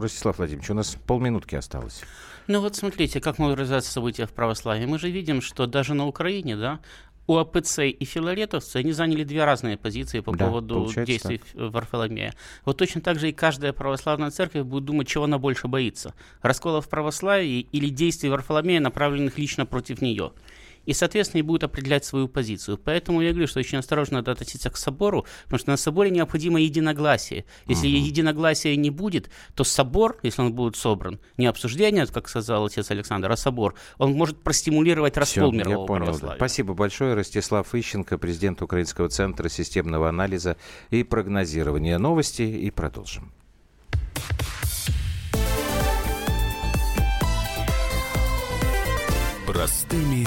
Ростислав 0.00 0.38
Владимирович, 0.38 0.70
у 0.70 0.74
нас 0.74 0.96
полминутки 1.06 1.54
осталось. 1.54 2.02
Ну 2.46 2.60
вот 2.60 2.76
смотрите, 2.76 3.20
как 3.20 3.38
могут 3.38 3.58
развиваться 3.58 3.90
события 3.90 4.26
в 4.26 4.32
православии. 4.32 4.86
Мы 4.86 4.98
же 4.98 5.10
видим, 5.10 5.40
что 5.40 5.66
даже 5.66 5.94
на 5.94 6.06
Украине, 6.06 6.56
да, 6.56 6.80
у 7.26 7.36
АПЦ 7.36 7.80
и 7.80 8.04
филаретовцы, 8.04 8.76
они 8.76 8.92
заняли 8.92 9.24
две 9.24 9.44
разные 9.44 9.76
позиции 9.76 10.20
по 10.20 10.36
да, 10.36 10.46
поводу 10.46 10.90
действий 11.04 11.38
так. 11.38 11.72
Варфоломея. 11.72 12.34
Вот 12.64 12.76
точно 12.76 13.00
так 13.00 13.18
же 13.18 13.30
и 13.30 13.32
каждая 13.32 13.72
православная 13.72 14.30
церковь 14.30 14.64
будет 14.64 14.84
думать, 14.84 15.08
чего 15.08 15.24
она 15.24 15.38
больше 15.38 15.68
боится. 15.68 16.14
Раскола 16.42 16.80
в 16.80 16.88
православии 16.88 17.66
или 17.72 17.88
действий 17.88 18.28
Варфоломея, 18.28 18.80
направленных 18.80 19.38
лично 19.38 19.66
против 19.66 20.02
нее 20.02 20.32
и, 20.86 20.92
соответственно, 20.92 21.40
и 21.40 21.42
будет 21.42 21.64
определять 21.64 22.04
свою 22.04 22.28
позицию. 22.28 22.78
Поэтому 22.78 23.20
я 23.20 23.30
говорю, 23.30 23.46
что 23.46 23.60
очень 23.60 23.78
осторожно 23.78 24.18
надо 24.18 24.32
относиться 24.32 24.70
к 24.70 24.76
собору, 24.76 25.26
потому 25.44 25.58
что 25.58 25.70
на 25.70 25.76
соборе 25.76 26.10
необходимо 26.10 26.60
единогласие. 26.60 27.44
Если 27.66 27.88
угу. 27.88 27.96
единогласия 27.96 28.76
не 28.76 28.90
будет, 28.90 29.30
то 29.54 29.64
собор, 29.64 30.18
если 30.22 30.42
он 30.42 30.52
будет 30.52 30.76
собран, 30.76 31.18
не 31.36 31.46
обсуждение, 31.46 32.06
как 32.06 32.28
сказал 32.28 32.66
отец 32.66 32.90
Александр, 32.90 33.30
а 33.30 33.36
собор, 33.36 33.74
он 33.98 34.12
может 34.12 34.38
простимулировать 34.38 35.16
раскол 35.16 35.50
Все, 35.50 35.58
мирового 35.58 35.82
я 35.82 35.86
понял. 35.86 36.34
Спасибо 36.36 36.74
большое. 36.74 37.14
Ростислав 37.14 37.74
Ищенко, 37.74 38.18
президент 38.18 38.62
Украинского 38.62 39.08
центра 39.08 39.48
системного 39.48 40.08
анализа 40.08 40.56
и 40.90 41.02
прогнозирования. 41.02 41.98
Новости 41.98 42.42
и 42.42 42.70
продолжим. 42.70 43.32
Простыми 49.46 50.26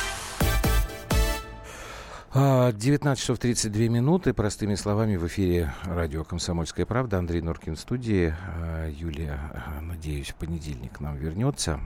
19 2.33 3.05
а, 3.05 3.15
часов 3.17 3.39
32 3.39 3.89
минуты. 3.89 4.33
Простыми 4.33 4.75
словами 4.75 5.17
в 5.17 5.27
эфире 5.27 5.73
радио 5.83 6.23
«Комсомольская 6.23 6.85
правда». 6.85 7.17
Андрей 7.17 7.41
Норкин 7.41 7.75
в 7.75 7.79
студии. 7.79 8.33
А, 8.55 8.87
Юлия, 8.89 9.37
а, 9.53 9.81
надеюсь, 9.81 10.29
в 10.29 10.35
понедельник 10.35 10.93
к 10.93 10.99
нам 11.01 11.17
вернется. 11.17 11.81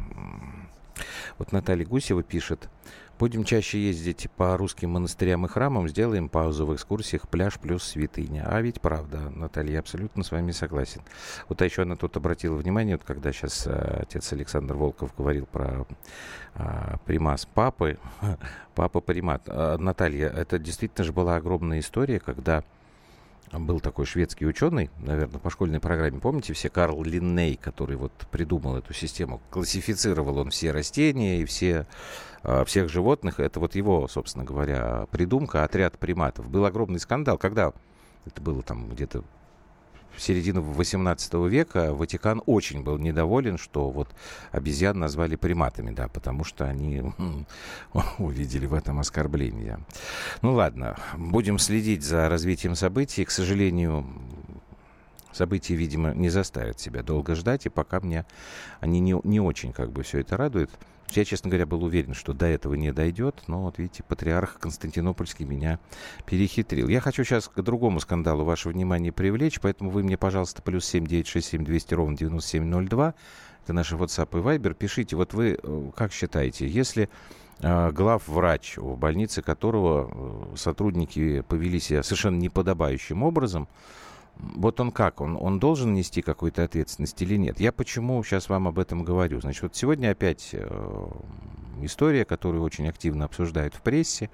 Вот 1.40 1.52
Наталья 1.52 1.84
Гусева 1.84 2.22
пишет. 2.22 2.70
Будем 3.18 3.46
чаще 3.46 3.80
ездить 3.80 4.30
по 4.36 4.58
русским 4.58 4.90
монастырям 4.92 5.46
и 5.46 5.50
храмам, 5.50 5.88
сделаем 5.88 6.28
паузу 6.28 6.66
в 6.66 6.76
экскурсиях 6.76 7.30
«Пляж 7.30 7.58
плюс 7.60 7.84
святыня». 7.84 8.46
А 8.46 8.60
ведь 8.60 8.82
правда, 8.82 9.30
Наталья, 9.30 9.80
абсолютно 9.80 10.22
с 10.22 10.32
вами 10.32 10.52
согласен. 10.52 11.02
Вот 11.48 11.62
а 11.62 11.66
еще 11.66 11.84
она 11.84 11.96
тут 11.96 12.18
обратила 12.18 12.58
внимание, 12.58 12.98
вот 12.98 13.06
когда 13.06 13.32
сейчас 13.32 13.68
э, 13.68 14.00
отец 14.02 14.34
Александр 14.34 14.76
Волков 14.76 15.16
говорил 15.18 15.46
про 15.46 15.86
э, 16.56 16.98
примас 17.06 17.46
папы, 17.46 17.98
папа 18.76 19.00
примат. 19.00 19.44
Э, 19.46 19.78
Наталья, 19.78 20.28
это 20.28 20.60
действительно 20.60 21.06
же 21.06 21.14
была 21.14 21.38
огромная 21.38 21.80
история, 21.80 22.20
когда 22.20 22.66
был 23.54 23.80
такой 23.80 24.06
шведский 24.06 24.46
ученый, 24.46 24.90
наверное, 24.98 25.40
по 25.40 25.50
школьной 25.50 25.80
программе, 25.80 26.20
помните 26.20 26.54
все, 26.54 26.70
Карл 26.70 27.04
Линней, 27.04 27.56
который 27.56 27.96
вот 27.96 28.12
придумал 28.32 28.78
эту 28.78 28.94
систему, 28.94 29.42
классифицировал 29.50 30.40
он 30.40 30.50
все 30.50 30.72
растения 30.72 31.42
и 31.42 31.46
все, 31.46 31.82
а, 31.82 31.86
всех 32.66 32.90
животных, 32.90 33.40
это 33.40 33.60
вот 33.60 33.76
его, 33.76 34.08
собственно 34.08 34.46
говоря, 34.46 35.08
придумка, 35.12 35.64
отряд 35.64 35.98
приматов. 35.98 36.50
Был 36.50 36.66
огромный 36.66 37.00
скандал, 37.00 37.38
когда 37.38 37.74
это 38.26 38.42
было 38.42 38.62
там 38.62 38.90
где-то 38.90 39.24
в 40.16 40.22
середину 40.22 40.62
18 40.62 41.34
века 41.50 41.94
Ватикан 41.94 42.42
очень 42.46 42.84
был 42.84 42.98
недоволен, 42.98 43.58
что 43.58 43.90
вот 43.90 44.10
обезьян 44.52 44.98
назвали 44.98 45.36
приматами, 45.36 45.92
да, 45.92 46.08
потому 46.08 46.44
что 46.44 46.66
они 46.66 47.04
увидели 48.18 48.66
в 48.66 48.74
этом 48.74 49.00
оскорбление. 49.00 49.80
Ну 50.42 50.54
ладно, 50.54 50.98
будем 51.18 51.60
следить 51.60 52.04
за 52.04 52.30
развитием 52.30 52.76
событий. 52.76 53.26
К 53.26 53.32
сожалению, 53.32 54.06
события, 55.32 55.76
видимо, 55.76 56.14
не 56.14 56.30
заставят 56.30 56.80
себя 56.80 57.04
долго 57.04 57.36
ждать, 57.36 57.66
и 57.66 57.70
пока 57.70 58.00
мне 58.00 58.26
они 58.80 59.00
не, 59.00 59.20
не 59.24 59.40
очень 59.40 59.74
как 59.74 59.92
бы 59.92 60.04
все 60.04 60.20
это 60.20 60.38
радует. 60.38 60.72
Я, 61.12 61.24
честно 61.24 61.50
говоря, 61.50 61.66
был 61.66 61.84
уверен, 61.84 62.14
что 62.14 62.34
до 62.34 62.46
этого 62.46 62.74
не 62.74 62.92
дойдет, 62.92 63.44
но 63.48 63.64
вот 63.64 63.78
видите, 63.78 64.04
патриарх 64.04 64.60
Константинопольский 64.60 65.46
меня 65.46 65.80
перехитрил. 66.26 66.88
Я 66.88 67.00
хочу 67.00 67.24
сейчас 67.24 67.48
к 67.48 67.62
другому 67.62 68.00
скандалу 68.00 68.44
ваше 68.44 68.70
внимание 68.70 69.12
привлечь, 69.12 69.60
поэтому 69.62 69.92
вы 69.92 70.04
мне, 70.04 70.18
пожалуйста, 70.18 70.62
плюс 70.62 70.86
7967 70.86 71.64
200 71.64 71.94
ровно 71.94 72.18
9702, 72.18 73.14
это 73.64 73.74
наши 73.74 73.96
WhatsApp 73.96 74.30
и 74.40 74.44
Viber, 74.44 74.74
пишите, 74.74 75.16
вот 75.16 75.34
вы 75.34 75.58
э, 75.62 75.92
как 75.96 76.12
считаете, 76.12 76.68
если 76.68 77.10
э, 77.60 77.92
главврач, 77.92 78.78
в 78.78 78.98
больнице 78.98 79.42
которого 79.42 80.54
э, 80.54 80.58
сотрудники 80.58 81.42
повели 81.42 81.80
себя 81.80 82.04
совершенно 82.04 82.38
неподобающим 82.38 83.24
образом, 83.24 83.68
вот 84.38 84.80
он 84.80 84.92
как? 84.92 85.22
Он, 85.22 85.38
он 85.40 85.60
должен 85.60 85.94
нести 85.94 86.22
какую-то 86.22 86.64
ответственность 86.64 87.22
или 87.22 87.36
нет? 87.38 87.60
Я 87.60 87.72
почему 87.72 88.24
сейчас 88.24 88.50
вам 88.50 88.68
об 88.68 88.80
этом 88.80 89.04
говорю? 89.04 89.42
Значит, 89.42 89.64
вот 89.64 89.76
сегодня 89.76 90.12
опять 90.12 90.50
э, 90.52 91.08
история, 91.82 92.26
которую 92.26 92.64
очень 92.64 92.88
активно 92.88 93.26
обсуждают 93.26 93.76
в 93.76 93.82
прессе. 93.82 94.30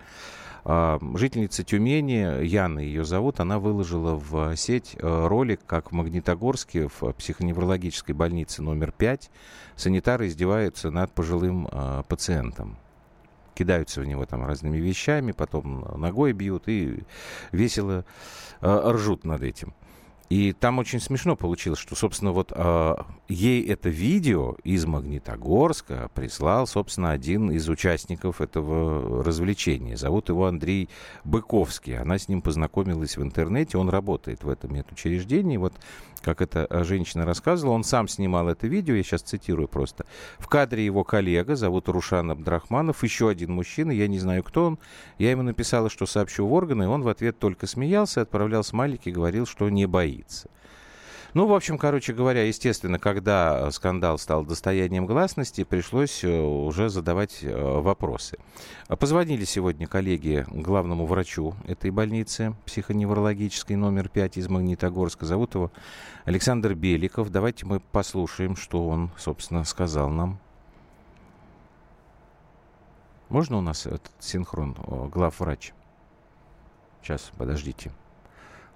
Э, 0.65 0.99
жительница 1.15 1.63
Тюмени, 1.63 2.45
Яна 2.45 2.79
ее 2.79 3.05
зовут, 3.05 3.39
она 3.39 3.59
выложила 3.59 4.15
в 4.15 4.55
сеть 4.55 4.95
э, 4.97 5.27
ролик, 5.27 5.61
как 5.65 5.91
в 5.91 5.93
Магнитогорске, 5.93 6.87
в 6.87 7.13
психоневрологической 7.13 8.15
больнице 8.15 8.61
номер 8.61 8.91
5, 8.91 9.29
санитары 9.75 10.27
издеваются 10.27 10.89
над 10.89 11.11
пожилым 11.11 11.67
э, 11.71 12.03
пациентом 12.07 12.77
кидаются 13.53 14.01
в 14.01 14.05
него 14.05 14.25
там 14.25 14.45
разными 14.45 14.77
вещами, 14.77 15.33
потом 15.33 15.85
ногой 15.99 16.33
бьют 16.33 16.67
и 16.67 17.03
весело 17.51 18.05
э, 18.61 18.91
ржут 18.91 19.23
над 19.23 19.43
этим. 19.43 19.73
И 20.31 20.53
там 20.53 20.79
очень 20.79 21.01
смешно 21.01 21.35
получилось, 21.35 21.79
что, 21.79 21.93
собственно, 21.93 22.31
вот 22.31 22.53
э, 22.55 22.95
ей 23.27 23.67
это 23.67 23.89
видео 23.89 24.55
из 24.63 24.85
Магнитогорска 24.85 26.09
прислал, 26.15 26.67
собственно, 26.67 27.11
один 27.11 27.51
из 27.51 27.67
участников 27.67 28.39
этого 28.39 29.25
развлечения. 29.25 29.97
Зовут 29.97 30.29
его 30.29 30.45
Андрей 30.45 30.87
Быковский. 31.25 31.97
Она 31.97 32.17
с 32.17 32.29
ним 32.29 32.41
познакомилась 32.41 33.17
в 33.17 33.21
интернете, 33.21 33.77
он 33.77 33.89
работает 33.89 34.45
в 34.45 34.49
этом 34.49 34.73
медучреждении. 34.73 35.57
Вот 35.57 35.73
как 36.21 36.41
эта 36.41 36.67
э, 36.69 36.83
женщина 36.83 37.25
рассказывала, 37.25 37.73
он 37.73 37.83
сам 37.83 38.07
снимал 38.07 38.49
это 38.49 38.67
видео, 38.67 38.95
я 38.95 39.03
сейчас 39.03 39.21
цитирую 39.21 39.67
просто. 39.67 40.05
В 40.39 40.47
кадре 40.47 40.85
его 40.85 41.03
коллега, 41.03 41.55
зовут 41.55 41.89
Рушан 41.89 42.31
Абдрахманов, 42.31 43.03
еще 43.03 43.29
один 43.29 43.51
мужчина, 43.51 43.91
я 43.91 44.07
не 44.07 44.19
знаю, 44.19 44.43
кто 44.43 44.65
он. 44.65 44.79
Я 45.17 45.31
ему 45.31 45.43
написала, 45.43 45.89
что 45.89 46.05
сообщу 46.05 46.45
в 46.45 46.53
органы, 46.53 46.83
и 46.83 46.87
он 46.87 47.01
в 47.01 47.07
ответ 47.07 47.39
только 47.39 47.67
смеялся, 47.67 48.21
отправлял 48.21 48.63
смайлики 48.63 49.09
говорил, 49.09 49.45
что 49.45 49.69
не 49.69 49.85
боится. 49.85 50.49
Ну, 51.33 51.47
в 51.47 51.53
общем, 51.53 51.77
короче 51.77 52.11
говоря, 52.11 52.45
естественно, 52.45 52.99
когда 52.99 53.71
скандал 53.71 54.17
стал 54.17 54.43
достоянием 54.43 55.05
гласности, 55.05 55.63
пришлось 55.63 56.25
э, 56.25 56.27
уже 56.27 56.89
задавать 56.89 57.39
э, 57.41 57.55
вопросы. 57.55 58.37
Позвонили 58.87 59.45
сегодня 59.45 59.87
коллеги 59.87 60.45
главному 60.49 61.05
врачу 61.05 61.55
этой 61.65 61.89
больницы, 61.89 62.53
психоневрологической 62.65 63.77
номер 63.77 64.09
5 64.09 64.37
из 64.37 64.49
Магнитогорска. 64.49 65.25
Зовут 65.25 65.55
его 65.55 65.71
Александр 66.25 66.73
Беликов. 66.73 67.29
Давайте 67.29 67.65
мы 67.65 67.79
послушаем, 67.79 68.57
что 68.57 68.89
он, 68.89 69.09
собственно, 69.17 69.63
сказал 69.63 70.09
нам. 70.09 70.37
Можно 73.29 73.59
у 73.59 73.61
нас 73.61 73.85
этот 73.85 74.11
синхрон, 74.19 74.75
главврач? 75.09 75.71
Сейчас, 77.01 77.31
подождите. 77.37 77.91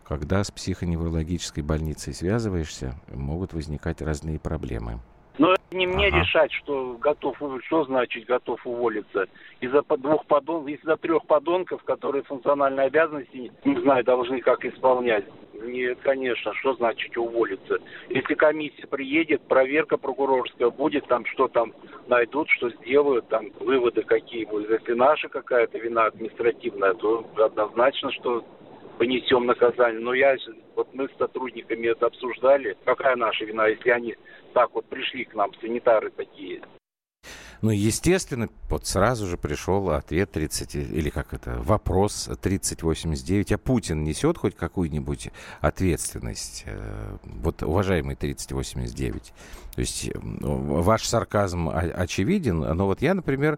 Когда 0.07 0.43
с 0.43 0.51
психоневрологической 0.51 1.63
больницей 1.63 2.13
связываешься, 2.13 2.93
могут 3.07 3.53
возникать 3.53 4.03
разные 4.03 4.39
проблемы. 4.39 4.99
Но 5.37 5.55
не 5.71 5.87
мне 5.87 6.07
ага. 6.07 6.19
решать, 6.19 6.51
что 6.53 6.95
готов, 6.99 7.37
что 7.65 7.83
значит 7.85 8.25
готов 8.25 8.65
уволиться. 8.65 9.25
Из-за 9.59 9.81
двух 9.81 10.25
подон, 10.27 10.67
из-за 10.67 10.95
трех 10.95 11.25
подонков, 11.25 11.83
которые 11.83 12.23
функциональные 12.23 12.87
обязанности, 12.87 13.51
не 13.65 13.81
знаю, 13.81 14.03
должны 14.05 14.41
как 14.41 14.63
исполнять. 14.63 15.25
Нет, 15.53 15.97
конечно, 16.03 16.53
что 16.53 16.75
значит 16.75 17.17
уволиться? 17.17 17.79
Если 18.09 18.35
комиссия 18.35 18.87
приедет, 18.87 19.41
проверка 19.47 19.97
прокурорская 19.97 20.69
будет, 20.69 21.07
там 21.07 21.25
что 21.25 21.47
там 21.47 21.73
найдут, 22.07 22.47
что 22.49 22.69
сделают, 22.69 23.27
там 23.29 23.47
выводы 23.59 24.03
какие 24.03 24.45
будут. 24.45 24.69
Если 24.69 24.93
наша 24.93 25.29
какая-то 25.29 25.77
вина 25.79 26.05
административная, 26.05 26.93
то 26.93 27.27
однозначно, 27.37 28.11
что 28.11 28.45
понесем 28.97 29.45
наказание. 29.45 29.99
Но 29.99 30.13
я, 30.13 30.35
вот 30.75 30.93
мы 30.93 31.07
с 31.07 31.17
сотрудниками 31.17 31.87
это 31.87 32.07
обсуждали, 32.07 32.77
какая 32.85 33.15
наша 33.15 33.45
вина, 33.45 33.67
если 33.67 33.89
они 33.89 34.15
так 34.53 34.73
вот 34.73 34.85
пришли 34.85 35.25
к 35.25 35.33
нам, 35.35 35.53
санитары 35.61 36.09
такие. 36.11 36.61
Ну, 37.61 37.71
естественно, 37.71 38.49
вот 38.69 38.85
сразу 38.85 39.25
же 39.25 39.37
пришел 39.37 39.89
ответ 39.89 40.31
30, 40.31 40.75
или 40.75 41.09
как 41.09 41.33
это, 41.33 41.55
вопрос 41.61 42.29
3089. 42.41 43.53
А 43.53 43.57
Путин 43.57 44.03
несет 44.03 44.37
хоть 44.37 44.55
какую-нибудь 44.55 45.29
ответственность? 45.61 46.63
Э, 46.67 47.17
вот, 47.23 47.63
уважаемый 47.63 48.15
3089. 48.15 49.33
То 49.73 49.79
есть 49.79 50.11
ваш 50.15 51.05
сарказм 51.05 51.69
очевиден, 51.69 52.59
но 52.59 52.85
вот 52.85 53.01
я, 53.01 53.13
например, 53.13 53.57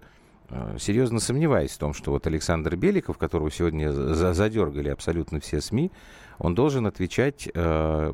серьезно 0.77 1.19
сомневаюсь 1.19 1.71
в 1.71 1.77
том, 1.77 1.93
что 1.93 2.11
вот 2.11 2.25
Александр 2.27 2.75
Беликов, 2.75 3.17
которого 3.17 3.51
сегодня 3.51 3.91
задергали 3.91 4.89
абсолютно 4.89 5.39
все 5.39 5.61
СМИ, 5.61 5.91
он 6.39 6.55
должен 6.55 6.85
отвечать 6.85 7.49
э, 7.53 8.13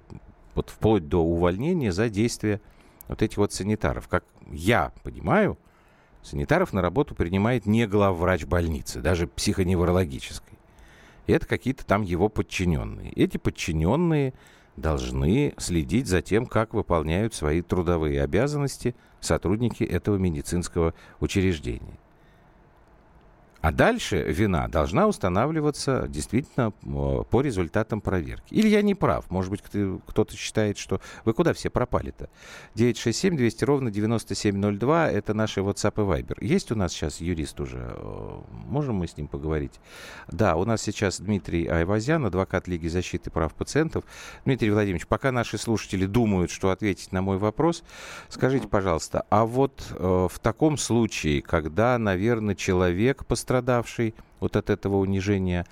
вот 0.55 0.69
вплоть 0.69 1.07
до 1.07 1.23
увольнения 1.23 1.91
за 1.91 2.09
действия 2.09 2.61
вот 3.07 3.21
этих 3.21 3.37
вот 3.37 3.53
санитаров. 3.53 4.07
Как 4.07 4.23
я 4.51 4.93
понимаю, 5.03 5.57
санитаров 6.21 6.73
на 6.73 6.81
работу 6.81 7.15
принимает 7.15 7.65
не 7.65 7.85
главврач 7.85 8.45
больницы, 8.45 9.01
даже 9.01 9.27
психоневрологической. 9.27 10.57
И 11.27 11.33
это 11.33 11.45
какие-то 11.45 11.85
там 11.85 12.01
его 12.01 12.29
подчиненные. 12.29 13.11
Эти 13.13 13.37
подчиненные 13.37 14.33
должны 14.75 15.53
следить 15.57 16.07
за 16.07 16.21
тем, 16.21 16.45
как 16.45 16.73
выполняют 16.73 17.33
свои 17.33 17.61
трудовые 17.61 18.21
обязанности 18.21 18.95
сотрудники 19.19 19.83
этого 19.83 20.17
медицинского 20.17 20.93
учреждения. 21.19 21.99
А 23.63 23.71
дальше 23.71 24.21
вина 24.27 24.67
должна 24.67 25.07
устанавливаться 25.07 26.05
действительно 26.09 26.71
по 26.71 27.39
результатам 27.39 28.01
проверки. 28.01 28.53
Или 28.53 28.67
я 28.67 28.81
не 28.81 28.93
прав? 28.93 29.31
Может 29.31 29.51
быть, 29.51 29.61
кто-то 30.05 30.35
считает, 30.35 30.77
что... 30.77 30.99
Вы 31.23 31.31
куда 31.31 31.53
все 31.53 31.69
пропали-то? 31.69 32.29
967 32.75 33.37
200 33.37 33.63
ровно 33.63 33.89
9702. 33.89 35.11
Это 35.11 35.33
наши 35.33 35.61
WhatsApp 35.61 35.93
и 35.95 36.23
Viber. 36.23 36.37
Есть 36.41 36.73
у 36.73 36.75
нас 36.75 36.91
сейчас 36.91 37.21
юрист 37.21 37.61
уже? 37.61 37.95
Можем 38.65 38.95
мы 38.95 39.07
с 39.07 39.15
ним 39.15 39.29
поговорить? 39.29 39.79
Да, 40.27 40.57
у 40.57 40.65
нас 40.65 40.81
сейчас 40.81 41.21
Дмитрий 41.21 41.65
Айвазян, 41.67 42.25
адвокат 42.25 42.67
Лиги 42.67 42.89
защиты 42.89 43.31
прав 43.31 43.53
пациентов. 43.53 44.03
Дмитрий 44.43 44.71
Владимирович, 44.71 45.07
пока 45.07 45.31
наши 45.31 45.57
слушатели 45.57 46.05
думают, 46.05 46.51
что 46.51 46.69
ответить 46.71 47.13
на 47.13 47.21
мой 47.21 47.37
вопрос, 47.37 47.85
скажите, 48.27 48.67
пожалуйста, 48.67 49.25
а 49.29 49.45
вот 49.45 49.85
э, 49.91 50.27
в 50.29 50.37
таком 50.39 50.77
случае, 50.77 51.41
когда, 51.41 51.97
наверное, 51.97 52.55
человек 52.55 53.25
пострадал 53.25 53.52
пострадавший 53.53 54.15
вот 54.39 54.55
от 54.55 54.69
этого 54.69 54.97
унижения, 54.97 55.65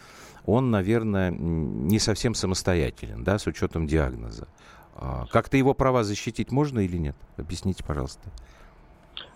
он, 0.46 0.72
наверное, 0.72 1.32
не 1.32 2.00
совсем 2.00 2.36
самостоятелен, 2.36 3.24
да, 3.24 3.38
с 3.38 3.48
учетом 3.48 3.88
диагноза. 3.88 4.48
А, 4.96 5.26
как-то 5.32 5.58
его 5.58 5.74
права 5.74 6.04
защитить 6.04 6.52
можно 6.52 6.80
или 6.80 6.98
нет? 6.98 7.15
Объясните, 7.38 7.84
пожалуйста. 7.84 8.30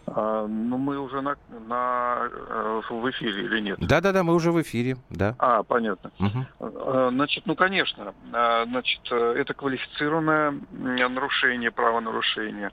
А, 0.07 0.45
ну, 0.47 0.77
мы 0.77 0.99
уже 0.99 1.21
на, 1.21 1.35
на, 1.67 2.29
э, 2.29 2.81
в 2.89 3.09
эфире 3.09 3.45
или 3.45 3.61
нет? 3.61 3.79
Да-да-да, 3.79 4.23
мы 4.23 4.33
уже 4.35 4.51
в 4.51 4.61
эфире, 4.61 4.97
да. 5.09 5.35
А, 5.39 5.63
понятно. 5.63 6.11
Угу. 6.19 7.09
Значит, 7.11 7.45
ну, 7.47 7.55
конечно, 7.55 8.13
значит, 8.29 9.11
это 9.11 9.53
квалифицированное 9.53 10.53
нарушение, 10.71 11.71
правонарушение. 11.71 12.71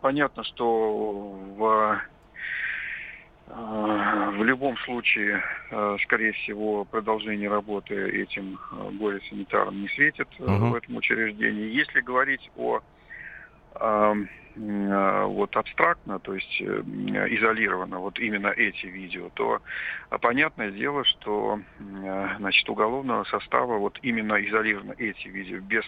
Понятно, 0.00 0.44
что 0.44 0.64
в 1.56 2.00
в 4.34 4.44
любом 4.44 4.76
случае, 4.78 5.42
э, 5.70 5.96
скорее 6.02 6.32
всего, 6.32 6.84
продолжение 6.84 7.48
работы 7.48 7.94
этим 7.94 8.58
э, 8.72 8.90
горе-санитарам 8.92 9.80
не 9.80 9.88
светит 9.88 10.28
угу. 10.38 10.66
в 10.66 10.74
этом 10.74 10.96
учреждении. 10.96 11.72
Если 11.72 12.00
говорить 12.00 12.50
о 12.56 12.80
вот 13.76 15.56
абстрактно, 15.56 16.20
то 16.20 16.32
есть 16.32 16.62
изолированно, 16.62 17.98
вот 17.98 18.20
именно 18.20 18.46
эти 18.46 18.86
видео, 18.86 19.28
то 19.34 19.60
понятное 20.20 20.70
дело, 20.70 21.02
что 21.02 21.58
значит, 22.38 22.68
уголовного 22.68 23.24
состава 23.24 23.78
вот 23.78 23.98
именно 24.02 24.34
изолированно 24.34 24.94
эти 24.96 25.26
видео, 25.26 25.58
без, 25.58 25.84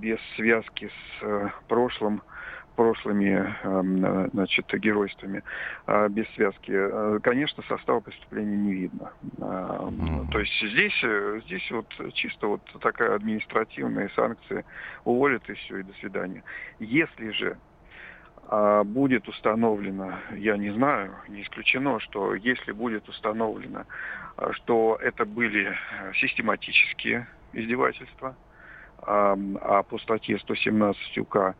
без 0.00 0.18
связки 0.36 0.88
с 1.20 1.52
прошлым, 1.68 2.22
прошлыми 2.76 3.54
эм, 3.64 4.30
значит, 4.30 4.66
геройствами 4.74 5.42
а 5.86 6.08
без 6.08 6.28
связки, 6.34 6.70
э, 6.72 7.18
конечно, 7.22 7.62
состава 7.68 8.00
преступления 8.00 8.56
не 8.56 8.74
видно. 8.74 9.12
То 10.30 10.38
есть 10.38 10.52
здесь, 10.60 11.00
э, 11.02 11.40
здесь 11.46 11.68
вот 11.70 11.86
чисто 12.14 12.46
вот 12.48 12.60
такая 12.80 13.14
административная 13.14 14.10
санкция 14.14 14.64
уволят 15.04 15.48
и 15.48 15.54
все, 15.54 15.78
и 15.78 15.82
до 15.82 15.92
свидания. 15.94 16.42
Если 16.78 17.30
же 17.30 17.56
а, 18.48 18.84
будет 18.84 19.26
установлено, 19.28 20.14
я 20.36 20.56
не 20.56 20.70
знаю, 20.70 21.14
не 21.28 21.42
исключено, 21.42 21.98
что 22.00 22.34
если 22.34 22.72
будет 22.72 23.08
установлено, 23.08 23.84
что 24.52 24.98
это 25.00 25.24
были 25.24 25.76
систематические 26.14 27.26
издевательства, 27.52 28.36
а 28.98 29.82
по 29.82 29.98
статье 29.98 30.38
117 30.38 31.18
УК 31.18 31.54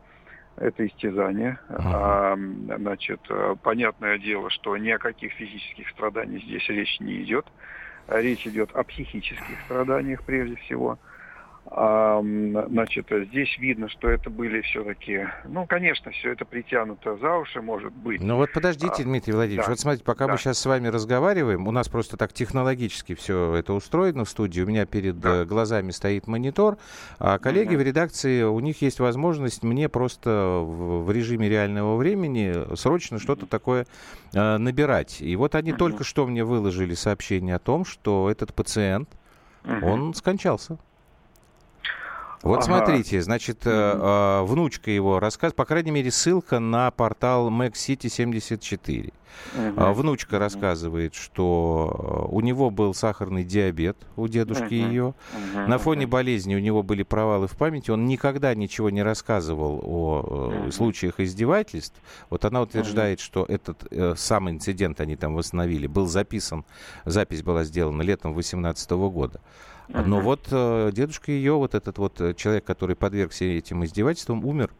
это 0.57 0.85
истязание. 0.85 1.59
Uh-huh. 1.69 1.81
А, 1.85 2.37
значит, 2.77 3.21
понятное 3.63 4.17
дело, 4.17 4.49
что 4.49 4.75
ни 4.77 4.89
о 4.89 4.97
каких 4.97 5.33
физических 5.33 5.89
страданиях 5.89 6.43
здесь 6.43 6.67
речь 6.69 6.99
не 6.99 7.21
идет. 7.23 7.45
Речь 8.07 8.47
идет 8.47 8.71
о 8.73 8.83
психических 8.83 9.59
страданиях 9.65 10.23
прежде 10.23 10.55
всего. 10.57 10.97
Значит, 11.69 13.07
здесь 13.29 13.57
видно, 13.59 13.89
что 13.89 14.09
это 14.09 14.29
были 14.29 14.61
все-таки, 14.61 15.27
ну, 15.45 15.65
конечно, 15.65 16.11
все 16.11 16.31
это 16.31 16.45
притянуто 16.45 17.17
за 17.17 17.35
уши, 17.35 17.61
может 17.61 17.91
быть. 17.93 18.21
Ну 18.21 18.37
вот 18.37 18.53
подождите, 18.53 19.01
а, 19.01 19.03
Дмитрий 19.03 19.33
Владимирович, 19.33 19.65
да, 19.65 19.71
вот 19.71 19.79
смотрите, 19.79 20.05
пока 20.05 20.27
да. 20.27 20.33
мы 20.33 20.37
сейчас 20.37 20.59
с 20.59 20.65
вами 20.65 20.87
разговариваем, 20.87 21.67
у 21.67 21.71
нас 21.71 21.89
просто 21.89 22.15
так 22.15 22.31
технологически 22.31 23.15
все 23.15 23.55
это 23.55 23.73
устроено 23.73 24.23
в 24.23 24.29
студии, 24.29 24.61
у 24.61 24.67
меня 24.67 24.85
перед 24.85 25.19
да. 25.19 25.41
Э, 25.41 25.45
глазами 25.45 25.91
стоит 25.91 26.27
монитор, 26.27 26.77
а 27.19 27.37
коллеги 27.37 27.75
угу. 27.75 27.83
в 27.83 27.85
редакции, 27.85 28.43
у 28.43 28.59
них 28.61 28.81
есть 28.81 28.99
возможность 28.99 29.63
мне 29.63 29.89
просто 29.89 30.61
в, 30.63 31.03
в 31.03 31.11
режиме 31.11 31.49
реального 31.49 31.97
времени 31.97 32.75
срочно 32.75 33.19
что-то 33.19 33.45
такое 33.45 33.85
э, 34.33 34.57
набирать. 34.57 35.21
И 35.21 35.35
вот 35.35 35.53
они 35.55 35.71
угу. 35.71 35.79
только 35.79 36.03
что 36.05 36.25
мне 36.25 36.45
выложили 36.45 36.93
сообщение 36.93 37.55
о 37.55 37.59
том, 37.59 37.83
что 37.83 38.29
этот 38.29 38.53
пациент, 38.53 39.09
угу. 39.65 39.85
он 39.85 40.13
скончался. 40.13 40.77
Вот 42.47 42.63
ага. 42.63 42.65
смотрите, 42.65 43.21
значит, 43.21 43.65
mm-hmm. 43.65 44.45
внучка 44.45 44.91
его 44.91 45.19
рассказ, 45.19 45.53
по 45.53 45.65
крайней 45.65 45.91
мере, 45.91 46.11
ссылка 46.11 46.59
на 46.59 46.91
портал 46.91 47.49
Mac 47.49 47.73
City 47.73 48.09
74. 48.09 49.11
Uh-huh. 49.55 49.93
Внучка 49.93 50.35
uh-huh. 50.35 50.39
рассказывает, 50.39 51.13
что 51.13 52.27
э, 52.29 52.33
у 52.33 52.41
него 52.41 52.69
был 52.69 52.93
сахарный 52.93 53.43
диабет, 53.43 53.97
у 54.15 54.27
дедушки 54.27 54.73
uh-huh. 54.73 54.89
ее. 54.89 55.13
Uh-huh. 55.55 55.67
На 55.67 55.77
фоне 55.77 56.07
болезни 56.07 56.55
у 56.55 56.59
него 56.59 56.83
были 56.83 57.03
провалы 57.03 57.47
в 57.47 57.55
памяти. 57.55 57.91
Он 57.91 58.05
никогда 58.05 58.53
ничего 58.55 58.89
не 58.89 59.03
рассказывал 59.03 59.79
о 59.83 60.51
uh-huh. 60.51 60.71
случаях 60.71 61.19
издевательств. 61.19 61.99
Вот 62.29 62.45
она 62.45 62.61
утверждает, 62.61 63.19
uh-huh. 63.19 63.23
что 63.23 63.45
этот 63.47 63.87
э, 63.91 64.15
сам 64.17 64.49
инцидент 64.49 65.01
они 65.01 65.15
там 65.15 65.35
восстановили, 65.35 65.87
был 65.87 66.07
записан, 66.07 66.65
запись 67.05 67.43
была 67.43 67.63
сделана 67.63 68.01
летом 68.01 68.33
2018 68.33 68.91
года. 68.91 69.39
Но 69.87 70.19
вот 70.19 70.47
э, 70.51 70.91
дедушка 70.93 71.31
ее, 71.31 71.53
вот 71.53 71.75
этот 71.75 71.97
вот 71.97 72.19
э, 72.19 72.33
человек, 72.33 72.65
который 72.65 72.95
подвергся 72.95 73.45
этим 73.45 73.85
издевательствам, 73.85 74.45
умер. 74.45 74.71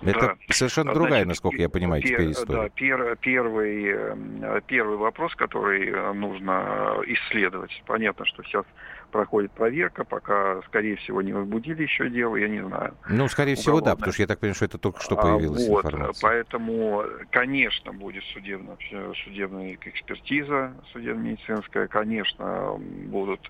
Это 0.00 0.20
да. 0.20 0.36
совершенно 0.48 0.94
другая, 0.94 1.24
Значит, 1.24 1.28
насколько 1.28 1.62
я 1.62 1.68
понимаю, 1.68 2.02
пер, 2.02 2.10
теперь 2.10 2.32
история. 2.32 2.62
Да, 2.62 2.68
пер, 2.70 3.16
первый, 3.20 3.84
э, 3.86 4.60
первый 4.66 4.96
вопрос, 4.96 5.34
который 5.34 5.88
э, 5.88 6.12
нужно 6.12 6.96
исследовать. 7.06 7.82
Понятно, 7.86 8.24
что 8.26 8.42
сейчас 8.42 8.64
проходит 9.12 9.52
проверка, 9.52 10.04
пока, 10.04 10.62
скорее 10.62 10.96
всего, 10.96 11.22
не 11.22 11.32
возбудили 11.32 11.82
еще 11.82 12.08
дело, 12.08 12.34
я 12.36 12.48
не 12.48 12.64
знаю. 12.64 12.94
Ну, 13.08 13.28
скорее 13.28 13.54
всего, 13.54 13.80
да, 13.80 13.94
потому 13.94 14.12
что 14.12 14.22
я 14.22 14.26
так 14.26 14.40
понимаю, 14.40 14.54
что 14.56 14.64
это 14.64 14.78
только 14.78 15.00
что 15.00 15.16
а, 15.18 15.22
появилась 15.22 15.68
а, 15.68 15.70
вот, 15.70 15.84
информация. 15.84 16.28
Поэтому, 16.28 17.04
конечно, 17.30 17.92
будет 17.92 18.24
судебная, 18.32 18.76
судебная 19.24 19.78
экспертиза, 19.84 20.72
судебно-медицинская, 20.92 21.86
конечно, 21.86 22.76
будут 23.06 23.40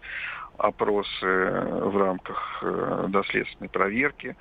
опросы 0.59 1.27
в 1.27 1.97
рамках 1.97 2.59
э, 2.63 3.07
доследственной 3.09 3.69
проверки. 3.69 4.37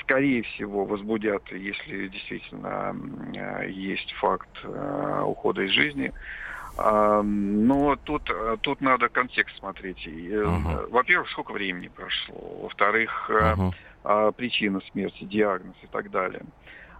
Скорее 0.00 0.42
всего, 0.42 0.84
возбудят, 0.86 1.42
если 1.52 2.08
действительно 2.08 2.96
есть 3.66 4.12
факт 4.14 4.48
э, 4.62 5.22
ухода 5.24 5.62
из 5.62 5.70
жизни. 5.70 6.12
Но 6.76 7.94
тут, 8.02 8.28
тут 8.62 8.80
надо 8.80 9.08
контекст 9.08 9.56
смотреть. 9.58 10.08
Uh-huh. 10.08 10.90
Во-первых, 10.90 11.30
сколько 11.30 11.52
времени 11.52 11.86
прошло. 11.86 12.34
Во-вторых, 12.62 13.30
uh-huh. 13.30 14.32
причина 14.32 14.80
смерти, 14.90 15.22
диагноз 15.22 15.76
и 15.84 15.86
так 15.86 16.10
далее. 16.10 16.42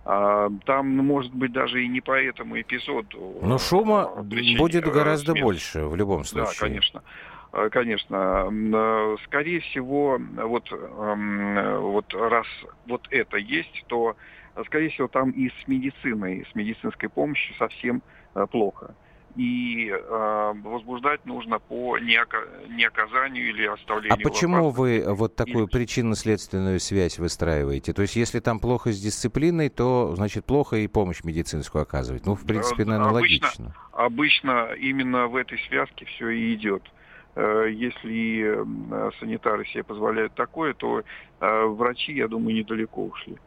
Там, 0.04 0.96
может 0.96 1.34
быть, 1.34 1.50
даже 1.50 1.82
и 1.82 1.88
не 1.88 2.00
по 2.00 2.12
этому 2.12 2.60
эпизоду. 2.60 3.38
Но 3.42 3.58
шума 3.58 4.10
будет 4.22 4.84
гораздо 4.84 5.32
смерти. 5.32 5.42
больше 5.42 5.84
в 5.86 5.96
любом 5.96 6.22
случае. 6.22 6.52
Да, 6.52 6.60
конечно. 6.60 7.02
Э, 7.54 7.68
конечно. 7.70 8.48
Э, 8.50 9.16
скорее 9.26 9.60
всего, 9.60 10.18
вот, 10.18 10.72
эм, 10.72 11.80
вот 11.80 12.12
раз 12.12 12.46
вот 12.86 13.06
это 13.10 13.36
есть, 13.36 13.84
то, 13.86 14.16
скорее 14.66 14.88
всего, 14.90 15.06
там 15.06 15.30
и 15.30 15.48
с 15.48 15.68
медициной, 15.68 16.46
с 16.50 16.54
медицинской 16.56 17.08
помощью 17.08 17.54
совсем 17.56 18.02
э, 18.34 18.46
плохо 18.50 18.94
и 19.36 19.88
э, 19.90 20.52
возбуждать 20.62 21.26
нужно 21.26 21.58
по 21.58 21.98
неоказанию 21.98 23.48
или 23.48 23.66
оставлению. 23.66 24.14
А 24.14 24.16
почему 24.16 24.70
вы 24.70 25.02
вот 25.04 25.34
такую 25.34 25.66
причинно-следственную 25.66 26.78
связь 26.78 27.18
выстраиваете? 27.18 27.92
То 27.92 28.02
есть, 28.02 28.14
если 28.14 28.38
там 28.38 28.60
плохо 28.60 28.92
с 28.92 29.00
дисциплиной, 29.00 29.70
то 29.70 30.14
значит 30.14 30.44
плохо 30.44 30.76
и 30.76 30.86
помощь 30.86 31.24
медицинскую 31.24 31.82
оказывать. 31.82 32.26
Ну, 32.26 32.36
в 32.36 32.46
принципе, 32.46 32.84
наверное, 32.84 33.10
обычно, 33.10 33.46
логично. 33.46 33.74
Обычно 33.90 34.72
именно 34.74 35.26
в 35.26 35.34
этой 35.34 35.58
связке 35.68 36.04
все 36.06 36.28
и 36.28 36.54
идет. 36.54 36.84
Э, 36.84 37.03
если 37.36 38.58
санитары 39.18 39.64
себе 39.66 39.82
позволяют 39.82 40.34
такое, 40.34 40.74
то 40.74 41.00
э, 41.00 41.64
врачи, 41.66 42.12
я 42.12 42.28
думаю, 42.28 42.56
недалеко 42.56 43.06
ушли. 43.06 43.38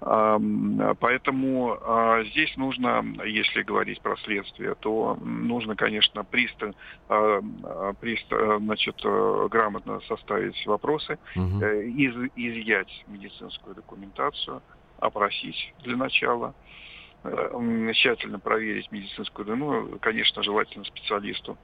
Поэтому 0.00 1.78
а, 1.80 2.22
здесь 2.24 2.54
нужно, 2.58 3.02
если 3.24 3.62
говорить 3.62 4.02
про 4.02 4.16
следствие, 4.18 4.74
то 4.74 5.16
нужно, 5.22 5.76
конечно, 5.76 6.24
пристально, 6.24 6.74
а, 7.08 7.40
значит, 8.58 8.96
э, 9.02 9.48
грамотно 9.50 10.00
составить 10.00 10.66
вопросы, 10.66 11.18
угу. 11.34 11.64
из, 11.64 12.14
изъять 12.36 13.04
медицинскую 13.06 13.76
документацию, 13.76 14.60
опросить 14.98 15.72
для 15.84 15.96
начала, 15.96 16.54
тщательно 17.94 18.38
проверить 18.38 18.92
медицинскую, 18.92 19.56
ну, 19.56 19.98
конечно, 20.00 20.42
желательно 20.42 20.84
специалисту. 20.84 21.56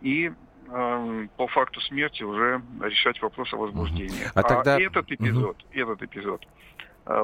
И 0.00 0.32
по 1.36 1.46
факту 1.48 1.80
смерти 1.80 2.22
уже 2.22 2.62
решать 2.80 3.20
вопрос 3.20 3.52
о 3.52 3.56
возбуждении. 3.56 4.24
А, 4.34 4.40
а 4.40 4.42
тогда... 4.42 4.80
этот 4.80 5.10
эпизод, 5.10 5.56
угу. 5.56 5.66
этот 5.72 6.02
эпизод 6.02 6.46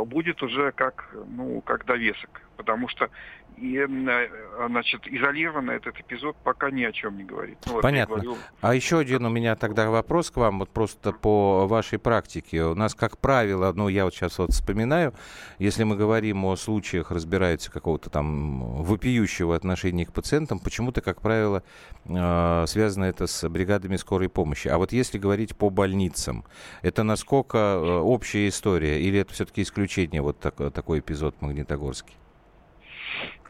будет 0.07 0.43
уже 0.43 0.73
как, 0.73 1.15
ну, 1.29 1.61
как 1.61 1.87
довесок, 1.87 2.43
потому 2.59 2.89
что 2.89 3.09
и, 3.57 3.79
э, 3.79 4.29
значит, 4.69 5.07
изолированно 5.07 5.71
этот 5.71 5.99
эпизод 5.99 6.37
пока 6.45 6.71
ни 6.71 6.85
о 6.85 6.93
чем 6.93 7.17
не 7.17 7.25
говорит. 7.25 7.59
Ну, 7.67 7.75
вот 7.75 7.83
Понятно. 7.83 8.17
Говорю... 8.17 8.37
А 8.61 8.75
еще 8.75 8.99
один 8.99 9.25
у 9.25 9.31
меня 9.31 9.57
тогда 9.57 9.91
вопрос 9.91 10.31
к 10.31 10.37
вам, 10.37 10.59
вот 10.59 10.71
просто 10.71 11.13
по 11.13 11.67
вашей 11.67 11.99
практике. 11.99 12.65
У 12.65 12.75
нас, 12.75 12.95
как 12.95 13.19
правило, 13.19 13.73
ну, 13.75 13.89
я 13.89 14.05
вот 14.05 14.15
сейчас 14.15 14.39
вот 14.39 14.53
вспоминаю, 14.53 15.15
если 15.59 15.85
мы 15.85 15.97
говорим 15.97 16.45
о 16.45 16.57
случаях, 16.57 17.11
разбираются 17.11 17.71
какого-то 17.71 18.11
там 18.11 18.83
вопиющего 18.83 19.57
отношения 19.57 20.07
к 20.07 20.13
пациентам, 20.13 20.59
почему-то, 20.59 21.01
как 21.01 21.21
правило, 21.21 21.63
э, 22.05 22.65
связано 22.67 23.05
это 23.05 23.27
с 23.27 23.49
бригадами 23.49 23.97
скорой 23.97 24.29
помощи. 24.29 24.69
А 24.69 24.79
вот 24.79 24.93
если 24.93 25.19
говорить 25.19 25.57
по 25.57 25.71
больницам, 25.71 26.45
это 26.83 27.03
насколько 27.03 27.59
э, 27.59 27.99
общая 27.99 28.49
история 28.49 29.01
или 29.01 29.19
это 29.21 29.33
все-таки 29.33 29.63
исключение, 29.63 30.23
вот 30.23 30.39
так, 30.39 30.55
такой 30.73 31.01
эпизод 31.01 31.35
в 31.39 31.43
Магнитогорске? 31.43 32.15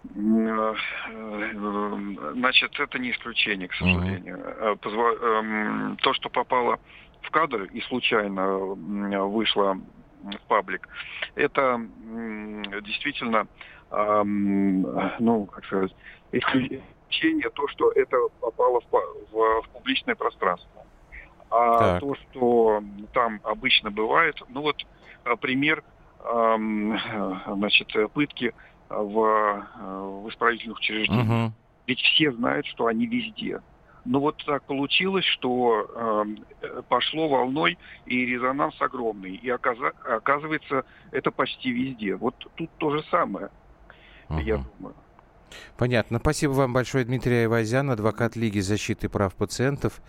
Э, 0.04 0.74
значит, 2.34 2.78
это 2.78 2.98
не 2.98 3.10
исключение, 3.10 3.68
к 3.68 3.74
сожалению. 3.74 4.38
Mm-hmm. 4.38 5.96
То, 5.96 6.12
что 6.14 6.28
попало 6.30 6.78
в 7.22 7.30
кадр 7.30 7.64
и 7.64 7.80
случайно 7.82 8.58
вышло 9.26 9.78
в 10.22 10.48
паблик, 10.48 10.88
это 11.34 11.80
действительно, 12.82 13.46
ну, 13.90 15.46
как 15.46 15.64
сказать, 15.64 15.94
исключение 16.32 17.50
то, 17.50 17.68
что 17.68 17.92
это 17.92 18.16
попало 18.40 18.80
в, 18.90 19.62
публичное 19.72 20.14
пространство. 20.14 20.84
А 21.50 21.78
так. 21.78 22.00
то, 22.00 22.14
что 22.14 22.82
там 23.14 23.40
обычно 23.42 23.90
бывает, 23.90 24.36
ну 24.50 24.60
вот 24.60 24.76
э, 25.24 25.36
пример, 25.36 25.82
значит, 26.20 27.90
пытки 28.12 28.52
в, 28.88 29.66
э, 29.80 30.20
в 30.24 30.28
исправительных 30.28 30.78
учреждениях. 30.78 31.46
Угу. 31.48 31.52
Ведь 31.86 32.00
все 32.00 32.32
знают, 32.32 32.66
что 32.66 32.86
они 32.86 33.06
везде. 33.06 33.60
Но 34.04 34.20
вот 34.20 34.42
так 34.46 34.62
получилось, 34.64 35.24
что 35.24 36.24
э, 36.62 36.80
пошло 36.88 37.28
волной, 37.28 37.78
и 38.06 38.24
резонанс 38.24 38.80
огромный. 38.80 39.36
И 39.36 39.48
оказа- 39.50 39.92
оказывается, 40.04 40.84
это 41.10 41.30
почти 41.30 41.70
везде. 41.70 42.14
Вот 42.16 42.34
тут 42.54 42.70
то 42.78 42.90
же 42.90 43.02
самое, 43.10 43.50
угу. 44.28 44.38
я 44.38 44.56
думаю. 44.78 44.94
Понятно. 45.76 46.18
Спасибо 46.18 46.52
вам 46.52 46.72
большое, 46.72 47.04
Дмитрий 47.04 47.40
Айвазян, 47.42 47.90
адвокат 47.90 48.36
Лиги 48.36 48.60
защиты 48.60 49.08
прав 49.08 49.34
пациентов. 49.34 50.00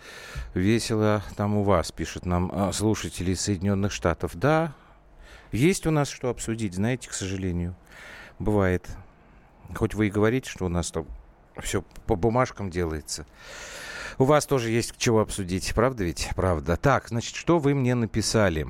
Весело 0.54 1.22
там 1.36 1.56
у 1.56 1.62
вас, 1.62 1.92
пишут 1.92 2.26
нам 2.26 2.50
а, 2.52 2.72
слушатели 2.72 3.32
из 3.32 3.40
Соединенных 3.40 3.92
Штатов. 3.92 4.32
Да, 4.34 4.74
есть 5.52 5.86
у 5.86 5.90
нас 5.90 6.10
что 6.10 6.28
обсудить, 6.28 6.74
знаете, 6.74 7.08
к 7.08 7.12
сожалению. 7.12 7.74
Бывает. 8.40 8.88
Хоть 9.74 9.94
вы 9.94 10.08
и 10.08 10.10
говорите, 10.10 10.50
что 10.50 10.64
у 10.66 10.68
нас 10.68 10.90
там 10.90 11.06
все 11.60 11.82
по 12.06 12.16
бумажкам 12.16 12.70
делается. 12.70 13.26
У 14.18 14.24
вас 14.24 14.46
тоже 14.46 14.70
есть 14.70 14.94
чего 14.96 15.20
обсудить, 15.20 15.72
правда 15.74 16.04
ведь? 16.04 16.30
Правда. 16.34 16.76
Так, 16.76 17.08
значит, 17.08 17.36
что 17.36 17.58
вы 17.58 17.74
мне 17.74 17.94
написали? 17.94 18.66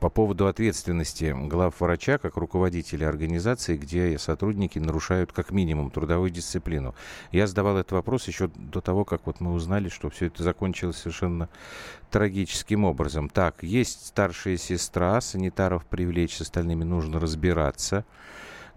по 0.00 0.10
поводу 0.10 0.48
ответственности 0.48 1.32
глав 1.46 1.80
врача 1.80 2.18
как 2.18 2.36
руководителя 2.36 3.08
организации, 3.08 3.76
где 3.76 4.18
сотрудники 4.18 4.80
нарушают 4.80 5.32
как 5.32 5.52
минимум 5.52 5.92
трудовую 5.92 6.30
дисциплину. 6.30 6.94
Я 7.30 7.46
задавал 7.46 7.78
этот 7.78 7.92
вопрос 7.92 8.26
еще 8.26 8.48
до 8.56 8.80
того, 8.80 9.04
как 9.04 9.26
вот 9.26 9.40
мы 9.40 9.52
узнали, 9.52 9.90
что 9.90 10.10
все 10.10 10.26
это 10.26 10.42
закончилось 10.42 10.96
совершенно 10.96 11.48
трагическим 12.10 12.84
образом. 12.84 13.28
Так, 13.28 13.62
есть 13.62 14.06
старшая 14.08 14.56
сестра, 14.56 15.20
санитаров 15.20 15.86
привлечь, 15.86 16.36
с 16.36 16.40
остальными 16.40 16.82
нужно 16.82 17.20
разбираться 17.20 18.04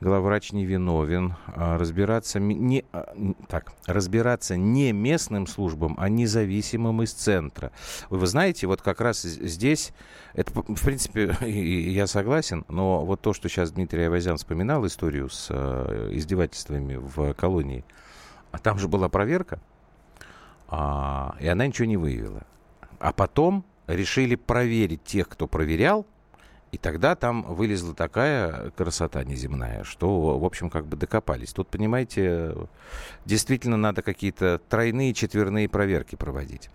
главврач 0.01 0.51
не 0.51 0.65
виновен. 0.65 1.35
А 1.47 1.77
разбираться 1.77 2.39
не, 2.39 2.83
а, 2.91 3.13
так, 3.47 3.71
разбираться 3.85 4.57
не 4.57 4.91
местным 4.91 5.47
службам, 5.47 5.95
а 5.97 6.09
независимым 6.09 7.03
из 7.03 7.13
центра. 7.13 7.71
Вы, 8.09 8.17
вы 8.17 8.27
знаете, 8.27 8.67
вот 8.67 8.81
как 8.81 8.99
раз 8.99 9.21
здесь, 9.21 9.93
это, 10.33 10.51
в 10.51 10.83
принципе, 10.83 11.37
я 11.47 12.07
согласен, 12.07 12.65
но 12.67 13.05
вот 13.05 13.21
то, 13.21 13.33
что 13.33 13.47
сейчас 13.47 13.71
Дмитрий 13.71 14.04
Авазян 14.04 14.37
вспоминал, 14.37 14.85
историю 14.85 15.29
с 15.29 15.47
э, 15.49 16.10
издевательствами 16.13 16.95
в 16.95 17.33
колонии, 17.35 17.85
а 18.52 18.58
там 18.58 18.79
же 18.79 18.87
была 18.87 19.08
проверка, 19.08 19.62
а, 20.67 21.35
и 21.39 21.47
она 21.47 21.67
ничего 21.67 21.85
не 21.85 21.97
выявила. 21.97 22.43
А 22.99 23.13
потом 23.13 23.65
решили 23.87 24.35
проверить 24.35 25.04
тех, 25.04 25.27
кто 25.27 25.47
проверял, 25.47 26.06
и 26.72 26.78
тогда 26.78 27.15
там 27.15 27.44
вылезла 27.44 27.94
такая 27.94 28.72
красота 28.72 29.24
неземная, 29.24 29.84
что, 29.84 30.40
в 30.40 30.46
общем, 30.46 30.69
как 30.69 30.86
бы 30.86 30.96
докопались. 30.96 31.52
Тут, 31.52 31.67
понимаете, 31.67 32.56
действительно 33.26 33.76
надо 33.78 34.02
какие-то 34.02 34.60
тройные, 34.69 35.13
четверные 35.13 35.67
проверки 35.67 36.15
проводить. 36.15 36.69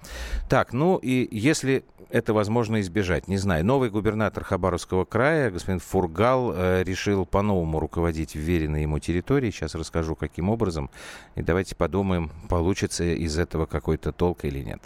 Так, 0.48 0.74
ну 0.74 0.96
и 0.98 1.26
если 1.30 1.84
это 2.10 2.34
возможно 2.34 2.80
избежать, 2.80 3.26
не 3.26 3.38
знаю, 3.38 3.64
новый 3.64 3.90
губернатор 3.90 4.44
Хабаровского 4.44 5.04
края, 5.04 5.50
господин 5.50 5.80
Фургал, 5.80 6.52
э, 6.54 6.82
решил 6.84 7.24
по-новому 7.24 7.80
руководить 7.80 8.34
вверенной 8.34 8.82
ему 8.82 8.98
территорией. 8.98 9.50
Сейчас 9.50 9.74
расскажу, 9.74 10.14
каким 10.14 10.50
образом. 10.50 10.90
И 11.34 11.42
давайте 11.42 11.74
подумаем, 11.74 12.30
получится 12.48 13.04
из 13.04 13.38
этого 13.38 13.66
какой-то 13.66 14.12
толк 14.12 14.44
или 14.44 14.62
нет. 14.62 14.82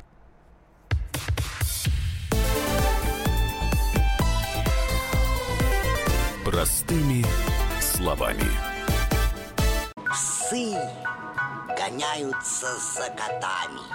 Простыми 6.50 7.24
словами. 7.80 8.50
Псы 10.10 10.74
гоняются 11.78 12.66
за 12.76 13.08
котами. 13.10 13.86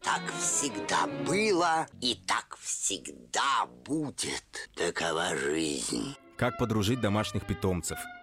Так 0.00 0.22
всегда 0.38 1.08
было 1.26 1.88
и 2.00 2.14
так 2.28 2.56
всегда 2.60 3.66
будет. 3.84 4.70
Такова 4.76 5.34
жизнь. 5.34 6.14
Как 6.36 6.58
подружить 6.58 7.00
домашних 7.00 7.44
питомцев, 7.44 7.98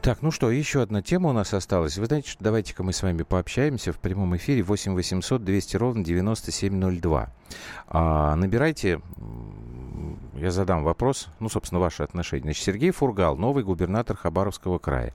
Так, 0.00 0.22
ну 0.22 0.30
что, 0.30 0.50
еще 0.50 0.80
одна 0.80 1.02
тема 1.02 1.30
у 1.30 1.32
нас 1.32 1.52
осталась. 1.52 1.98
Вы 1.98 2.06
знаете, 2.06 2.30
что 2.30 2.42
давайте-ка 2.42 2.84
мы 2.84 2.92
с 2.92 3.02
вами 3.02 3.24
пообщаемся 3.24 3.92
в 3.92 3.98
прямом 3.98 4.36
эфире 4.36 4.62
8 4.62 4.94
800 4.94 5.42
200 5.42 5.76
ровно 5.76 6.04
9702. 6.04 7.32
А, 7.88 8.36
набирайте, 8.36 9.00
я 10.34 10.50
задам 10.52 10.84
вопрос, 10.84 11.28
ну, 11.40 11.48
собственно, 11.48 11.80
ваше 11.80 12.04
отношение. 12.04 12.44
Значит, 12.44 12.62
Сергей 12.62 12.92
Фургал, 12.92 13.36
новый 13.36 13.64
губернатор 13.64 14.16
Хабаровского 14.16 14.78
края. 14.78 15.14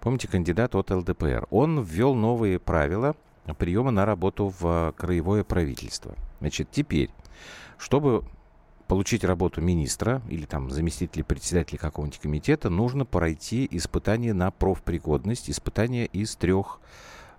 Помните, 0.00 0.28
кандидат 0.28 0.74
от 0.74 0.90
ЛДПР. 0.90 1.46
Он 1.50 1.82
ввел 1.82 2.14
новые 2.14 2.58
правила 2.58 3.16
приема 3.58 3.90
на 3.90 4.04
работу 4.04 4.52
в 4.58 4.92
краевое 4.96 5.42
правительство. 5.42 6.14
Значит, 6.40 6.68
теперь, 6.70 7.10
чтобы 7.78 8.24
получить 8.92 9.24
работу 9.24 9.62
министра 9.62 10.20
или 10.28 10.44
там 10.44 10.70
заместителя 10.70 11.24
председателя 11.24 11.78
какого-нибудь 11.78 12.18
комитета, 12.18 12.68
нужно 12.68 13.06
пройти 13.06 13.66
испытание 13.70 14.34
на 14.34 14.50
профпригодность, 14.50 15.48
испытание 15.48 16.04
из 16.04 16.36
трех 16.36 16.78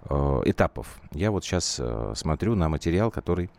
э, 0.10 0.42
этапов. 0.46 1.00
Я 1.12 1.30
вот 1.30 1.46
сейчас 1.46 1.78
э, 1.80 2.14
смотрю 2.16 2.56
на 2.56 2.70
материал, 2.70 3.12
который 3.12 3.52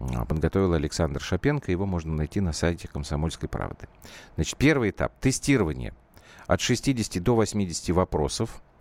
э, 0.00 0.04
подготовил 0.26 0.72
Александр 0.72 1.20
Шапенко. 1.20 1.70
Его 1.70 1.84
можно 1.84 2.14
найти 2.14 2.40
на 2.40 2.54
сайте 2.54 2.88
«Комсомольской 2.88 3.46
правды». 3.46 3.88
Значит, 4.36 4.56
первый 4.56 4.88
этап– 4.88 5.12
тестирование. 5.20 5.92
От 6.46 6.62
60 6.62 7.22
до 7.22 7.34
80 7.34 7.90
вопросов– 7.90 8.62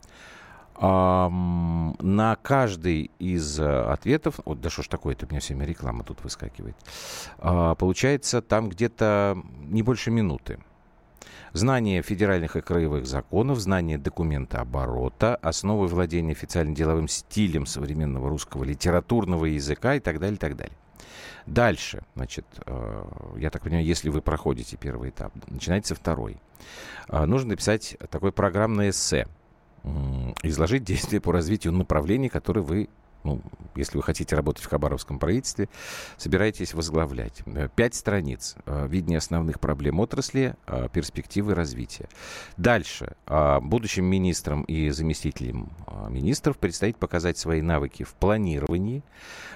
на 0.80 2.38
каждый 2.42 3.12
из 3.20 3.60
э, 3.60 3.64
ответов, 3.64 4.40
вот 4.44 4.60
да 4.60 4.70
что 4.70 4.82
ж 4.82 4.88
такое-то, 4.88 5.26
у 5.26 5.30
меня 5.30 5.40
все 5.40 5.54
время 5.54 5.68
реклама 5.68 6.04
тут 6.04 6.24
выскакивает, 6.24 6.76
а, 7.38 7.76
получается 7.76 8.42
там 8.42 8.70
где-то 8.70 9.38
не 9.68 9.84
больше 9.84 10.10
минуты. 10.12 10.60
Знание 11.54 12.02
федеральных 12.02 12.56
и 12.56 12.62
краевых 12.62 13.06
законов, 13.06 13.60
знание 13.60 14.00
документа 14.00 14.62
оборота, 14.62 15.36
основы 15.36 15.86
владения 15.86 16.32
официальным 16.32 16.74
деловым 16.74 17.08
стилем 17.08 17.68
современного 17.68 18.28
русского 18.28 18.64
литературного 18.64 19.46
языка 19.46 19.94
и 19.94 20.00
так 20.00 20.20
далее, 20.20 20.36
и 20.36 20.40
так 20.40 20.58
далее. 20.58 20.76
Дальше, 21.46 22.04
значит, 22.16 22.46
э, 22.66 23.06
я 23.38 23.52
так 23.52 23.62
понимаю, 23.62 23.86
если 23.86 24.10
вы 24.10 24.22
проходите 24.22 24.78
первый 24.78 25.12
этап, 25.12 25.32
начинается 25.48 25.94
второй. 25.94 26.38
Э, 27.08 27.26
нужно 27.26 27.50
написать 27.50 27.96
такое 28.10 28.32
программное 28.32 28.90
эссе– 28.90 29.28
изложить 30.44 30.84
действия 30.84 31.20
по 31.20 31.32
развитию 31.32 31.74
направлений, 31.74 32.30
которые 32.30 32.64
вы 32.64 32.90
ну, 33.24 33.42
если 33.76 33.98
вы 33.98 34.04
хотите 34.04 34.36
работать 34.36 34.64
в 34.64 34.70
Хабаровском 34.70 35.18
правительстве, 35.18 35.70
собираетесь 36.18 36.74
возглавлять. 36.74 37.42
Э, 37.46 37.70
пять 37.74 37.96
страниц. 37.96 38.56
Э, 38.66 38.88
видение 38.88 39.18
основных 39.18 39.60
проблем 39.60 40.00
отрасли, 40.00 40.56
э, 40.68 40.88
перспективы 40.92 41.56
развития. 41.56 42.08
Дальше. 42.58 43.16
Будущим 43.62 44.06
министрам 44.06 44.64
и 44.64 44.90
заместителям 44.90 45.72
министров 46.10 46.58
предстоит 46.58 46.98
показать 46.98 47.38
свои 47.38 47.62
навыки 47.62 48.04
в 48.04 48.14
планировании, 48.14 49.04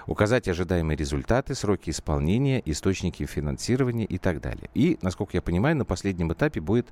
указать 0.06 0.48
ожидаемые 0.48 0.98
результаты, 0.98 1.54
сроки 1.56 1.90
исполнения, 1.90 2.62
источники 2.66 3.26
финансирования 3.26 4.06
и 4.06 4.18
так 4.18 4.42
далее. 4.42 4.70
И, 4.74 4.98
насколько 5.02 5.38
я 5.38 5.42
понимаю, 5.42 5.76
на 5.76 5.86
последнем 5.86 6.32
этапе 6.34 6.62
будет 6.62 6.88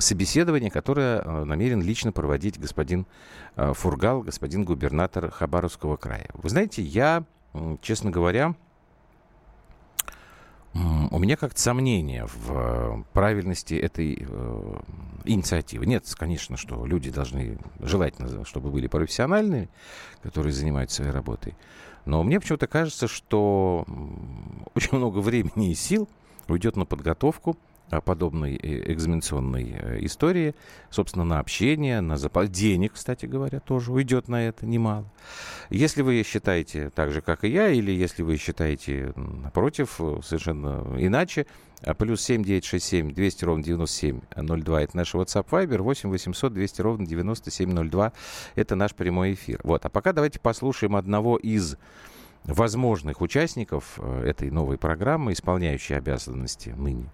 собеседование, 0.00 0.70
которое 0.70 1.20
э, 1.20 1.44
намерен 1.44 1.80
лично 1.82 2.12
проводить 2.12 2.58
господин 2.58 3.06
э, 3.56 3.72
Фургал, 3.74 4.22
господин 4.22 4.64
губернатор 4.64 5.30
Хабаровского 5.30 5.96
края. 5.96 6.28
Вы 6.34 6.48
знаете, 6.48 6.82
я, 6.82 7.24
честно 7.80 8.10
говоря, 8.10 8.54
у 10.72 11.18
меня 11.18 11.36
как-то 11.36 11.60
сомнения 11.60 12.26
в 12.26 13.04
правильности 13.12 13.74
этой 13.74 14.18
э, 14.20 14.80
инициативы. 15.24 15.84
Нет, 15.84 16.04
конечно, 16.16 16.56
что 16.56 16.86
люди 16.86 17.10
должны, 17.10 17.58
желательно, 17.80 18.44
чтобы 18.44 18.70
были 18.70 18.86
профессиональные, 18.86 19.68
которые 20.22 20.52
занимаются 20.52 20.96
своей 20.96 21.10
работой. 21.10 21.56
Но 22.04 22.22
мне 22.22 22.38
почему-то 22.38 22.68
кажется, 22.68 23.08
что 23.08 23.84
очень 24.74 24.96
много 24.96 25.18
времени 25.18 25.72
и 25.72 25.74
сил 25.74 26.08
уйдет 26.46 26.76
на 26.76 26.86
подготовку 26.86 27.56
подобной 28.00 28.54
э, 28.54 28.92
экзаменационной 28.92 29.72
э, 29.72 29.98
истории, 30.04 30.54
собственно, 30.90 31.24
на 31.24 31.40
общение, 31.40 32.00
на 32.00 32.16
запас 32.16 32.48
денег, 32.48 32.92
кстати 32.92 33.26
говоря, 33.26 33.58
тоже 33.58 33.92
уйдет 33.92 34.28
на 34.28 34.46
это 34.46 34.66
немало. 34.66 35.10
Если 35.70 36.02
вы 36.02 36.22
считаете 36.22 36.90
так 36.90 37.10
же, 37.10 37.20
как 37.20 37.44
и 37.44 37.48
я, 37.48 37.70
или 37.70 37.90
если 37.90 38.22
вы 38.22 38.36
считаете, 38.36 39.12
напротив, 39.16 39.96
э, 39.98 40.20
совершенно 40.22 40.86
иначе, 40.98 41.46
плюс 41.98 42.22
7 42.22 42.44
967 42.44 43.12
200 43.12 43.44
ровно 43.44 43.64
9702 43.64 44.82
это 44.82 44.96
наш 44.96 45.14
WhatsApp 45.14 45.46
Viber, 45.50 45.78
8 45.78 46.10
800 46.10 46.52
200 46.52 46.80
ровно 46.82 47.06
9702 47.06 48.12
это 48.54 48.74
наш 48.76 48.94
прямой 48.94 49.32
эфир. 49.34 49.60
Вот, 49.64 49.84
а 49.84 49.88
пока 49.88 50.12
давайте 50.12 50.38
послушаем 50.38 50.94
одного 50.94 51.38
из 51.38 51.76
возможных 52.44 53.20
участников 53.20 53.98
э, 53.98 54.24
этой 54.26 54.50
новой 54.50 54.78
программы, 54.78 55.32
исполняющий 55.32 55.94
обязанности 55.94 56.70
ныне 56.70 57.06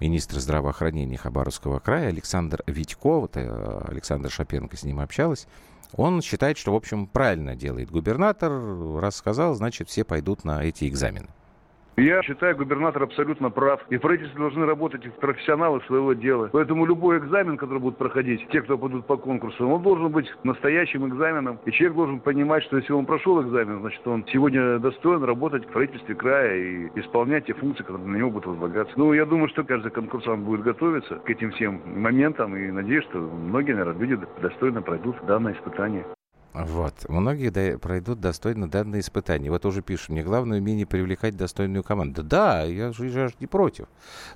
министра 0.00 0.40
здравоохранения 0.40 1.16
Хабаровского 1.16 1.78
края 1.78 2.08
Александр 2.08 2.62
Витько, 2.66 3.20
вот 3.20 3.36
э, 3.36 3.82
Александр 3.88 4.30
Шапенко 4.30 4.76
с 4.76 4.84
ним 4.84 5.00
общалась, 5.00 5.46
он 5.92 6.22
считает, 6.22 6.58
что, 6.58 6.72
в 6.72 6.76
общем, 6.76 7.06
правильно 7.06 7.56
делает 7.56 7.90
губернатор, 7.90 8.52
раз 9.00 9.16
сказал, 9.16 9.54
значит, 9.54 9.88
все 9.88 10.04
пойдут 10.04 10.44
на 10.44 10.62
эти 10.62 10.86
экзамены. 10.86 11.28
Я 11.98 12.22
считаю, 12.22 12.56
губернатор 12.56 13.02
абсолютно 13.02 13.50
прав. 13.50 13.80
И 13.90 13.98
правительство 13.98 14.38
должны 14.38 14.66
работать 14.66 15.12
профессионалы 15.16 15.80
своего 15.88 16.12
дела. 16.12 16.48
Поэтому 16.52 16.86
любой 16.86 17.18
экзамен, 17.18 17.56
который 17.56 17.80
будут 17.80 17.98
проходить, 17.98 18.46
те, 18.50 18.62
кто 18.62 18.78
пойдут 18.78 19.04
по 19.06 19.16
конкурсу, 19.16 19.66
он 19.66 19.82
должен 19.82 20.12
быть 20.12 20.32
настоящим 20.44 21.08
экзаменом. 21.08 21.58
И 21.64 21.72
человек 21.72 21.96
должен 21.96 22.20
понимать, 22.20 22.62
что 22.62 22.76
если 22.76 22.92
он 22.92 23.04
прошел 23.04 23.42
экзамен, 23.42 23.80
значит, 23.80 24.06
он 24.06 24.24
сегодня 24.28 24.78
достоин 24.78 25.24
работать 25.24 25.64
в 25.64 25.72
правительстве 25.72 26.14
края 26.14 26.54
и 26.54 27.00
исполнять 27.00 27.46
те 27.46 27.54
функции, 27.54 27.82
которые 27.82 28.06
на 28.06 28.16
него 28.16 28.30
будут 28.30 28.46
возлагаться. 28.46 28.94
Ну, 28.96 29.12
я 29.12 29.26
думаю, 29.26 29.48
что 29.48 29.64
каждый 29.64 29.90
конкурсант 29.90 30.44
будет 30.44 30.62
готовиться 30.62 31.16
к 31.16 31.28
этим 31.28 31.50
всем 31.50 31.82
моментам. 31.84 32.56
И 32.56 32.70
надеюсь, 32.70 33.04
что 33.06 33.18
многие, 33.18 33.72
наверное, 33.72 34.06
люди 34.06 34.24
достойно 34.40 34.82
пройдут 34.82 35.16
данное 35.26 35.54
испытание. 35.54 36.04
Вот. 36.54 37.08
Многие 37.08 37.50
да, 37.50 37.78
пройдут 37.78 38.20
достойно 38.20 38.68
данные 38.68 39.00
испытания. 39.00 39.50
Вот 39.50 39.64
уже 39.66 39.82
пишут, 39.82 40.10
мне 40.10 40.22
главное 40.22 40.58
умение 40.58 40.86
привлекать 40.86 41.36
достойную 41.36 41.84
команду. 41.84 42.22
Да, 42.22 42.64
я 42.64 42.92
же, 42.92 43.06
я 43.06 43.28
же 43.28 43.34
не 43.40 43.46
против. 43.46 43.86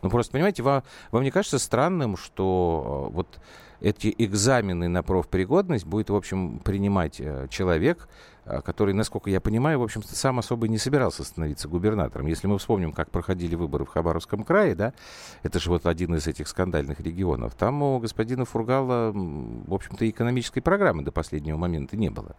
Но 0.02 0.10
просто, 0.10 0.32
понимаете, 0.32 0.62
вам, 0.62 0.82
вам 1.10 1.22
не 1.22 1.30
кажется 1.30 1.58
странным, 1.58 2.16
что 2.16 3.08
э, 3.10 3.14
вот 3.14 3.40
эти 3.80 4.14
экзамены 4.16 4.88
на 4.88 5.02
профпригодность 5.02 5.86
будет, 5.86 6.10
в 6.10 6.14
общем, 6.14 6.60
принимать 6.60 7.20
э, 7.20 7.48
человек, 7.50 8.08
который, 8.44 8.94
насколько 8.94 9.30
я 9.30 9.40
понимаю, 9.40 9.78
в 9.78 9.82
общем-то, 9.82 10.14
сам 10.14 10.38
особо 10.38 10.68
не 10.68 10.78
собирался 10.78 11.24
становиться 11.24 11.68
губернатором. 11.68 12.26
Если 12.26 12.46
мы 12.46 12.58
вспомним, 12.58 12.92
как 12.92 13.10
проходили 13.10 13.54
выборы 13.54 13.84
в 13.84 13.88
Хабаровском 13.88 14.44
крае, 14.44 14.74
да, 14.74 14.92
это 15.42 15.60
же 15.60 15.70
вот 15.70 15.86
один 15.86 16.14
из 16.14 16.26
этих 16.26 16.48
скандальных 16.48 17.00
регионов, 17.00 17.54
там 17.54 17.82
у 17.82 17.98
господина 17.98 18.44
Фургала, 18.44 19.12
в 19.12 19.72
общем-то, 19.72 20.08
экономической 20.08 20.60
программы 20.60 21.02
до 21.02 21.12
последнего 21.12 21.56
момента 21.56 21.96
не 21.96 22.10
было. 22.10 22.34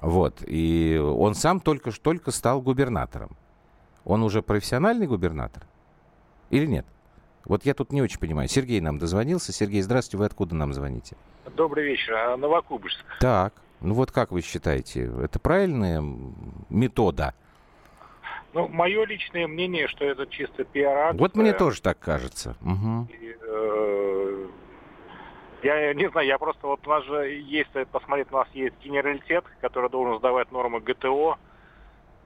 Вот, 0.00 0.42
и 0.46 0.98
он 1.02 1.34
сам 1.34 1.60
только, 1.60 1.90
только 1.90 2.30
стал 2.30 2.60
губернатором. 2.60 3.36
Он 4.04 4.22
уже 4.22 4.40
профессиональный 4.40 5.06
губернатор 5.06 5.66
или 6.50 6.66
нет? 6.66 6.86
Вот 7.44 7.64
я 7.64 7.74
тут 7.74 7.92
не 7.92 8.02
очень 8.02 8.18
понимаю. 8.18 8.48
Сергей 8.48 8.80
нам 8.80 8.98
дозвонился. 8.98 9.52
Сергей, 9.52 9.80
здравствуйте, 9.80 10.18
вы 10.18 10.26
откуда 10.26 10.54
нам 10.54 10.72
звоните? 10.74 11.16
Добрый 11.56 11.84
вечер, 11.84 12.14
а 12.14 12.36
Новокубышск. 12.36 13.04
Так, 13.20 13.54
ну 13.80 13.94
вот 13.94 14.10
как 14.10 14.30
вы 14.32 14.42
считаете, 14.42 15.10
это 15.22 15.38
правильная 15.38 16.02
метода? 16.70 17.34
Ну, 18.54 18.68
мое 18.68 19.04
личное 19.04 19.46
мнение, 19.46 19.86
что 19.86 20.06
это 20.06 20.26
чисто 20.26 20.64
пиар 20.64 21.14
Вот 21.14 21.36
мне 21.36 21.52
тоже 21.52 21.82
так 21.82 21.98
кажется. 21.98 22.56
Угу. 22.62 23.08
И, 23.20 23.36
э, 23.38 24.46
Я 25.62 25.92
не 25.92 26.08
знаю, 26.10 26.26
я 26.26 26.38
просто 26.38 26.66
вот 26.66 26.86
у 26.86 26.90
нас 26.90 27.04
же 27.04 27.28
есть, 27.28 27.70
посмотреть, 27.92 28.28
у 28.30 28.36
нас 28.36 28.48
есть 28.54 28.74
генералитет, 28.82 29.44
который 29.60 29.90
должен 29.90 30.18
сдавать 30.18 30.50
нормы 30.52 30.80
ГТО. 30.80 31.36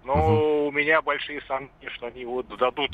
Но 0.04 0.14
угу. 0.14 0.68
у 0.68 0.72
меня 0.72 1.02
большие 1.02 1.42
сомнения, 1.42 1.90
что 1.90 2.06
они 2.06 2.22
его 2.22 2.42
дадут. 2.42 2.90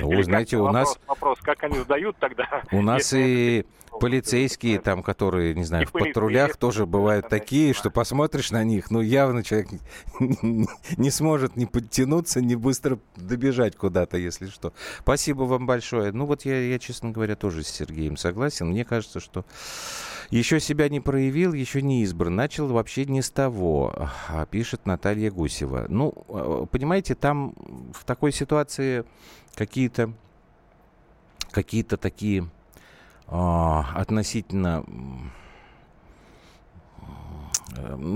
Ну, 0.00 0.08
вы 0.08 0.22
знаете, 0.24 0.56
у 0.56 0.64
вопрос, 0.64 0.74
нас... 0.74 0.98
Вопрос, 1.06 1.38
как 1.42 1.62
они 1.64 1.78
сдают 1.80 2.16
тогда? 2.18 2.62
У 2.72 2.80
нас 2.80 3.12
и 3.12 3.66
полицейские 4.00 4.80
там, 4.80 5.02
которые, 5.02 5.54
не 5.54 5.64
знаю, 5.64 5.86
в 5.86 5.92
патрулях 5.92 6.56
тоже 6.56 6.86
бывают 6.86 7.28
такие, 7.28 7.74
что 7.74 7.90
посмотришь 7.90 8.50
на 8.50 8.64
них, 8.64 8.90
ну, 8.90 9.00
явно 9.00 9.42
человек 9.42 9.68
не 10.20 11.10
сможет 11.10 11.56
ни 11.56 11.64
подтянуться, 11.64 12.40
ни 12.40 12.54
быстро 12.54 12.98
добежать 13.16 13.76
куда-то, 13.76 14.16
если 14.16 14.46
что. 14.46 14.72
Спасибо 15.00 15.42
вам 15.42 15.66
большое. 15.66 16.12
Ну, 16.12 16.26
вот 16.26 16.44
я, 16.44 16.60
я, 16.60 16.78
честно 16.78 17.10
говоря, 17.10 17.36
тоже 17.36 17.62
с 17.62 17.68
Сергеем 17.68 18.16
согласен. 18.16 18.68
Мне 18.68 18.84
кажется, 18.84 19.20
что 19.20 19.44
еще 20.30 20.60
себя 20.60 20.88
не 20.88 21.00
проявил, 21.00 21.52
еще 21.52 21.82
не 21.82 22.02
избран. 22.02 22.36
Начал 22.36 22.68
вообще 22.68 23.04
не 23.06 23.22
с 23.22 23.30
того, 23.30 23.92
а 24.28 24.46
пишет 24.46 24.86
Наталья 24.86 25.30
Гусева. 25.30 25.86
Ну, 25.88 26.12
э, 26.28 26.66
понимаете, 26.70 27.14
там 27.14 27.54
в 27.92 28.04
такой 28.04 28.32
ситуации 28.32 29.04
какие-то 29.54 30.12
какие-то 31.50 31.96
такие 31.96 32.48
а, 33.26 33.90
относительно 33.94 34.84
Э, 34.86 35.47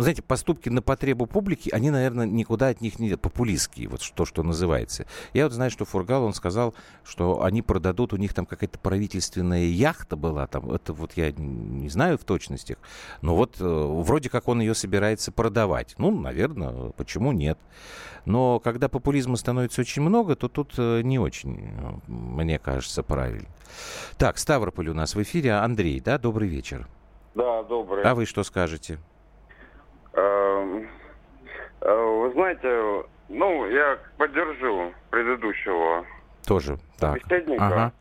знаете, 0.01 0.23
поступки 0.23 0.69
на 0.69 0.83
потребу 0.83 1.27
публики, 1.27 1.71
они, 1.71 1.91
наверное, 1.91 2.27
никуда 2.27 2.69
от 2.69 2.81
них 2.81 2.99
не 2.99 3.09
идут. 3.09 3.23
Популистские, 3.23 3.89
вот 3.89 4.03
то, 4.15 4.25
что 4.25 4.43
называется. 4.43 5.07
Я 5.33 5.45
вот 5.45 5.53
знаю, 5.53 5.71
что 5.71 5.85
Фургал, 5.85 6.25
он 6.25 6.35
сказал, 6.35 6.75
что 7.05 7.43
они 7.43 7.63
продадут, 7.63 8.13
у 8.13 8.17
них 8.17 8.35
там 8.35 8.47
какая-то 8.47 8.79
правительственная 8.79 9.65
яхта 9.65 10.17
была, 10.17 10.47
там, 10.47 10.71
это 10.71 10.93
вот 10.93 11.13
я 11.17 11.33
не 11.33 11.89
знаю 11.89 12.19
в 12.19 12.25
точностях, 12.25 12.79
но 13.21 13.37
вот 13.37 13.57
э, 13.61 13.65
вроде 13.65 14.29
как 14.29 14.49
он 14.49 14.61
ее 14.61 14.75
собирается 14.75 15.33
продавать. 15.33 15.95
Ну, 15.99 16.11
наверное, 16.11 16.91
почему 16.91 17.33
нет? 17.33 17.59
Но 18.25 18.61
когда 18.61 18.89
популизма 18.89 19.37
становится 19.37 19.81
очень 19.81 20.03
много, 20.03 20.37
то 20.37 20.49
тут 20.49 20.75
э, 20.79 21.03
не 21.03 21.19
очень, 21.19 21.73
мне 22.07 22.59
кажется, 22.59 23.03
правильно. 23.03 23.49
Так, 24.19 24.39
Ставрополь 24.39 24.89
у 24.89 24.95
нас 24.95 25.15
в 25.15 25.23
эфире. 25.23 25.55
Андрей, 25.55 26.01
да, 26.01 26.19
добрый 26.19 26.49
вечер. 26.49 26.87
Да, 27.35 27.63
добрый. 27.63 28.05
А 28.05 28.15
вы 28.15 28.27
что 28.27 28.45
скажете? 28.45 28.99
Эм, 30.15 30.89
э, 31.81 31.95
вы 31.95 32.33
знаете, 32.33 33.05
ну, 33.29 33.67
я 33.67 33.99
поддержу 34.19 34.93
предыдущего 35.11 36.05
тоже 36.47 36.79
так. 36.99 37.21
собеседника 37.23 37.67
ага. 37.67 37.93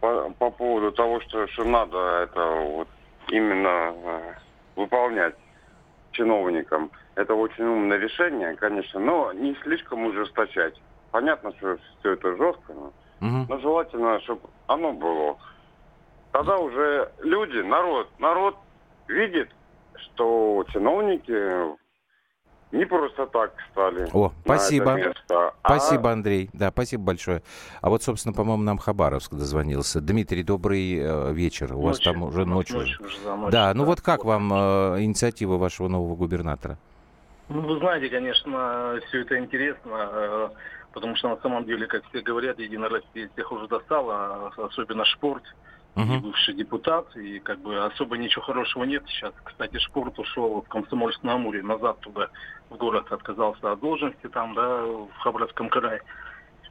по, 0.00 0.30
по 0.38 0.50
поводу 0.50 0.92
того, 0.92 1.20
что, 1.20 1.46
что 1.48 1.64
надо 1.64 1.98
это 2.22 2.46
вот 2.46 2.88
именно 3.28 3.94
э, 3.94 4.34
выполнять 4.76 5.34
чиновникам. 6.12 6.90
Это 7.14 7.34
очень 7.34 7.64
умное 7.64 7.98
решение, 7.98 8.56
конечно, 8.56 8.98
но 9.00 9.32
не 9.32 9.54
слишком 9.62 10.06
ужесточать. 10.06 10.80
Понятно, 11.10 11.52
что 11.58 11.78
все 12.00 12.12
это 12.12 12.36
жестко, 12.36 12.72
но, 12.72 12.92
угу. 13.20 13.46
но 13.48 13.58
желательно, 13.58 14.20
чтобы 14.22 14.42
оно 14.66 14.92
было. 14.92 15.36
Тогда 16.32 16.56
уже 16.58 17.12
люди, 17.20 17.58
народ, 17.58 18.08
народ 18.18 18.56
видит, 19.06 19.50
что 19.98 20.64
чиновники 20.72 21.74
не 22.74 22.84
просто 22.86 23.26
так 23.26 23.52
стали. 23.70 24.08
О, 24.12 24.32
спасибо. 24.44 24.94
Место, 24.94 25.54
а 25.62 25.68
спасибо. 25.68 26.10
Андрей. 26.10 26.50
Да, 26.52 26.70
спасибо 26.70 27.04
большое. 27.04 27.42
А 27.80 27.88
вот, 27.88 28.02
собственно, 28.02 28.34
по-моему, 28.34 28.62
нам 28.62 28.78
Хабаровск 28.78 29.32
дозвонился. 29.32 30.00
Дмитрий, 30.00 30.42
добрый 30.42 30.98
э, 30.98 31.32
вечер. 31.32 31.74
У 31.74 31.82
ночью, 31.82 31.86
вас 31.86 32.00
там 32.00 32.22
уже 32.24 32.44
ночью. 32.44 32.78
Ночь, 32.78 33.00
уже 33.00 33.18
за 33.20 33.36
ночь, 33.36 33.52
да, 33.52 33.72
ну 33.74 33.84
вот 33.84 34.00
как 34.00 34.24
вам 34.24 34.52
э, 34.52 35.02
инициатива 35.02 35.56
вашего 35.56 35.88
нового 35.88 36.16
губернатора? 36.16 36.76
Ну, 37.48 37.60
вы 37.60 37.78
знаете, 37.78 38.08
конечно, 38.08 38.98
все 39.06 39.20
это 39.20 39.38
интересно, 39.38 40.08
э, 40.12 40.48
потому 40.92 41.14
что 41.14 41.28
на 41.28 41.36
самом 41.36 41.66
деле, 41.66 41.86
как 41.86 42.02
все 42.08 42.22
говорят, 42.22 42.58
Единая 42.58 42.88
Россия 42.88 43.30
всех 43.34 43.52
уже 43.52 43.68
достала, 43.68 44.52
особенно 44.56 45.04
спорт 45.94 46.08
uh-huh. 46.08 46.20
бывший 46.20 46.54
депутат, 46.54 47.16
и 47.16 47.38
как 47.38 47.60
бы 47.60 47.84
особо 47.84 48.16
ничего 48.18 48.42
хорошего 48.42 48.84
нет. 48.84 49.04
Сейчас, 49.06 49.32
кстати, 49.42 49.78
Шпорт 49.78 50.18
ушел 50.18 50.62
в 50.62 50.68
Комсомольск-на-Амуре, 50.68 51.62
назад 51.62 52.00
туда, 52.00 52.28
в 52.70 52.76
город, 52.76 53.10
отказался 53.10 53.72
от 53.72 53.80
должности 53.80 54.28
там, 54.28 54.54
да, 54.54 54.82
в 54.82 55.10
Хабаровском 55.18 55.68
крае 55.68 56.02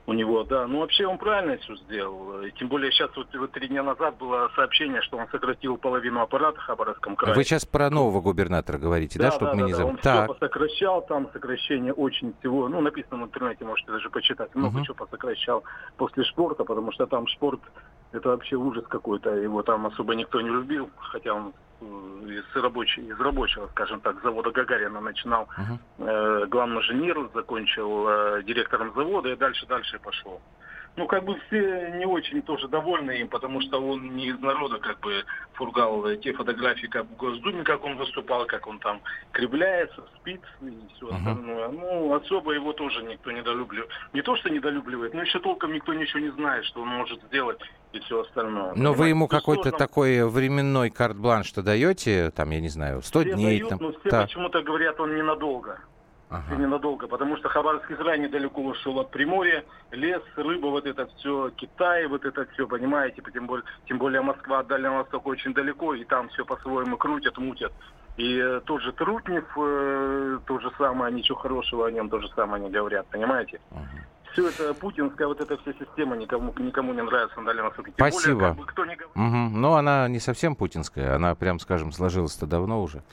у 0.05 0.13
него, 0.13 0.43
да. 0.43 0.67
Ну, 0.67 0.79
вообще 0.79 1.07
он 1.07 1.17
правильно 1.17 1.57
все 1.57 1.77
сделал. 1.77 2.41
И 2.41 2.51
тем 2.51 2.67
более 2.67 2.91
сейчас 2.91 3.09
вот, 3.15 3.33
вот 3.35 3.51
три 3.51 3.69
дня 3.69 3.83
назад 3.83 4.17
было 4.17 4.51
сообщение, 4.53 5.01
что 5.01 5.17
он 5.17 5.27
сократил 5.29 5.77
половину 5.77 6.19
аппарата 6.19 6.59
в 6.59 6.63
Хабаровском 6.63 7.15
крае. 7.15 7.35
Вы 7.35 7.43
сейчас 7.45 7.65
про 7.65 7.89
нового 7.89 8.19
губернатора 8.19 8.77
говорите, 8.77 9.17
да, 9.17 9.29
да 9.29 9.31
чтобы 9.31 9.51
да, 9.51 9.53
мы 9.53 9.61
да, 9.61 9.67
не 9.67 9.73
забыли? 9.73 9.91
Он 9.91 9.97
так. 9.97 10.25
все 10.25 10.33
посокращал, 10.33 11.05
там 11.05 11.29
сокращение 11.31 11.93
очень 11.93 12.33
всего, 12.39 12.67
ну, 12.67 12.81
написано 12.81 13.23
в 13.23 13.27
интернете, 13.27 13.63
можете 13.63 13.91
даже 13.91 14.09
почитать, 14.09 14.53
много 14.55 14.79
uh-huh. 14.79 14.85
чего 14.85 14.95
посокращал 14.95 15.63
после 15.95 16.25
спорта, 16.25 16.65
потому 16.65 16.91
что 16.91 17.05
там 17.05 17.25
спорт 17.29 17.61
это 18.13 18.29
вообще 18.29 18.55
ужас 18.55 18.85
какой-то. 18.87 19.31
Его 19.31 19.63
там 19.63 19.87
особо 19.87 20.15
никто 20.15 20.39
не 20.41 20.49
любил, 20.49 20.89
хотя 20.97 21.33
он 21.33 21.53
из, 21.81 22.55
рабочего, 22.55 23.03
из 23.03 23.19
рабочего, 23.19 23.67
скажем 23.71 23.99
так, 23.99 24.21
завода 24.21 24.51
Гагарина 24.51 25.01
начинал 25.01 25.49
uh-huh. 25.57 26.43
э, 26.43 26.45
главный 26.47 26.77
инженер, 26.77 27.29
закончил 27.33 28.07
э, 28.07 28.43
директором 28.43 28.93
завода 28.95 29.29
и 29.29 29.35
дальше-дальше 29.35 29.99
пошел 29.99 30.39
ну, 30.95 31.07
как 31.07 31.23
бы 31.23 31.39
все 31.47 31.91
не 31.97 32.05
очень 32.05 32.41
тоже 32.43 32.67
довольны 32.67 33.11
им, 33.19 33.27
потому 33.27 33.61
что 33.61 33.79
он 33.79 34.15
не 34.15 34.27
из 34.27 34.39
народа, 34.39 34.77
как 34.77 34.99
бы, 34.99 35.23
фургал 35.53 36.03
те 36.17 36.33
фотографии, 36.33 36.87
как 36.87 37.05
в 37.05 37.15
Госдуме, 37.15 37.63
как 37.63 37.83
он 37.83 37.97
выступал, 37.97 38.45
как 38.45 38.67
он 38.67 38.79
там 38.79 39.01
кривляется, 39.31 40.03
спит 40.17 40.41
и 40.61 40.71
все 40.95 41.07
uh-huh. 41.07 41.17
остальное. 41.17 41.67
Ну, 41.69 42.13
особо 42.13 42.51
его 42.53 42.73
тоже 42.73 43.03
никто 43.03 43.31
недолюбливает. 43.31 43.89
Не 44.13 44.21
то, 44.21 44.35
что 44.35 44.49
недолюбливает, 44.49 45.13
но 45.13 45.21
еще 45.21 45.39
толком 45.39 45.73
никто 45.73 45.93
ничего 45.93 46.19
не 46.19 46.31
знает, 46.31 46.65
что 46.65 46.81
он 46.81 46.89
может 46.89 47.21
сделать 47.23 47.59
и 47.91 47.99
все 47.99 48.21
остальное. 48.21 48.73
Но 48.75 48.93
вы 48.93 49.09
ему 49.09 49.27
какой-то 49.27 49.69
сложно... 49.69 49.79
такой 49.79 50.29
временной 50.29 50.91
карт-бланш-то 50.91 51.63
даете, 51.63 52.31
там, 52.31 52.51
я 52.51 52.61
не 52.61 52.69
знаю, 52.69 53.01
100 53.01 53.19
все 53.19 53.33
дней? 53.33 53.59
Дают, 53.59 53.69
там, 53.69 53.79
но 53.81 53.91
все 53.91 54.09
почему-то 54.09 54.61
говорят, 54.61 54.99
он 54.99 55.15
ненадолго. 55.15 55.79
Ага. 56.29 56.55
ненадолго, 56.55 57.07
потому 57.07 57.37
что 57.37 57.49
Хабаровский 57.49 57.95
край 57.95 58.17
недалеко 58.19 58.61
ушел 58.61 58.99
от 58.99 59.11
Приморья, 59.11 59.63
лес, 59.91 60.21
рыба, 60.35 60.67
вот 60.67 60.85
это 60.85 61.07
все, 61.15 61.51
Китай, 61.51 62.07
вот 62.07 62.25
это 62.25 62.45
все, 62.53 62.67
понимаете, 62.67 63.21
тем 63.33 63.45
более, 63.45 63.65
тем 63.85 63.97
более 63.97 64.21
Москва 64.21 64.59
от 64.59 64.67
Дальнего 64.67 64.97
Востока 64.97 65.27
очень 65.27 65.53
далеко, 65.53 65.93
и 65.93 66.03
там 66.05 66.29
все 66.29 66.43
по-своему 66.43 66.97
крутят, 66.97 67.37
мутят. 67.37 67.73
И 68.15 68.37
э, 68.37 68.61
тот 68.65 68.81
же 68.81 68.93
Трутнев, 68.93 69.45
э, 69.57 70.39
то 70.45 70.59
же 70.59 70.71
самое, 70.77 71.13
ничего 71.13 71.37
хорошего 71.37 71.87
о 71.87 71.91
нем 71.91 72.09
то 72.09 72.19
же 72.19 72.29
самое 72.35 72.63
не 72.63 72.69
говорят, 72.69 73.07
понимаете? 73.09 73.59
Ага 73.71 74.07
все 74.33 74.49
это 74.49 74.73
путинская 74.73 75.27
вот 75.27 75.39
эта 75.39 75.57
вся 75.57 75.73
система 75.73 76.17
никому, 76.17 76.53
никому 76.57 76.93
не 76.93 77.01
нравится 77.01 77.39
на 77.39 77.45
Дальнем 77.45 77.63
Востоке. 77.65 77.93
Тем 77.95 78.11
Спасибо. 78.11 78.33
Более, 78.33 78.49
как 78.49 78.57
бы, 78.57 78.65
кто 78.65 78.85
не... 78.85 78.95
угу. 78.95 79.57
Но 79.57 79.75
она 79.75 80.07
не 80.07 80.19
совсем 80.19 80.55
путинская, 80.55 81.15
она, 81.15 81.35
прям 81.35 81.59
скажем, 81.59 81.91
сложилась-то 81.91 82.45
давно 82.45 82.81
уже. 82.81 83.03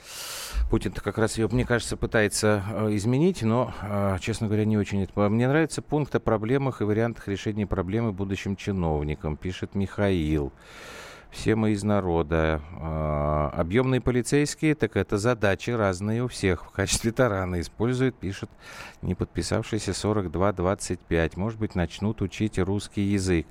Путин-то 0.71 1.01
как 1.01 1.19
раз 1.19 1.39
ее, 1.39 1.49
мне 1.49 1.65
кажется, 1.65 1.97
пытается 1.97 2.63
э, 2.73 2.97
изменить, 2.97 3.43
но, 3.43 3.73
э, 3.83 4.17
честно 4.21 4.47
говоря, 4.47 4.65
не 4.65 4.79
очень. 4.79 5.07
Мне 5.15 5.49
нравится 5.49 5.83
пункт 5.83 6.15
о 6.15 6.21
проблемах 6.21 6.81
и 6.81 6.85
вариантах 6.85 7.29
решения 7.29 7.67
проблемы 7.67 8.13
будущим 8.13 8.57
чиновникам, 8.57 9.37
пишет 9.37 9.75
Михаил 9.75 10.53
все 11.31 11.55
мы 11.55 11.73
из 11.73 11.85
народа. 11.85 12.61
А, 12.73 13.51
объемные 13.55 14.01
полицейские, 14.01 14.75
так 14.75 14.97
это 14.97 15.17
задачи 15.19 15.71
разные 15.71 16.25
у 16.25 16.29
всех. 16.29 16.67
В 16.67 16.71
качестве 16.71 17.13
тарана 17.13 17.61
используют, 17.61 18.17
пишет 18.17 18.51
не 19.03 19.15
подписавшийся 19.15 19.93
4225. 19.93 21.37
Может 21.37 21.59
быть, 21.59 21.75
начнут 21.75 22.21
учить 22.23 22.59
русский 22.59 23.03
язык. 23.03 23.47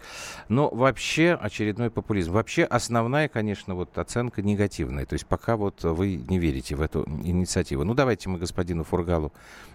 Но 0.49 0.69
вообще 0.69 1.37
очередной 1.39 1.89
популизм. 1.89 2.33
Вообще 2.33 2.63
основная, 2.63 3.27
конечно, 3.27 3.75
вот 3.75 3.97
оценка 3.97 4.41
негативная. 4.41 5.05
То 5.05 5.13
есть 5.13 5.25
пока 5.25 5.55
вот 5.55 5.83
вы 5.83 6.15
не 6.15 6.39
верите 6.39 6.75
в 6.75 6.81
эту 6.81 7.05
инициативу. 7.07 7.83
Ну, 7.83 7.93
давайте 7.93 8.29
мы 8.29 8.39
господину 8.39 8.83
Фургалу 8.83 9.31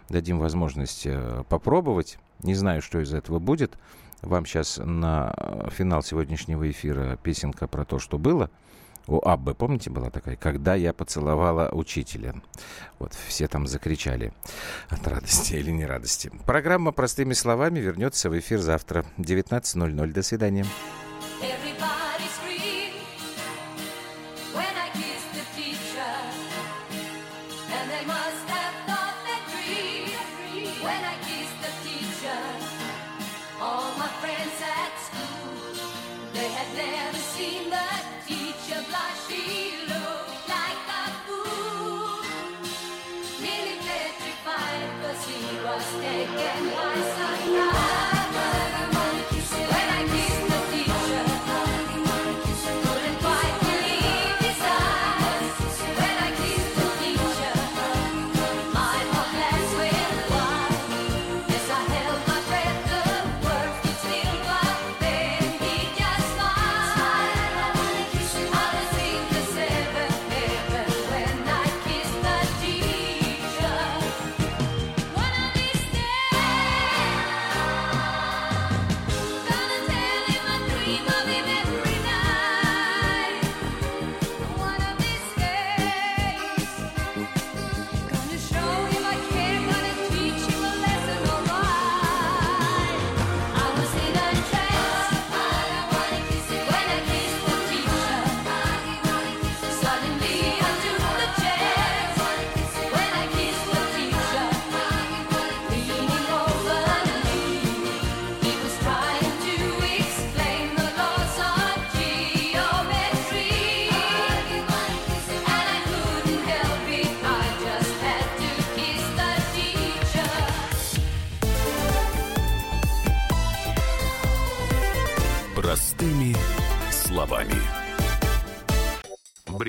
дадим 0.09 0.39
возможность 0.39 1.07
э, 1.07 1.45
попробовать. 1.49 2.19
Не 2.43 2.55
знаю, 2.55 2.83
что 2.83 3.01
из 3.01 3.15
этого 3.15 3.39
будет. 3.39 3.79
Вам 4.25 4.47
сейчас 4.47 4.81
на 4.83 5.35
финал 5.71 6.03
сегодняшнего 6.03 6.71
эфира 6.71 7.17
песенка 7.23 7.67
про 7.67 7.85
то, 7.85 7.99
что 7.99 8.19
было. 8.19 8.51
У 9.07 9.21
Аббы, 9.23 9.55
помните, 9.55 9.91
была 9.91 10.09
такая? 10.09 10.37
«Когда 10.37 10.75
я 10.75 10.95
поцеловала 10.95 11.69
учителя». 11.73 12.35
Вот, 12.99 13.13
все 13.13 13.49
там 13.49 13.67
закричали 13.67 14.33
от 14.89 15.07
радости 15.07 15.55
или 15.55 15.71
не 15.71 15.85
радости. 15.85 16.33
Программа 16.47 16.91
«Простыми 16.91 17.35
словами» 17.35 17.81
вернется 17.81 18.31
в 18.31 18.39
эфир 18.39 18.61
завтра 18.61 19.05
19.00. 19.19 20.13
До 20.13 20.23
свидания. 20.23 20.65